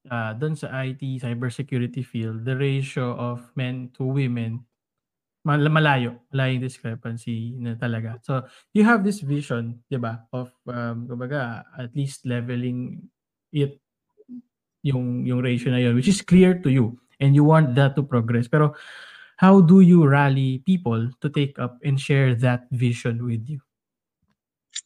uh, 0.10 0.34
doon 0.34 0.58
sa 0.58 0.74
IT, 0.84 1.02
cybersecurity 1.22 2.02
field, 2.02 2.44
the 2.44 2.58
ratio 2.58 3.14
of 3.14 3.46
men 3.54 3.94
to 3.94 4.04
women, 4.04 4.66
mal- 5.46 5.70
malayo, 5.70 6.18
malayong 6.34 6.66
discrepancy 6.66 7.54
na 7.62 7.78
talaga. 7.78 8.18
So, 8.26 8.50
you 8.74 8.84
have 8.90 9.06
this 9.06 9.22
vision, 9.22 9.86
di 9.86 10.02
ba, 10.02 10.26
of, 10.34 10.50
um, 10.66 11.06
kumbaga, 11.06 11.62
at 11.78 11.94
least 11.94 12.26
leveling 12.26 13.06
it, 13.54 13.78
yung, 14.82 15.30
yung 15.30 15.46
ratio 15.46 15.70
na 15.70 15.78
yun, 15.78 15.94
which 15.94 16.10
is 16.10 16.26
clear 16.26 16.58
to 16.58 16.74
you 16.74 16.98
and 17.20 17.36
you 17.36 17.44
want 17.44 17.76
that 17.76 17.96
to 17.96 18.04
progress. 18.04 18.48
Pero 18.48 18.74
how 19.38 19.62
do 19.62 19.82
you 19.82 20.08
rally 20.08 20.64
people 20.66 21.10
to 21.22 21.30
take 21.30 21.58
up 21.60 21.78
and 21.84 22.00
share 22.00 22.34
that 22.36 22.66
vision 22.72 23.26
with 23.26 23.48
you? 23.48 23.62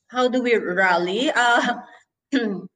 How 0.08 0.28
do 0.28 0.42
we 0.44 0.56
rally? 0.56 1.32
Uh, 1.32 1.80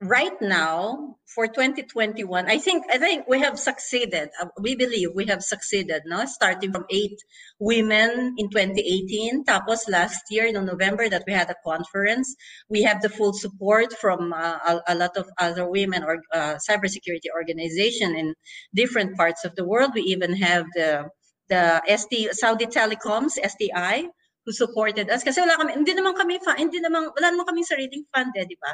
right 0.00 0.38
now 0.40 1.16
for 1.26 1.48
2021 1.48 2.46
i 2.46 2.56
think 2.56 2.86
i 2.88 2.96
think 2.96 3.26
we 3.26 3.40
have 3.40 3.58
succeeded. 3.58 4.30
Uh, 4.40 4.46
we 4.60 4.76
believe 4.76 5.10
we 5.12 5.26
have 5.26 5.42
succeeded 5.42 6.02
no? 6.06 6.24
Starting 6.24 6.72
from 6.72 6.84
eight 6.88 7.18
women 7.58 8.34
in 8.38 8.48
2018 8.48 9.44
tapos 9.44 9.90
last 9.90 10.22
year 10.30 10.46
in 10.46 10.54
november 10.54 11.08
that 11.08 11.24
we 11.26 11.32
had 11.32 11.50
a 11.50 11.58
conference. 11.66 12.36
We 12.70 12.82
have 12.82 13.02
the 13.02 13.08
full 13.08 13.32
support 13.32 13.92
from 13.92 14.32
uh, 14.32 14.58
a, 14.62 14.80
a, 14.86 14.94
lot 14.94 15.16
of 15.16 15.26
other 15.36 15.68
women 15.68 16.04
or 16.04 16.22
uh, 16.32 16.62
cybersecurity 16.62 17.34
organization 17.34 18.14
in 18.14 18.34
different 18.72 19.16
parts 19.16 19.44
of 19.44 19.56
the 19.56 19.66
world. 19.66 19.92
We 19.94 20.02
even 20.14 20.36
have 20.36 20.66
the 20.74 21.10
the 21.48 21.82
ST 21.90 22.38
Saudi 22.38 22.66
Telecoms 22.66 23.34
STI 23.42 24.06
who 24.46 24.52
supported 24.52 25.10
us. 25.10 25.24
Kasi 25.26 25.42
wala 25.42 25.58
kami 25.58 25.74
hindi 25.74 25.90
naman 25.90 26.14
kami 26.14 26.38
hindi 26.54 26.78
naman 26.78 27.10
wala 27.10 27.34
naman 27.34 27.50
kami 27.50 27.66
sariling 27.66 28.06
fund 28.14 28.30
eh, 28.38 28.46
di 28.46 28.54
ba 28.62 28.70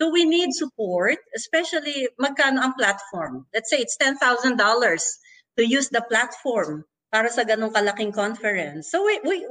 So 0.00 0.10
we 0.10 0.24
need 0.24 0.50
support, 0.52 1.18
especially 1.36 2.08
magkano 2.18 2.58
ang 2.58 2.74
platform. 2.74 3.46
Let's 3.54 3.70
say 3.70 3.78
it's 3.78 3.96
$10,000 3.96 4.18
to 5.56 5.62
use 5.62 5.88
the 5.88 6.02
platform 6.10 6.84
para 7.14 7.30
sa 7.30 7.46
ganong 7.46 7.70
kalaking 7.70 8.10
conference. 8.10 8.90
So 8.90 9.06
we 9.06 9.22
we 9.22 9.46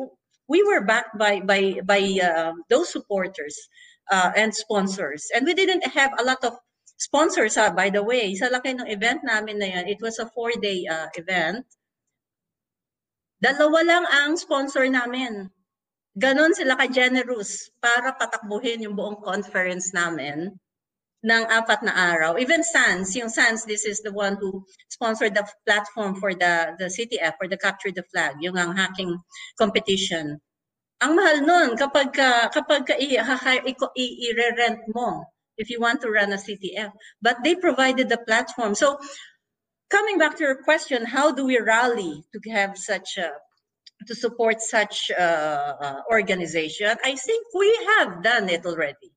we 0.51 0.59
were 0.67 0.83
backed 0.83 1.15
by 1.15 1.39
by 1.39 1.79
by 1.87 2.03
uh, 2.19 2.51
those 2.67 2.91
supporters 2.91 3.55
uh, 4.11 4.35
and 4.35 4.51
sponsors. 4.51 5.31
And 5.31 5.47
we 5.47 5.55
didn't 5.55 5.87
have 5.87 6.11
a 6.19 6.27
lot 6.27 6.43
of 6.43 6.59
sponsors 6.99 7.55
ha, 7.55 7.71
by 7.71 7.87
the 7.87 8.03
way. 8.03 8.35
Sa 8.35 8.51
laki 8.51 8.75
ng 8.75 8.87
event 8.91 9.23
namin 9.23 9.63
na 9.63 9.79
yan, 9.79 9.87
it 9.87 10.03
was 10.03 10.19
a 10.19 10.27
four-day 10.27 10.83
uh, 10.91 11.07
event. 11.15 11.63
Dalawa 13.39 13.79
lang 13.83 14.05
ang 14.11 14.35
sponsor 14.35 14.87
namin. 14.91 15.51
Ganon 16.13 16.53
sila 16.53 16.77
ka-generous 16.77 17.73
para 17.81 18.13
patakbuhin 18.13 18.85
yung 18.85 18.93
buong 18.93 19.17
conference 19.25 19.89
namin 19.97 20.53
ng 21.23 21.43
apat 21.47 21.81
na 21.81 21.95
araw. 22.13 22.35
Even 22.37 22.61
SANS, 22.61 23.15
yung 23.15 23.31
SANS, 23.31 23.65
this 23.65 23.87
is 23.87 24.03
the 24.03 24.11
one 24.11 24.35
who 24.37 24.61
sponsored 24.91 25.33
the 25.33 25.47
platform 25.65 26.19
for 26.19 26.35
the, 26.35 26.75
the 26.77 26.91
CTF, 26.91 27.39
for 27.39 27.47
the 27.47 27.57
Capture 27.57 27.89
the 27.89 28.03
Flag, 28.11 28.37
yung 28.43 28.59
ang 28.59 28.75
hacking 28.75 29.17
competition. 29.57 30.37
Ang 31.01 31.15
mahal 31.15 31.41
nun 31.41 31.69
kapag 31.79 32.13
ka, 32.13 32.51
kapag 32.53 32.85
ka 32.85 32.95
i-rent 32.99 34.81
mo 34.93 35.25
if 35.57 35.69
you 35.69 35.79
want 35.79 36.01
to 36.01 36.11
run 36.11 36.33
a 36.33 36.37
CTF. 36.37 36.91
But 37.21 37.43
they 37.43 37.55
provided 37.55 38.09
the 38.09 38.19
platform. 38.21 38.75
So 38.75 38.99
coming 39.89 40.17
back 40.17 40.37
to 40.37 40.43
your 40.43 40.61
question, 40.63 41.05
how 41.05 41.31
do 41.31 41.45
we 41.45 41.57
rally 41.57 42.23
to 42.33 42.39
have 42.51 42.77
such 42.77 43.17
a 43.17 43.31
to 44.07 44.15
support 44.15 44.61
such 44.61 45.11
uh, 45.11 46.01
organization, 46.11 46.95
I 47.03 47.15
think 47.15 47.45
we 47.53 47.87
have 47.97 48.23
done 48.23 48.49
it 48.49 48.65
already. 48.65 49.11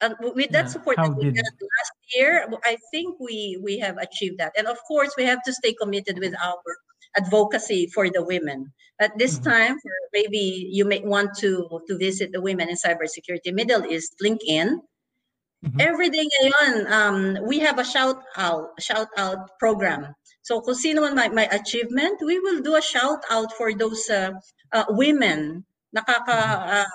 And 0.00 0.14
with 0.20 0.50
that 0.50 0.66
yeah, 0.66 0.70
support 0.70 0.96
that 0.96 1.14
we 1.16 1.32
got 1.32 1.44
last 1.44 1.92
year, 2.14 2.46
I 2.64 2.76
think 2.92 3.18
we 3.18 3.58
we 3.62 3.78
have 3.80 3.98
achieved 3.98 4.38
that. 4.38 4.52
And 4.56 4.68
of 4.68 4.78
course, 4.86 5.10
we 5.18 5.24
have 5.24 5.42
to 5.42 5.52
stay 5.52 5.74
committed 5.74 6.18
with 6.20 6.34
our 6.38 6.62
advocacy 7.16 7.90
for 7.92 8.08
the 8.08 8.22
women. 8.22 8.72
At 9.00 9.16
this 9.18 9.38
mm-hmm. 9.38 9.50
time, 9.50 9.76
maybe 10.12 10.68
you 10.70 10.84
may 10.84 11.00
want 11.00 11.36
to 11.38 11.66
to 11.88 11.98
visit 11.98 12.30
the 12.32 12.40
Women 12.40 12.68
in 12.68 12.76
Cybersecurity 12.76 13.52
Middle 13.52 13.86
East 13.86 14.14
LinkedIn. 14.22 14.78
Mm-hmm. 15.66 15.80
Every 15.80 16.10
day 16.10 16.22
ngayon, 16.22 16.74
um, 16.86 17.18
we 17.42 17.58
have 17.58 17.78
a 17.78 17.84
shout 17.84 18.22
out 18.36 18.78
shout 18.78 19.10
out 19.18 19.58
program. 19.58 20.14
So 20.48 20.64
kung 20.64 20.80
sino 20.80 21.04
man 21.04 21.36
may 21.36 21.44
achievement, 21.44 22.24
we 22.24 22.40
will 22.40 22.64
do 22.64 22.72
a 22.72 22.80
shout 22.80 23.20
out 23.28 23.52
for 23.52 23.76
those 23.76 24.08
uh, 24.08 24.32
uh, 24.72 24.88
women 24.88 25.68
nakaka 25.92 26.40
uh, 26.80 26.88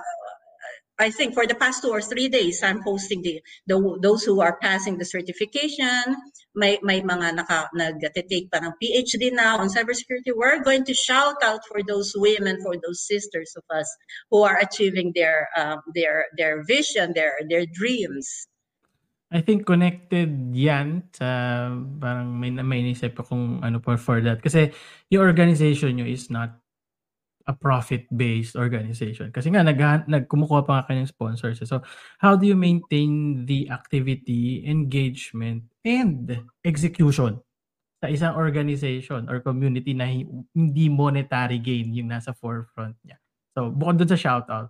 I 0.98 1.10
think 1.10 1.34
for 1.34 1.46
the 1.46 1.54
past 1.54 1.82
two 1.82 1.90
or 1.90 2.02
three 2.02 2.30
days, 2.30 2.62
I'm 2.62 2.84
posting 2.84 3.22
the, 3.22 3.42
the 3.66 3.78
those 4.02 4.24
who 4.24 4.42
are 4.42 4.58
passing 4.62 4.98
the 4.98 5.06
certification. 5.06 6.18
May, 6.56 6.78
may 6.82 7.02
mga 7.02 7.34
naka, 7.34 7.70
nag-take 7.74 8.54
pa 8.54 8.62
ng 8.62 8.78
PhD 8.78 9.34
now 9.34 9.58
on 9.58 9.74
cybersecurity. 9.74 10.38
We're 10.38 10.62
going 10.62 10.86
to 10.86 10.94
shout 10.94 11.42
out 11.42 11.66
for 11.66 11.82
those 11.82 12.14
women, 12.16 12.62
for 12.62 12.78
those 12.78 13.02
sisters 13.06 13.54
of 13.58 13.66
us 13.74 13.90
who 14.30 14.46
are 14.46 14.58
achieving 14.62 15.12
their 15.18 15.50
um, 15.58 15.82
their 15.98 16.30
their 16.38 16.64
vision, 16.64 17.14
their 17.18 17.42
their 17.50 17.66
dreams. 17.66 18.48
I 19.34 19.42
think 19.42 19.66
connected 19.66 20.30
yan 20.54 21.10
sa 21.10 21.26
parang 21.98 22.38
may, 22.38 22.54
may 22.54 22.86
inisip 22.86 23.18
akong 23.18 23.66
ano 23.66 23.82
for, 23.82 23.98
for 23.98 24.22
that. 24.22 24.46
Kasi 24.46 24.70
yung 25.10 25.26
organization 25.26 25.98
nyo 25.98 26.06
is 26.06 26.30
not 26.30 26.54
a 27.50 27.54
profit-based 27.58 28.56
organization. 28.56 29.34
Kasi 29.34 29.52
nga 29.52 29.66
nag 29.66 29.76
nagkumukuha 30.08 30.62
pa 30.64 30.72
nga 30.80 30.86
kayong 30.94 31.10
sponsors. 31.10 31.60
So, 31.66 31.82
how 32.22 32.38
do 32.38 32.48
you 32.48 32.56
maintain 32.56 33.44
the 33.50 33.68
activity, 33.74 34.64
engagement, 34.64 35.68
and 35.84 36.46
execution 36.64 37.42
sa 38.00 38.08
isang 38.08 38.38
organization 38.38 39.28
or 39.28 39.44
community 39.44 39.92
na 39.98 40.08
hindi 40.54 40.86
monetary 40.88 41.60
gain 41.60 41.92
yung 41.92 42.14
nasa 42.14 42.32
forefront 42.32 42.96
niya? 43.04 43.20
So, 43.58 43.74
bukod 43.74 44.00
dun 44.00 44.14
sa 44.14 44.20
shoutout. 44.20 44.70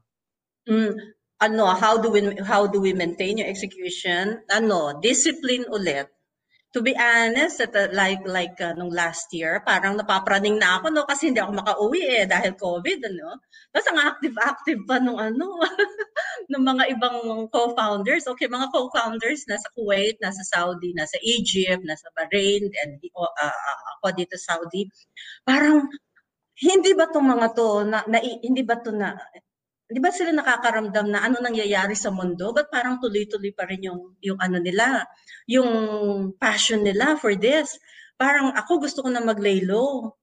Mm, 0.65 0.95
ano, 1.43 1.75
how 1.75 1.99
do 1.99 2.07
we 2.07 2.21
how 2.47 2.63
do 2.67 2.79
we 2.79 2.95
maintain 2.95 3.37
your 3.37 3.49
execution? 3.51 4.39
Ano, 4.47 4.99
discipline 5.03 5.67
ulit 5.67 6.07
to 6.73 6.81
be 6.81 6.97
honest, 6.97 7.61
at, 7.61 7.77
uh, 7.77 7.87
like 7.93 8.25
like 8.25 8.57
uh, 8.57 8.73
nung 8.73 8.89
last 8.89 9.29
year, 9.29 9.61
parang 9.61 9.93
napapraning 9.93 10.57
na 10.57 10.81
ako 10.81 10.89
no 10.89 11.05
kasi 11.05 11.29
hindi 11.29 11.37
ako 11.37 11.53
makauwi 11.53 12.01
eh 12.01 12.25
dahil 12.25 12.57
COVID 12.57 12.99
ano. 13.13 13.37
Tapos 13.69 13.87
ang 13.93 13.99
active-active 14.01 14.81
pa 14.89 14.97
nung 14.97 15.21
ano 15.21 15.61
ng 16.51 16.63
mga 16.65 16.83
ibang 16.97 17.45
co-founders. 17.53 18.25
Okay, 18.25 18.49
mga 18.49 18.73
co-founders 18.73 19.45
nasa 19.45 19.69
Kuwait, 19.77 20.17
nasa 20.17 20.41
Saudi, 20.41 20.97
nasa 20.97 21.21
Egypt, 21.21 21.85
nasa 21.85 22.09
Bahrain, 22.17 22.65
and 22.65 22.97
uh, 23.21 23.77
ako 24.01 24.17
dito 24.17 24.35
Saudi. 24.41 24.89
Parang 25.45 25.85
hindi 26.57 26.91
ba 26.97 27.05
tong 27.05 27.29
mga 27.29 27.47
to 27.53 27.85
na, 27.85 28.01
na 28.09 28.17
hindi 28.17 28.65
ba 28.65 28.81
to 28.81 28.89
na 28.89 29.13
di 29.89 29.99
ba 29.99 30.09
sila 30.09 30.31
nakakaramdam 30.31 31.11
na 31.11 31.21
ano 31.25 31.43
nangyayari 31.43 31.93
sa 31.93 32.09
mundo? 32.09 32.55
But 32.55 32.71
parang 32.71 33.03
tuloy-tuloy 33.03 33.51
pa 33.51 33.67
rin 33.67 33.83
yung, 33.85 34.15
yung 34.23 34.39
ano 34.39 34.57
nila, 34.63 35.03
yung 35.45 35.69
passion 36.39 36.81
nila 36.81 37.19
for 37.19 37.35
this. 37.35 37.75
Parang 38.15 38.55
ako 38.55 38.87
gusto 38.87 39.03
ko 39.03 39.09
na 39.11 39.19
maglaylo. 39.19 40.15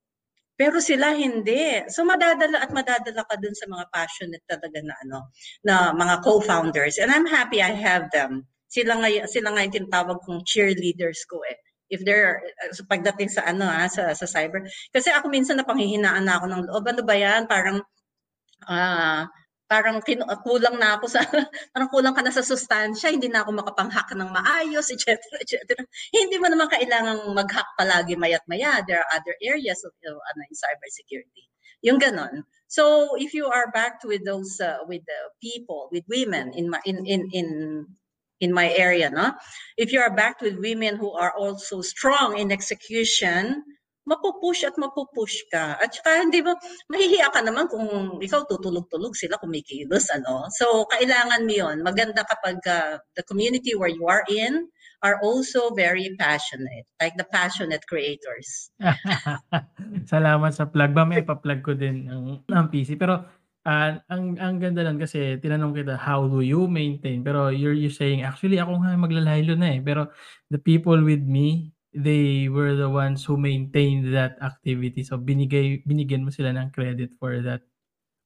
Pero 0.57 0.77
sila 0.81 1.17
hindi. 1.17 1.85
So 1.89 2.05
madadala 2.05 2.61
at 2.61 2.71
madadala 2.73 3.25
ka 3.25 3.37
dun 3.41 3.57
sa 3.57 3.65
mga 3.69 3.85
passionate 3.89 4.45
talaga 4.45 4.79
na 4.85 4.95
ano, 5.07 5.19
na 5.65 5.75
mga 5.97 6.21
co-founders. 6.21 7.01
And 7.01 7.09
I'm 7.09 7.29
happy 7.29 7.65
I 7.65 7.73
have 7.73 8.13
them. 8.13 8.45
Sila 8.69 9.01
nga 9.01 9.09
sila 9.27 9.57
nga 9.57 9.65
yung 9.65 9.77
tinatawag 9.77 10.21
kong 10.25 10.45
cheerleaders 10.47 11.25
ko 11.27 11.41
eh 11.49 11.59
if 11.91 12.07
they're 12.07 12.39
so 12.71 12.87
pagdating 12.87 13.27
sa 13.27 13.43
ano 13.51 13.67
ah, 13.67 13.91
sa 13.91 14.15
sa 14.15 14.23
cyber 14.23 14.63
kasi 14.95 15.11
ako 15.11 15.27
minsan 15.27 15.59
napanghihinaan 15.59 16.23
na 16.23 16.39
ako 16.39 16.47
ng 16.47 16.63
loob 16.71 16.87
ano 16.87 17.03
ba 17.03 17.19
yan 17.19 17.51
parang 17.51 17.83
ah 18.71 19.27
uh, 19.27 19.40
parang 19.71 20.03
kin- 20.03 20.27
kulang 20.43 20.83
na 20.83 20.99
ako 20.99 21.07
sa, 21.07 21.23
parang 21.73 21.87
kulang 21.95 22.11
ka 22.11 22.27
na 22.27 22.35
sa 22.35 22.43
sustansya, 22.43 23.15
hindi 23.15 23.31
na 23.31 23.47
ako 23.47 23.55
makapang-hack 23.55 24.11
ng 24.19 24.27
maayos, 24.27 24.91
etc. 24.91 25.15
etc. 25.39 25.79
Hindi 26.11 26.43
mo 26.43 26.51
naman 26.51 26.67
kailangang 26.67 27.23
mag-hack 27.31 27.71
palagi 27.79 28.19
mayat 28.19 28.43
maya. 28.51 28.83
There 28.83 28.99
are 28.99 29.11
other 29.15 29.39
areas 29.39 29.87
of 29.87 29.95
you 30.03 30.11
know, 30.11 30.19
in 30.19 30.59
cybersecurity. 30.59 31.47
Yung 31.87 32.03
ganon. 32.03 32.43
So 32.67 33.15
if 33.15 33.31
you 33.31 33.47
are 33.47 33.71
backed 33.71 34.03
with 34.03 34.27
those, 34.27 34.59
uh, 34.59 34.83
with 34.91 35.07
the 35.07 35.21
people, 35.39 35.87
with 35.95 36.03
women 36.11 36.51
in 36.59 36.69
my, 36.69 36.83
in, 36.85 37.07
in, 37.07 37.31
in, 37.31 37.49
in 38.43 38.51
my 38.53 38.75
area, 38.75 39.09
no? 39.09 39.33
If 39.79 39.95
you 39.95 40.03
are 40.03 40.11
backed 40.11 40.43
with 40.43 40.59
women 40.59 40.97
who 40.97 41.15
are 41.15 41.33
also 41.39 41.81
strong 41.81 42.37
in 42.37 42.51
execution, 42.51 43.63
mapupush 44.09 44.65
at 44.65 44.77
mapupush 44.81 45.45
ka. 45.53 45.77
At 45.77 45.93
saka 45.93 46.25
hindi 46.25 46.41
ba, 46.41 46.57
mahihiya 46.89 47.29
ka 47.33 47.41
naman 47.45 47.69
kung 47.69 48.19
ikaw 48.19 48.45
tutulog-tulog 48.49 49.13
sila 49.17 49.37
kumikilos, 49.37 50.09
ano? 50.13 50.49
So, 50.57 50.89
kailangan 50.89 51.45
mo 51.45 51.55
yun. 51.55 51.77
Maganda 51.85 52.25
kapag 52.25 52.59
uh, 52.65 52.97
the 53.15 53.25
community 53.25 53.77
where 53.77 53.93
you 53.93 54.09
are 54.09 54.25
in 54.29 54.69
are 55.01 55.17
also 55.25 55.73
very 55.73 56.13
passionate, 56.21 56.85
like 57.01 57.17
the 57.17 57.25
passionate 57.29 57.85
creators. 57.89 58.69
Salamat 60.13 60.53
sa 60.53 60.69
plug. 60.69 60.93
Ba, 60.93 61.09
may 61.09 61.25
pa-plug 61.25 61.65
ko 61.65 61.73
din 61.73 62.05
ang, 62.09 62.45
ang 62.53 62.69
PC. 62.69 63.01
Pero 63.01 63.25
uh, 63.65 63.91
ang 64.09 64.37
ang 64.37 64.57
ganda 64.61 64.85
lang 64.85 65.01
kasi 65.01 65.41
tinanong 65.41 65.77
kita 65.77 65.97
how 65.97 66.25
do 66.29 66.41
you 66.41 66.65
maintain 66.69 67.21
pero 67.21 67.53
you're 67.53 67.77
you 67.77 67.93
saying 67.93 68.25
actually 68.25 68.57
ako 68.57 68.81
nga 68.81 68.97
maglalaylo 68.97 69.53
na 69.57 69.77
eh 69.77 69.81
pero 69.85 70.09
the 70.49 70.61
people 70.61 70.97
with 71.01 71.21
me 71.21 71.73
they 71.95 72.49
were 72.49 72.75
the 72.79 72.89
ones 72.89 73.25
who 73.25 73.37
maintained 73.37 74.15
that 74.15 74.39
activity. 74.43 75.03
So 75.03 75.19
binigay 75.19 75.83
binigyan 75.87 76.23
mo 76.23 76.31
sila 76.31 76.55
ng 76.55 76.71
credit 76.71 77.15
for 77.19 77.43
that. 77.43 77.67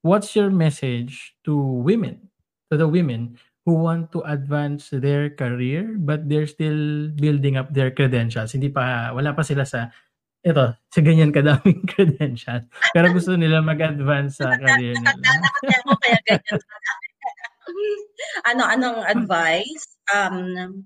What's 0.05 0.37
your 0.37 0.53
message 0.53 1.33
to 1.49 1.57
women, 1.57 2.29
to 2.69 2.77
the 2.77 2.89
women 2.89 3.41
who 3.65 3.81
want 3.81 4.13
to 4.13 4.21
advance 4.29 4.93
their 4.93 5.33
career 5.33 5.97
but 5.97 6.29
they're 6.29 6.49
still 6.49 7.09
building 7.17 7.57
up 7.57 7.73
their 7.73 7.91
credentials. 7.91 8.53
Hindi 8.53 8.69
pa 8.69 9.17
wala 9.17 9.33
pa 9.33 9.41
sila 9.41 9.65
sa 9.65 9.89
ito, 10.45 10.77
sa 10.77 11.01
ganyan 11.01 11.33
kadaming 11.33 11.89
credentials. 11.93 12.69
Pero 12.93 13.09
gusto 13.17 13.33
nila 13.33 13.65
mag-advance 13.65 14.45
sa 14.45 14.53
career 14.61 14.93
nila. 14.93 15.33
ano 18.45 18.63
anong 18.69 19.01
advice? 19.09 19.97
Um 20.13 20.85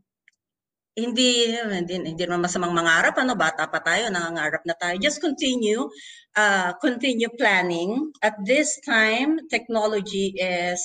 hindi, 0.98 1.54
hindi, 1.54 1.94
hindi 1.94 2.22
naman 2.26 2.50
masamang 2.50 2.74
mangarap, 2.74 3.14
ano, 3.22 3.38
bata 3.38 3.70
pa 3.70 3.78
tayo, 3.78 4.10
nangangarap 4.10 4.62
na 4.66 4.74
tayo. 4.74 4.98
Just 4.98 5.22
continue, 5.22 5.86
uh, 6.34 6.74
continue 6.82 7.30
planning. 7.38 8.10
At 8.22 8.34
this 8.42 8.74
time, 8.82 9.38
technology 9.46 10.34
is 10.34 10.82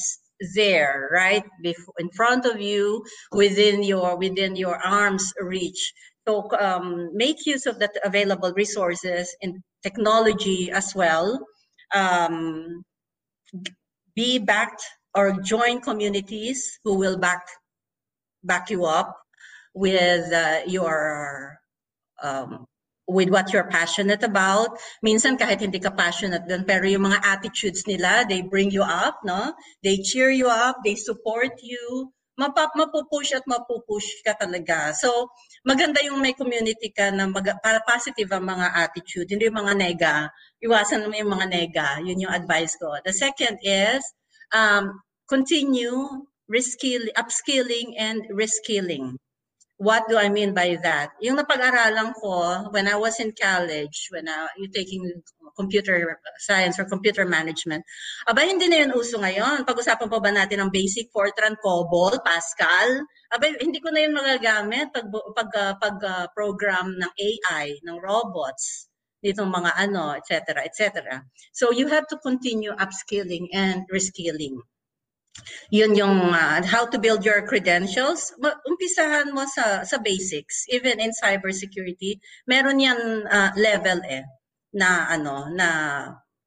there, 0.54 1.10
right, 1.10 1.44
in 1.66 2.10
front 2.14 2.46
of 2.46 2.62
you, 2.62 3.02
within 3.34 3.82
your 3.82 4.18
within 4.18 4.56
your 4.56 4.78
arms 4.78 5.34
reach. 5.42 5.94
So 6.28 6.48
um, 6.60 7.12
make 7.14 7.46
use 7.46 7.66
of 7.66 7.80
that 7.80 7.98
available 8.06 8.54
resources 8.56 9.34
in 9.42 9.64
technology 9.84 10.72
as 10.72 10.94
well. 10.96 11.40
Um, 11.94 12.84
be 14.16 14.40
backed 14.40 14.84
or 15.16 15.38
join 15.42 15.82
communities 15.82 16.80
who 16.84 16.98
will 16.98 17.18
back 17.18 17.46
back 18.44 18.70
you 18.70 18.86
up 18.86 19.23
with 19.74 20.32
uh, 20.32 20.62
your 20.66 21.60
um, 22.22 22.66
with 23.08 23.30
what 23.30 23.52
you're 23.52 23.68
passionate 23.68 24.24
about. 24.24 24.80
Minsan 25.04 25.36
kahit 25.36 25.60
hindi 25.60 25.80
ka 25.80 25.92
passionate 25.92 26.48
dun, 26.48 26.64
pero 26.64 26.88
yung 26.88 27.10
mga 27.12 27.20
attitudes 27.20 27.84
nila, 27.84 28.24
they 28.28 28.42
bring 28.42 28.72
you 28.72 28.84
up, 28.84 29.20
no? 29.28 29.52
They 29.84 30.00
cheer 30.00 30.32
you 30.32 30.48
up, 30.48 30.80
they 30.88 30.96
support 30.96 31.60
you. 31.60 32.12
Mapap 32.34 32.74
mapupush 32.74 33.30
at 33.38 33.46
mapupush 33.46 34.26
ka 34.26 34.34
talaga. 34.34 34.96
So, 34.98 35.30
maganda 35.62 36.02
yung 36.02 36.18
may 36.18 36.34
community 36.34 36.90
ka 36.90 37.14
na 37.14 37.30
mag, 37.30 37.46
para 37.62 37.78
positive 37.86 38.32
ang 38.34 38.50
mga 38.50 38.74
attitude, 38.74 39.30
hindi 39.30 39.46
yung 39.52 39.62
mga 39.62 39.76
nega. 39.78 40.16
Iwasan 40.64 41.06
mo 41.06 41.14
yung 41.14 41.30
mga 41.30 41.46
nega. 41.52 41.88
Yun 42.02 42.26
yung 42.26 42.34
advice 42.34 42.74
ko. 42.82 42.90
The 43.06 43.14
second 43.14 43.62
is, 43.62 44.02
um, 44.50 44.98
continue 45.30 46.26
reskill, 46.50 47.06
upskilling 47.14 47.94
and 47.98 48.26
reskilling. 48.34 49.18
What 49.84 50.08
do 50.08 50.16
I 50.16 50.32
mean 50.32 50.56
by 50.56 50.80
that? 50.80 51.12
Yung 51.20 51.36
napag-aralan 51.36 52.16
ko 52.16 52.72
when 52.72 52.88
I 52.88 52.96
was 52.96 53.20
in 53.20 53.36
college, 53.36 54.08
when 54.16 54.32
I, 54.32 54.48
you 54.56 54.72
taking 54.72 55.04
computer 55.60 56.00
science 56.40 56.80
or 56.80 56.88
computer 56.88 57.28
management, 57.28 57.84
aba 58.24 58.48
hindi 58.48 58.72
na 58.72 58.88
yun 58.88 58.96
uso 58.96 59.20
ngayon. 59.20 59.68
Pag-usapan 59.68 60.08
pa 60.08 60.24
ba 60.24 60.32
natin 60.32 60.64
ang 60.64 60.72
basic 60.72 61.12
Fortran, 61.12 61.60
COBOL, 61.60 62.24
Pascal? 62.24 63.04
Aba 63.36 63.52
hindi 63.60 63.84
ko 63.84 63.92
na 63.92 64.08
yun 64.08 64.16
magagamit 64.16 64.88
pag 64.96 65.08
pag 65.36 65.50
uh, 65.52 65.76
pag 65.76 65.98
uh, 66.00 66.26
program 66.32 66.96
ng 66.96 67.12
AI, 67.20 67.76
ng 67.84 67.98
robots 68.00 68.88
nitong 69.20 69.52
mga 69.52 69.72
ano, 69.84 70.16
etc., 70.16 70.64
etc. 70.64 71.20
So 71.52 71.76
you 71.76 71.92
have 71.92 72.08
to 72.12 72.20
continue 72.24 72.72
upskilling 72.76 73.52
and 73.52 73.84
reskilling. 73.92 74.64
Yun 75.74 75.98
yung 75.98 76.34
uh, 76.34 76.62
how 76.66 76.86
to 76.86 77.02
build 77.02 77.26
your 77.26 77.42
credentials. 77.50 78.34
Umpisahan 78.42 79.34
mo 79.34 79.46
sa 79.50 79.82
sa 79.82 79.98
basics. 79.98 80.66
Even 80.70 81.02
in 81.02 81.12
cybersecurity, 81.14 82.22
meron 82.46 82.78
yan 82.80 83.26
uh, 83.28 83.52
level 83.58 84.00
eh 84.06 84.24
na 84.74 85.10
ano 85.10 85.50
na 85.54 85.68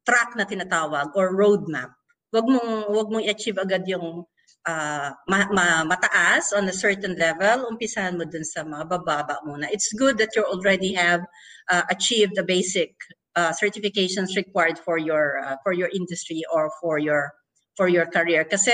track 0.07 0.39
na 0.39 0.47
tinatawag 0.47 1.11
or 1.19 1.35
roadmap. 1.35 1.91
Wag 2.31 2.47
mong 2.47 2.91
wag 2.95 3.09
mong 3.11 3.27
i-achieve 3.27 3.59
agad 3.59 3.83
yung 3.91 4.23
uh, 4.67 5.11
ma- 5.27 5.51
ma- 5.51 5.87
mataas 5.87 6.55
on 6.55 6.71
a 6.71 6.75
certain 6.75 7.15
level, 7.19 7.67
umpisahan 7.71 8.19
mo 8.19 8.27
dun 8.27 8.47
sa 8.47 8.63
mga 8.63 8.87
bababa 8.87 9.39
muna. 9.47 9.71
It's 9.71 9.91
good 9.95 10.19
that 10.19 10.35
you 10.35 10.43
already 10.47 10.95
have 10.95 11.23
uh, 11.71 11.87
achieved 11.91 12.35
the 12.35 12.47
basic 12.47 12.95
uh, 13.35 13.51
certifications 13.55 14.35
required 14.35 14.79
for 14.79 14.99
your 14.99 15.43
uh, 15.43 15.57
for 15.63 15.73
your 15.73 15.91
industry 15.95 16.43
or 16.51 16.71
for 16.83 16.99
your 16.99 17.35
for 17.77 17.87
your 17.87 18.09
career. 18.09 18.49
Kasi 18.49 18.73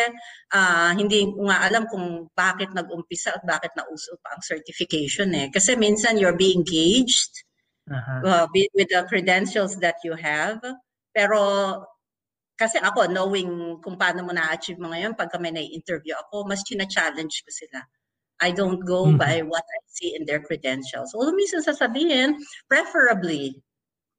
uh, 0.54 0.90
hindi 0.94 1.26
ko 1.26 1.50
nga 1.50 1.66
alam 1.66 1.90
kung 1.90 2.30
bakit 2.32 2.70
nag-umpisa 2.70 3.34
at 3.36 3.42
bakit 3.42 3.74
nauso 3.74 4.16
pa 4.22 4.38
ang 4.38 4.42
certification 4.46 5.34
eh. 5.34 5.50
Kasi 5.50 5.74
minsan 5.74 6.16
you're 6.16 6.38
being 6.38 6.62
gauged 6.62 7.34
uh-huh. 7.90 8.22
uh, 8.22 8.46
with 8.54 8.88
the 8.88 9.02
credentials 9.10 9.76
that 9.82 9.98
you 10.06 10.14
have. 10.14 10.62
Pero 11.12 11.42
kasi 12.54 12.78
ako, 12.78 13.10
knowing 13.10 13.82
kung 13.82 13.98
paano 13.98 14.22
mo 14.22 14.30
na-achieve 14.30 14.78
mo 14.78 14.94
ngayon, 14.94 15.18
pagka 15.18 15.34
may 15.42 15.50
na-interview 15.50 16.14
ako, 16.14 16.46
mas 16.46 16.62
china-challenge 16.62 17.42
ko 17.42 17.50
sila. 17.50 17.82
I 18.38 18.54
don't 18.54 18.82
go 18.86 19.10
mm-hmm. 19.10 19.18
by 19.18 19.42
what 19.42 19.66
I 19.66 19.80
see 19.90 20.14
in 20.14 20.26
their 20.26 20.38
credentials. 20.38 21.10
Although 21.14 21.34
minsan 21.34 21.62
sasabihin, 21.66 22.38
preferably, 22.70 23.58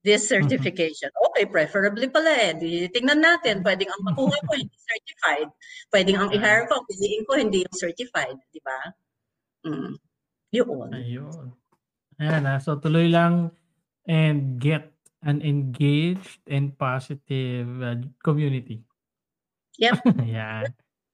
this 0.04 0.28
mm-hmm. 0.28 0.46
certification. 0.46 1.10
Okay, 1.32 1.48
preferably 1.48 2.12
pala 2.12 2.30
eh. 2.30 2.52
Di, 2.54 2.92
tingnan 2.92 3.24
natin, 3.24 3.64
pwedeng 3.64 3.90
ang 3.90 4.04
makuha 4.04 4.36
ko 4.44 4.52
hindi 4.54 4.78
certified. 4.78 5.50
Pwedeng 5.90 6.18
ang 6.20 6.30
i-hire 6.36 6.68
ko, 6.68 6.84
piliin 6.86 7.24
ko 7.24 7.34
hindi 7.40 7.64
yung 7.64 7.78
certified. 7.80 8.38
Di 8.52 8.60
ba? 8.62 8.80
Mm. 9.64 9.96
Yun. 10.54 10.90
Ayun. 10.92 11.46
Ayan 12.22 12.42
na. 12.46 12.56
Ah. 12.56 12.60
So 12.62 12.78
tuloy 12.78 13.10
lang 13.10 13.56
and 14.06 14.60
get 14.60 14.92
an 15.24 15.40
engaged 15.40 16.44
and 16.46 16.76
positive 16.76 17.68
uh, 17.80 17.96
community. 18.22 18.84
Yep. 19.80 20.04
yeah. 20.28 20.68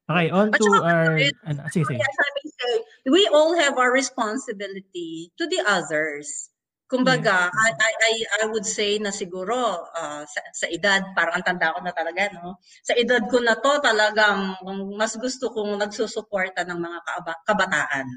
Okay, 0.09 0.33
on 0.33 0.49
to 0.49 0.65
our... 0.81 1.21
Ano, 1.45 1.69
sige, 1.69 1.85
sige. 1.85 2.01
Say, 2.01 2.75
we 3.05 3.29
all 3.29 3.53
have 3.53 3.77
our 3.77 3.93
responsibility 3.93 5.29
to 5.37 5.45
the 5.45 5.61
others. 5.69 6.48
Kumbaga, 6.89 7.53
I, 7.53 7.69
I, 7.69 7.91
I, 8.01 8.13
I 8.41 8.43
would 8.49 8.65
say 8.65 8.97
na 8.97 9.13
siguro 9.13 9.85
uh, 9.93 10.25
sa, 10.25 10.41
sa 10.49 10.65
edad, 10.73 11.13
parang 11.13 11.37
ang 11.37 11.45
tanda 11.45 11.77
ko 11.77 11.85
na 11.85 11.93
talaga, 11.93 12.33
no? 12.33 12.57
Sa 12.81 12.97
edad 12.97 13.21
ko 13.29 13.37
na 13.37 13.53
to, 13.61 13.77
talagang 13.77 14.57
mas 14.97 15.13
gusto 15.21 15.53
kong 15.53 15.77
nagsusuporta 15.77 16.65
ng 16.65 16.79
mga 16.81 16.99
kabataan. 17.45 18.09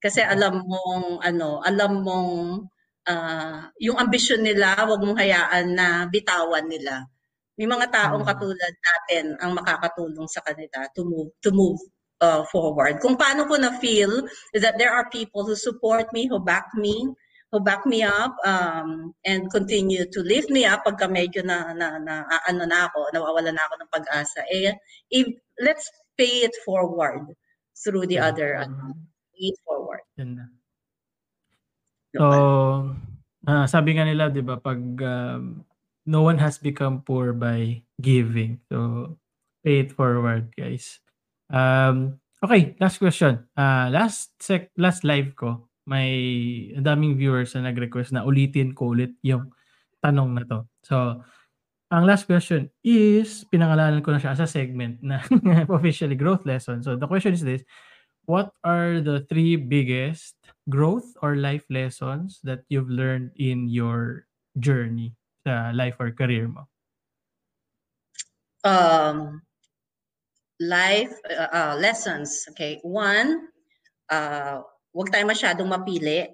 Kasi 0.00 0.24
alam 0.24 0.64
mong, 0.64 1.20
ano, 1.20 1.60
alam 1.60 2.00
mong 2.00 2.32
uh, 3.12 3.60
yung 3.76 4.00
ambisyon 4.00 4.40
nila, 4.40 4.88
wag 4.88 5.04
mong 5.04 5.20
hayaan 5.20 5.76
na 5.76 6.08
bitawan 6.08 6.64
nila. 6.64 7.04
May 7.60 7.68
mga 7.68 7.92
taong 7.92 8.24
hmm. 8.24 8.30
katulad 8.32 8.72
natin 8.72 9.24
ang 9.36 9.52
makakatulong 9.52 10.28
sa 10.32 10.40
kanila 10.40 10.86
to 10.96 11.04
move 11.04 11.28
to 11.42 11.50
move 11.52 11.76
uh, 12.24 12.46
forward. 12.48 13.02
Kung 13.02 13.18
paano 13.18 13.44
ko 13.50 13.58
na 13.58 13.74
feel 13.76 14.24
is 14.54 14.62
that 14.62 14.78
there 14.78 14.94
are 14.94 15.10
people 15.10 15.44
who 15.44 15.58
support 15.58 16.08
me, 16.14 16.30
who 16.30 16.38
back 16.38 16.70
me, 16.78 17.10
who 17.50 17.60
back 17.60 17.86
me 17.88 18.04
up 18.04 18.36
um, 18.44 19.14
and 19.24 19.48
continue 19.50 20.04
to 20.12 20.20
lift 20.20 20.50
me 20.52 20.68
up 20.68 20.84
pagka 20.84 21.08
medyo 21.08 21.40
na, 21.40 21.72
na, 21.72 21.96
na 21.96 22.28
ano 22.44 22.68
na 22.68 22.88
ako, 22.88 23.08
nawawala 23.12 23.52
na 23.52 23.62
ako 23.64 23.74
ng 23.80 23.92
pag-asa. 23.92 24.44
Eh, 24.52 24.76
if, 25.08 25.26
let's 25.60 25.88
pay 26.20 26.44
it 26.44 26.52
forward 26.64 27.24
through 27.72 28.04
the 28.04 28.20
yeah. 28.20 28.28
other, 28.28 28.60
uh, 28.60 28.92
pay 29.32 29.48
it 29.48 29.58
forward. 29.64 30.04
So, 32.16 32.24
uh, 33.46 33.66
sabi 33.68 33.96
nga 33.96 34.04
nila, 34.04 34.28
di 34.32 34.44
ba, 34.44 34.60
pag 34.60 34.80
um, 35.00 35.64
no 36.08 36.24
one 36.24 36.40
has 36.40 36.56
become 36.56 37.04
poor 37.04 37.32
by 37.32 37.84
giving. 38.00 38.60
So, 38.72 39.16
pay 39.64 39.84
it 39.84 39.92
forward, 39.92 40.52
guys. 40.56 41.00
Um, 41.52 42.20
okay, 42.44 42.76
last 42.80 42.98
question. 42.98 43.44
Uh, 43.56 43.88
last 43.92 44.36
sec 44.40 44.72
last 44.76 45.04
live 45.04 45.36
ko, 45.36 45.67
may 45.88 46.12
ang 46.76 46.84
daming 46.84 47.16
viewers 47.16 47.56
na 47.56 47.72
nag-request 47.72 48.12
na 48.12 48.28
ulitin 48.28 48.76
ko 48.76 48.92
ulit 48.92 49.16
yung 49.24 49.48
tanong 50.04 50.36
na 50.36 50.44
to. 50.44 50.58
So, 50.84 51.24
ang 51.88 52.04
last 52.04 52.28
question 52.28 52.68
is, 52.84 53.48
pinangalanan 53.48 54.04
ko 54.04 54.12
na 54.12 54.20
siya 54.20 54.36
as 54.36 54.44
a 54.44 54.48
segment 54.48 55.00
na 55.00 55.24
officially 55.80 56.14
growth 56.14 56.44
lesson. 56.44 56.84
So, 56.84 57.00
the 57.00 57.08
question 57.08 57.32
is 57.32 57.40
this, 57.40 57.64
what 58.28 58.52
are 58.60 59.00
the 59.00 59.24
three 59.32 59.56
biggest 59.56 60.36
growth 60.68 61.08
or 61.24 61.40
life 61.40 61.64
lessons 61.72 62.44
that 62.44 62.68
you've 62.68 62.92
learned 62.92 63.32
in 63.40 63.72
your 63.72 64.28
journey 64.60 65.16
sa 65.48 65.72
life 65.72 65.96
or 65.96 66.12
career 66.12 66.44
mo? 66.44 66.68
Um, 68.68 69.40
life 70.60 71.16
uh, 71.24 71.48
uh, 71.56 71.74
lessons. 71.80 72.44
Okay, 72.52 72.84
one, 72.84 73.48
uh, 74.12 74.60
huwag 74.98 75.14
tayo 75.14 75.30
masyadong 75.30 75.70
mapili. 75.70 76.26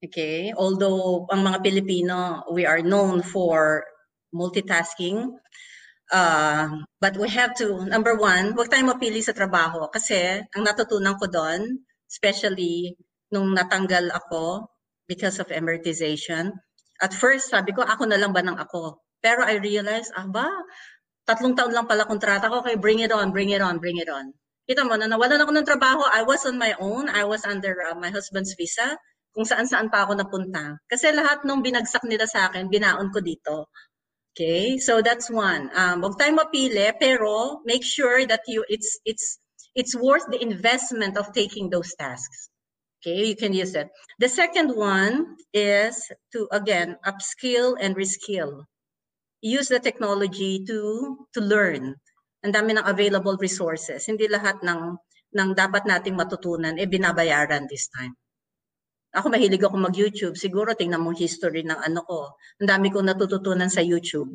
Okay? 0.00 0.56
Although 0.56 1.28
ang 1.28 1.44
mga 1.44 1.60
Pilipino, 1.60 2.48
we 2.48 2.64
are 2.64 2.80
known 2.80 3.20
for 3.20 3.84
multitasking. 4.32 5.36
Uh, 6.08 6.80
but 7.04 7.20
we 7.20 7.28
have 7.28 7.52
to, 7.52 7.84
number 7.84 8.16
one, 8.16 8.56
huwag 8.56 8.72
tayong 8.72 8.96
mapili 8.96 9.20
sa 9.20 9.36
trabaho 9.36 9.92
kasi 9.92 10.40
ang 10.56 10.64
natutunan 10.64 11.20
ko 11.20 11.28
doon, 11.28 11.84
especially 12.08 12.96
nung 13.28 13.52
natanggal 13.52 14.08
ako 14.12 14.72
because 15.04 15.36
of 15.40 15.52
amortization, 15.52 16.52
at 17.00 17.12
first 17.12 17.52
sabi 17.52 17.76
ko, 17.76 17.84
ako 17.84 18.08
na 18.08 18.20
lang 18.20 18.32
ba 18.32 18.44
ng 18.44 18.56
ako? 18.56 19.00
Pero 19.24 19.44
I 19.44 19.56
realized, 19.58 20.12
ah 20.14 20.28
ba, 20.28 20.48
tatlong 21.24 21.56
taon 21.56 21.72
lang 21.72 21.88
pala 21.88 22.04
kontrata 22.04 22.46
ko, 22.48 22.60
okay, 22.60 22.76
bring 22.76 23.00
it 23.00 23.10
on, 23.10 23.32
bring 23.32 23.50
it 23.50 23.64
on, 23.64 23.80
bring 23.80 23.98
it 23.98 24.08
on. 24.08 24.36
Kita 24.62 24.86
mo, 24.86 24.94
na 24.94 25.10
nawalan 25.10 25.42
ako 25.42 25.52
ng 25.58 25.66
trabaho, 25.66 26.02
I 26.06 26.22
was 26.22 26.46
on 26.46 26.56
my 26.56 26.72
own. 26.78 27.10
I 27.10 27.26
was 27.26 27.42
under 27.42 27.74
uh, 27.90 27.98
my 27.98 28.14
husband's 28.14 28.54
visa. 28.54 28.94
Kung 29.34 29.48
saan-saan 29.48 29.90
pa 29.90 30.06
ako 30.06 30.20
napunta. 30.20 30.78
Kasi 30.86 31.10
lahat 31.10 31.42
ng 31.42 31.64
binagsak 31.64 32.04
nila 32.06 32.28
sa 32.28 32.46
akin, 32.52 32.68
binaon 32.70 33.10
ko 33.10 33.18
dito. 33.18 33.72
Okay? 34.32 34.78
So 34.78 35.02
that's 35.02 35.28
one. 35.28 35.72
Um, 35.74 36.04
huwag 36.04 36.16
tayong 36.16 36.38
mapili, 36.38 36.94
pero 36.96 37.60
make 37.66 37.84
sure 37.84 38.24
that 38.28 38.44
you 38.48 38.64
it's 38.68 39.00
it's 39.04 39.40
it's 39.74 39.92
worth 39.96 40.24
the 40.28 40.40
investment 40.40 41.16
of 41.16 41.32
taking 41.32 41.68
those 41.68 41.92
tasks. 41.96 42.48
Okay, 43.02 43.26
you 43.26 43.36
can 43.36 43.52
use 43.52 43.74
it. 43.74 43.90
The 44.22 44.30
second 44.30 44.78
one 44.78 45.36
is 45.52 45.98
to 46.32 46.46
again 46.54 46.96
upskill 47.02 47.74
and 47.80 47.96
reskill. 47.96 48.64
Use 49.42 49.68
the 49.68 49.82
technology 49.82 50.62
to 50.70 50.78
to 51.34 51.40
learn 51.42 51.98
ang 52.42 52.52
dami 52.52 52.74
ng 52.74 52.86
available 52.86 53.38
resources. 53.38 54.06
Hindi 54.10 54.26
lahat 54.26 54.60
ng 54.66 54.80
ng 55.32 55.50
dapat 55.56 55.88
nating 55.88 56.18
matutunan 56.18 56.76
eh 56.76 56.84
binabayaran 56.84 57.64
this 57.70 57.88
time. 57.88 58.12
Ako 59.12 59.32
mahilig 59.32 59.64
ako 59.64 59.76
mag-YouTube. 59.76 60.36
Siguro 60.36 60.72
tingnan 60.76 61.00
mo 61.00 61.12
history 61.12 61.64
ng 61.64 61.80
ano 61.80 62.00
ko. 62.04 62.36
Ang 62.60 62.68
dami 62.68 62.88
kong 62.92 63.12
natututunan 63.12 63.68
sa 63.68 63.80
YouTube. 63.80 64.32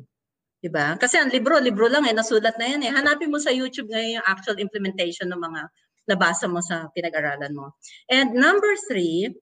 'Di 0.62 0.70
ba? 0.74 0.98
Kasi 0.98 1.22
ang 1.22 1.30
libro, 1.30 1.58
libro 1.62 1.86
lang 1.86 2.06
eh 2.10 2.14
nasulat 2.14 2.58
na 2.58 2.66
'yan 2.66 2.82
eh. 2.86 2.92
Hanapin 2.94 3.30
mo 3.30 3.38
sa 3.38 3.54
YouTube 3.54 3.90
ngayon 3.94 4.22
yung 4.22 4.28
actual 4.28 4.58
implementation 4.58 5.30
ng 5.30 5.42
mga 5.42 5.62
nabasa 6.08 6.48
mo 6.48 6.64
sa 6.64 6.88
pinag-aralan 6.96 7.54
mo. 7.54 7.76
And 8.08 8.34
number 8.34 8.74
three, 8.88 9.36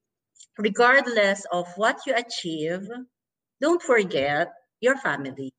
regardless 0.57 1.45
of 1.53 1.69
what 1.77 2.03
you 2.09 2.15
achieve, 2.17 2.87
don't 3.61 3.83
forget 3.83 4.49
your 4.81 4.97
family. 4.99 5.53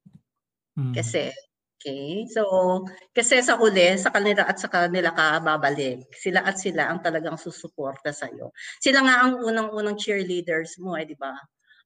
Mm. 0.77 0.93
Kasi 0.93 1.33
Okay? 1.77 2.25
So, 2.33 2.83
kasi 3.13 3.45
sa 3.45 3.61
huli, 3.61 4.01
sa 4.01 4.09
kanila 4.09 4.49
at 4.49 4.57
sa 4.57 4.73
kanila 4.73 5.13
ka 5.13 5.45
babalik. 5.45 6.09
Sila 6.17 6.43
at 6.43 6.57
sila 6.57 6.89
ang 6.89 7.05
talagang 7.05 7.37
susuporta 7.37 8.11
sa 8.11 8.27
iyo. 8.33 8.57
Sila 8.81 9.05
nga 9.05 9.29
ang 9.29 9.45
unang-unang 9.45 10.01
cheerleaders 10.01 10.81
mo, 10.81 10.97
eh, 10.97 11.05
di 11.05 11.15
ba? 11.15 11.37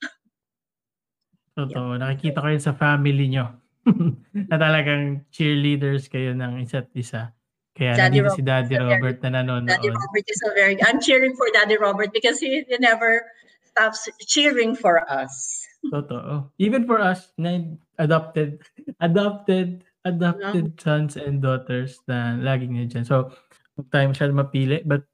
Totoo. 1.59 1.99
Yeah. 1.99 2.01
Nakikita 2.01 2.39
ko 2.39 2.49
yun 2.49 2.63
sa 2.63 2.79
family 2.79 3.27
nyo. 3.29 3.61
na 4.51 4.57
talagang 4.61 5.25
cheerleaders 5.33 6.07
kayo 6.07 6.37
ng 6.37 6.63
isa't 6.63 6.93
isa. 6.95 7.33
Kaya 7.73 7.97
Daddy 7.97 8.21
Robert 8.21 8.37
si 8.37 8.43
Daddy 8.45 8.77
Robert 8.77 9.19
very, 9.23 9.33
na 9.33 9.41
nanonood. 9.41 9.71
Daddy 9.73 9.89
Robert 9.89 10.27
is 10.27 10.41
a 10.45 10.51
very, 10.53 10.77
I'm 10.85 11.01
cheering 11.01 11.35
for 11.35 11.49
Daddy 11.55 11.79
Robert 11.81 12.13
because 12.13 12.39
he, 12.39 12.63
he 12.67 12.77
never 12.79 13.25
stops 13.65 14.09
cheering 14.27 14.77
for 14.77 15.01
us. 15.09 15.60
Totoo. 15.89 16.53
Even 16.61 16.85
for 16.85 17.01
us, 17.01 17.33
na 17.41 17.57
adopted, 17.97 18.61
adopted 19.01 19.85
adopted 20.05 20.65
Yeah. 20.77 20.81
sons 20.81 21.17
and 21.17 21.41
daughters 21.45 22.01
na 22.09 22.37
laging 22.41 22.77
nandiyan. 22.77 23.05
So, 23.05 23.33
huwag 23.77 23.89
tayo 23.93 24.13
masyadong 24.13 24.41
mapili 24.41 24.81
but 24.85 25.05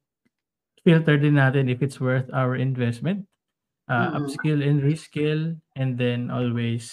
filter 0.86 1.18
din 1.18 1.38
natin 1.38 1.66
if 1.70 1.82
it's 1.82 1.98
worth 1.98 2.26
our 2.34 2.54
investment. 2.58 3.26
Uh, 3.86 4.10
Mm. 4.10 4.14
upskill 4.18 4.60
and 4.66 4.82
reskill 4.82 5.54
and 5.78 5.94
then 5.94 6.26
always 6.30 6.90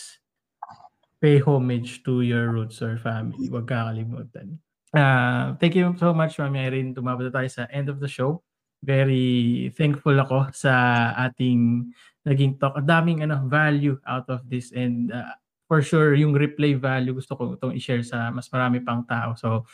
pay 1.21 1.41
homage 1.41 2.05
to 2.05 2.21
your 2.21 2.53
roots 2.53 2.81
or 2.85 2.97
family. 3.01 3.49
Huwag 3.49 3.65
kakalimutan. 3.65 4.61
Uh, 4.93 5.57
thank 5.57 5.73
you 5.73 5.89
so 5.97 6.13
much, 6.13 6.37
Mami 6.37 6.69
Irene. 6.69 6.93
Tumabot 6.93 7.25
tayo 7.33 7.49
sa 7.49 7.65
end 7.73 7.89
of 7.89 7.97
the 7.97 8.05
show. 8.09 8.45
Very 8.85 9.73
thankful 9.73 10.13
ako 10.21 10.53
sa 10.53 11.13
ating 11.17 11.89
naging 12.23 12.59
talk. 12.59 12.75
Ang 12.79 12.87
daming 12.87 13.19
ano, 13.23 13.43
value 13.47 13.99
out 14.07 14.27
of 14.31 14.43
this 14.47 14.71
and 14.71 15.11
uh, 15.11 15.35
for 15.67 15.83
sure 15.83 16.15
yung 16.15 16.35
replay 16.35 16.75
value 16.75 17.15
gusto 17.15 17.35
ko 17.35 17.55
itong 17.55 17.75
i-share 17.75 18.03
sa 18.03 18.31
mas 18.31 18.47
marami 18.51 18.83
pang 18.83 19.03
tao. 19.03 19.35
So, 19.35 19.67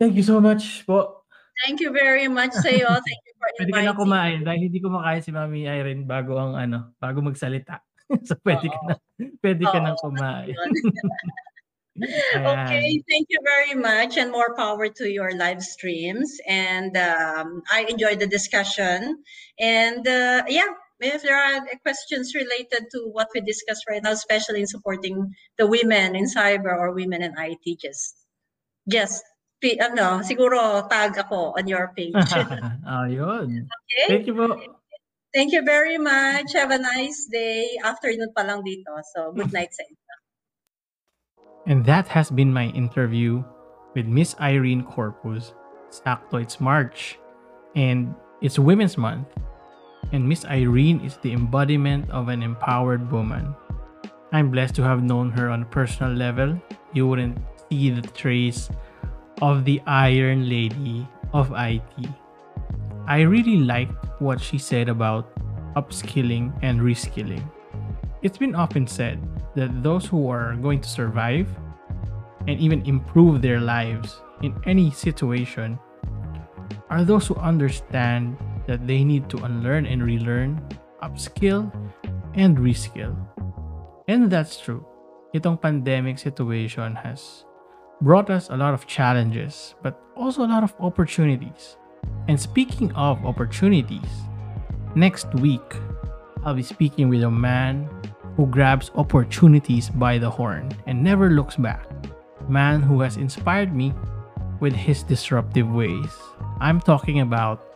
thank 0.00 0.16
you 0.16 0.24
so 0.24 0.40
much 0.40 0.84
po. 0.88 1.24
Thank 1.68 1.84
you 1.84 1.92
very 1.92 2.26
much 2.26 2.56
sa 2.56 2.72
iyo. 2.72 2.88
Thank 3.06 3.22
you 3.28 3.34
for 3.36 3.48
Pwede 3.60 3.70
ka 3.70 3.84
inviting 3.84 3.92
na 3.92 4.00
kumain 4.00 4.38
dahil 4.40 4.60
hindi 4.66 4.78
kumakain 4.80 5.20
si 5.20 5.30
Mami 5.30 5.68
Irene 5.68 6.08
bago 6.08 6.40
ang 6.40 6.56
ano, 6.56 6.96
bago 6.96 7.20
magsalita. 7.20 7.84
so 8.28 8.34
pwede 8.42 8.66
ka 8.72 8.78
Oo. 8.80 8.88
na 8.88 8.94
pwede 9.44 9.64
ka 9.68 9.78
Oo, 9.78 9.84
nang 9.84 9.96
kumain. 10.00 10.56
Okay, 12.32 13.04
thank 13.04 13.28
you 13.28 13.36
very 13.44 13.76
much 13.76 14.16
and 14.16 14.32
more 14.32 14.56
power 14.56 14.88
to 14.88 15.12
your 15.12 15.36
live 15.36 15.60
streams. 15.60 16.40
And 16.48 16.96
um, 16.96 17.60
I 17.68 17.84
enjoyed 17.84 18.16
the 18.16 18.26
discussion. 18.26 19.20
And 19.60 20.00
uh, 20.08 20.48
yeah, 20.48 20.72
if 21.04 21.22
there 21.22 21.36
are 21.36 21.66
questions 21.82 22.34
related 22.34 22.90
to 22.92 23.10
what 23.12 23.28
we 23.34 23.40
discussed 23.40 23.84
right 23.88 24.02
now, 24.02 24.12
especially 24.12 24.60
in 24.60 24.66
supporting 24.66 25.32
the 25.58 25.66
women 25.66 26.16
in 26.16 26.26
cyber 26.26 26.72
or 26.72 26.92
women 26.92 27.22
in 27.22 27.34
IT, 27.36 27.78
just, 27.80 28.16
just, 28.88 29.22
ano, 29.62 30.20
siguro 30.26 30.88
tag 30.90 31.16
ako 31.18 31.54
on 31.58 31.66
your 31.68 31.92
page. 31.96 32.14
Ayun. 32.86 33.66
Okay? 33.70 34.06
Thank 34.08 34.26
you 34.26 34.34
po. 34.34 34.58
Thank 35.32 35.52
you 35.52 35.62
very 35.64 35.96
much. 35.96 36.52
Have 36.52 36.70
a 36.70 36.78
nice 36.78 37.24
day. 37.32 37.78
Afternoon 37.80 38.36
pa 38.36 38.42
lang 38.42 38.60
dito. 38.60 38.92
So, 39.16 39.32
good 39.32 39.48
mm. 39.48 39.56
night 39.56 39.72
sa 39.72 39.86
inyo. 39.88 40.14
And 41.64 41.86
that 41.86 42.10
has 42.12 42.28
been 42.28 42.52
my 42.52 42.68
interview 42.74 43.40
with 43.94 44.04
Miss 44.04 44.34
Irene 44.42 44.82
Corpus. 44.84 45.54
Sakto, 45.88 46.42
it's 46.42 46.60
March 46.60 47.16
and 47.76 48.14
it's 48.40 48.58
Women's 48.58 48.98
Month. 48.98 49.28
And 50.12 50.28
Miss 50.28 50.44
Irene 50.44 51.00
is 51.00 51.16
the 51.16 51.32
embodiment 51.32 52.10
of 52.10 52.28
an 52.28 52.42
empowered 52.42 53.10
woman. 53.10 53.54
I'm 54.32 54.50
blessed 54.50 54.74
to 54.76 54.82
have 54.82 55.02
known 55.02 55.30
her 55.30 55.48
on 55.48 55.62
a 55.62 55.66
personal 55.66 56.12
level. 56.12 56.60
You 56.92 57.08
wouldn't 57.08 57.38
see 57.70 57.90
the 57.90 58.06
trace 58.08 58.68
of 59.40 59.64
the 59.64 59.80
Iron 59.86 60.48
Lady 60.48 61.08
of 61.32 61.50
IT. 61.56 62.08
I 63.06 63.22
really 63.22 63.56
liked 63.56 63.96
what 64.20 64.40
she 64.40 64.58
said 64.58 64.88
about 64.88 65.32
upskilling 65.74 66.52
and 66.62 66.80
reskilling. 66.80 67.42
It's 68.20 68.38
been 68.38 68.54
often 68.54 68.86
said 68.86 69.18
that 69.56 69.82
those 69.82 70.06
who 70.06 70.28
are 70.28 70.54
going 70.56 70.80
to 70.80 70.88
survive 70.88 71.48
and 72.46 72.60
even 72.60 72.84
improve 72.84 73.40
their 73.40 73.60
lives 73.60 74.20
in 74.42 74.54
any 74.66 74.90
situation 74.90 75.78
are 76.90 77.04
those 77.04 77.26
who 77.26 77.34
understand 77.36 78.36
that 78.72 78.86
they 78.86 79.04
need 79.04 79.28
to 79.28 79.36
unlearn 79.44 79.84
and 79.84 80.02
relearn, 80.02 80.56
upskill, 81.02 81.68
and 82.32 82.56
reskill. 82.56 83.12
And 84.08 84.32
that's 84.32 84.56
true. 84.56 84.80
Itong 85.36 85.60
pandemic 85.60 86.16
situation 86.16 86.96
has 86.96 87.44
brought 88.00 88.32
us 88.32 88.48
a 88.48 88.56
lot 88.56 88.72
of 88.72 88.88
challenges, 88.88 89.74
but 89.84 90.00
also 90.16 90.40
a 90.40 90.48
lot 90.48 90.64
of 90.64 90.72
opportunities. 90.80 91.76
And 92.28 92.40
speaking 92.40 92.88
of 92.96 93.20
opportunities, 93.28 94.08
next 94.96 95.28
week 95.36 95.76
I'll 96.42 96.56
be 96.56 96.64
speaking 96.64 97.12
with 97.12 97.28
a 97.28 97.30
man 97.30 97.92
who 98.40 98.46
grabs 98.46 98.90
opportunities 98.96 99.92
by 99.92 100.16
the 100.16 100.30
horn 100.30 100.72
and 100.86 101.04
never 101.04 101.28
looks 101.28 101.56
back. 101.56 101.84
Man 102.48 102.80
who 102.80 103.04
has 103.04 103.18
inspired 103.20 103.76
me 103.76 103.92
with 104.60 104.72
his 104.72 105.02
disruptive 105.02 105.68
ways. 105.68 106.16
I'm 106.58 106.80
talking 106.80 107.20
about 107.20 107.71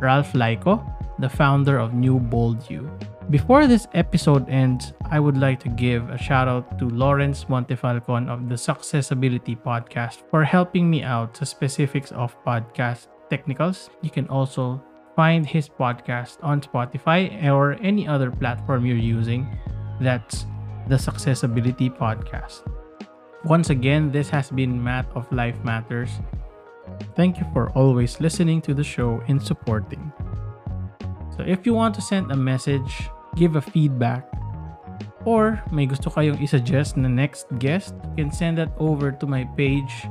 Ralph 0.00 0.32
Laiko, 0.32 0.84
the 1.18 1.28
founder 1.28 1.78
of 1.78 1.94
New 1.94 2.18
Bold 2.18 2.68
You. 2.70 2.90
Before 3.30 3.66
this 3.66 3.88
episode 3.94 4.48
ends, 4.48 4.92
I 5.10 5.18
would 5.18 5.36
like 5.36 5.58
to 5.60 5.68
give 5.68 6.10
a 6.10 6.18
shout 6.18 6.46
out 6.46 6.78
to 6.78 6.88
Lawrence 6.88 7.46
Montefalcon 7.46 8.28
of 8.28 8.48
the 8.48 8.54
Successability 8.54 9.60
Podcast 9.60 10.22
for 10.30 10.44
helping 10.44 10.88
me 10.88 11.02
out 11.02 11.34
to 11.34 11.46
specifics 11.46 12.12
of 12.12 12.36
podcast 12.44 13.08
technicals. 13.28 13.90
You 14.02 14.10
can 14.10 14.28
also 14.28 14.80
find 15.16 15.44
his 15.44 15.68
podcast 15.68 16.38
on 16.42 16.60
Spotify 16.60 17.50
or 17.50 17.72
any 17.82 18.06
other 18.06 18.30
platform 18.30 18.86
you're 18.86 18.96
using. 18.96 19.48
That's 20.00 20.46
the 20.86 20.96
Successability 20.96 21.90
Podcast. 21.90 22.62
Once 23.44 23.70
again, 23.70 24.12
this 24.12 24.28
has 24.28 24.50
been 24.50 24.82
Matt 24.82 25.06
of 25.14 25.30
Life 25.32 25.56
Matters. 25.64 26.10
Thank 27.14 27.38
you 27.38 27.46
for 27.52 27.70
always 27.72 28.20
listening 28.20 28.60
to 28.68 28.74
the 28.74 28.84
show 28.84 29.22
and 29.28 29.40
supporting. 29.40 30.12
So 31.36 31.44
if 31.44 31.66
you 31.66 31.74
want 31.74 31.94
to 31.96 32.02
send 32.02 32.32
a 32.32 32.36
message, 32.36 33.08
give 33.36 33.56
a 33.56 33.64
feedback, 33.64 34.24
or 35.26 35.60
may 35.74 35.84
gusto 35.84 36.08
kayong 36.08 36.40
isuggest 36.40 36.96
na 36.96 37.08
next 37.08 37.50
guest, 37.58 37.92
you 38.16 38.24
can 38.24 38.32
send 38.32 38.56
that 38.56 38.72
over 38.78 39.12
to 39.12 39.26
my 39.26 39.44
page. 39.58 40.06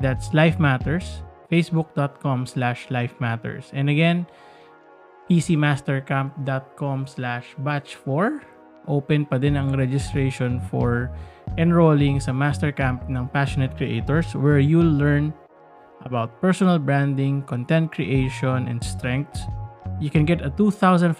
That's 0.00 0.32
Life 0.32 0.58
Matters, 0.58 1.22
facebook.com 1.52 2.48
slash 2.48 2.88
Life 2.88 3.14
Matters. 3.20 3.68
And 3.76 3.92
again, 3.92 4.26
pcmastercamp.com 5.28 7.06
slash 7.06 7.54
batch 7.60 7.94
4. 7.94 8.42
Open 8.88 9.28
pa 9.28 9.36
din 9.38 9.60
ang 9.60 9.76
registration 9.76 10.58
for 10.72 11.12
enrolling 11.60 12.18
sa 12.18 12.32
Mastercamp 12.32 13.06
ng 13.06 13.28
Passionate 13.30 13.76
Creators 13.76 14.34
where 14.34 14.58
you'll 14.58 14.88
learn 14.88 15.36
about 16.02 16.40
personal 16.40 16.78
branding, 16.78 17.42
content 17.44 17.92
creation, 17.92 18.68
and 18.68 18.82
strengths. 18.82 19.44
You 20.00 20.08
can 20.08 20.24
get 20.24 20.40
a 20.40 20.50
2,500 20.50 21.12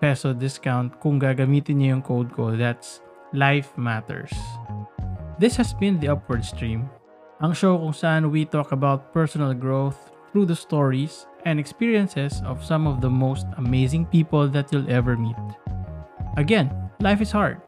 peso 0.00 0.32
discount 0.32 0.98
kung 1.00 1.20
gagamitin 1.20 1.80
niyo 1.80 2.00
yung 2.00 2.04
code 2.04 2.32
ko. 2.32 2.56
That's 2.56 3.04
Life 3.36 3.76
Matters. 3.76 4.32
This 5.36 5.56
has 5.60 5.76
been 5.76 6.00
The 6.00 6.16
Upward 6.16 6.44
Stream, 6.44 6.88
ang 7.44 7.52
show 7.52 7.76
kung 7.76 7.92
saan 7.92 8.32
we 8.32 8.48
talk 8.48 8.72
about 8.72 9.12
personal 9.12 9.52
growth 9.52 10.16
through 10.32 10.48
the 10.48 10.56
stories 10.56 11.28
and 11.44 11.60
experiences 11.60 12.40
of 12.48 12.64
some 12.64 12.88
of 12.88 13.04
the 13.04 13.12
most 13.12 13.44
amazing 13.60 14.08
people 14.08 14.48
that 14.48 14.72
you'll 14.72 14.88
ever 14.88 15.20
meet. 15.20 15.36
Again, 16.40 16.72
life 17.00 17.20
is 17.20 17.32
hard. 17.32 17.60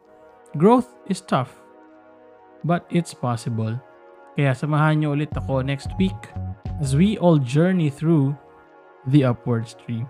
Growth 0.57 0.97
is 1.13 1.21
tough. 1.21 1.61
But 2.65 2.89
it's 2.89 3.13
possible. 3.13 3.77
Kaya 4.39 4.55
samahan 4.55 5.03
niyo 5.03 5.19
ulit 5.19 5.35
ako 5.35 5.67
next 5.67 5.91
week 5.99 6.31
as 6.79 6.95
we 6.95 7.19
all 7.19 7.43
journey 7.43 7.91
through 7.91 8.39
the 9.11 9.27
upward 9.27 9.67
stream. 9.67 10.07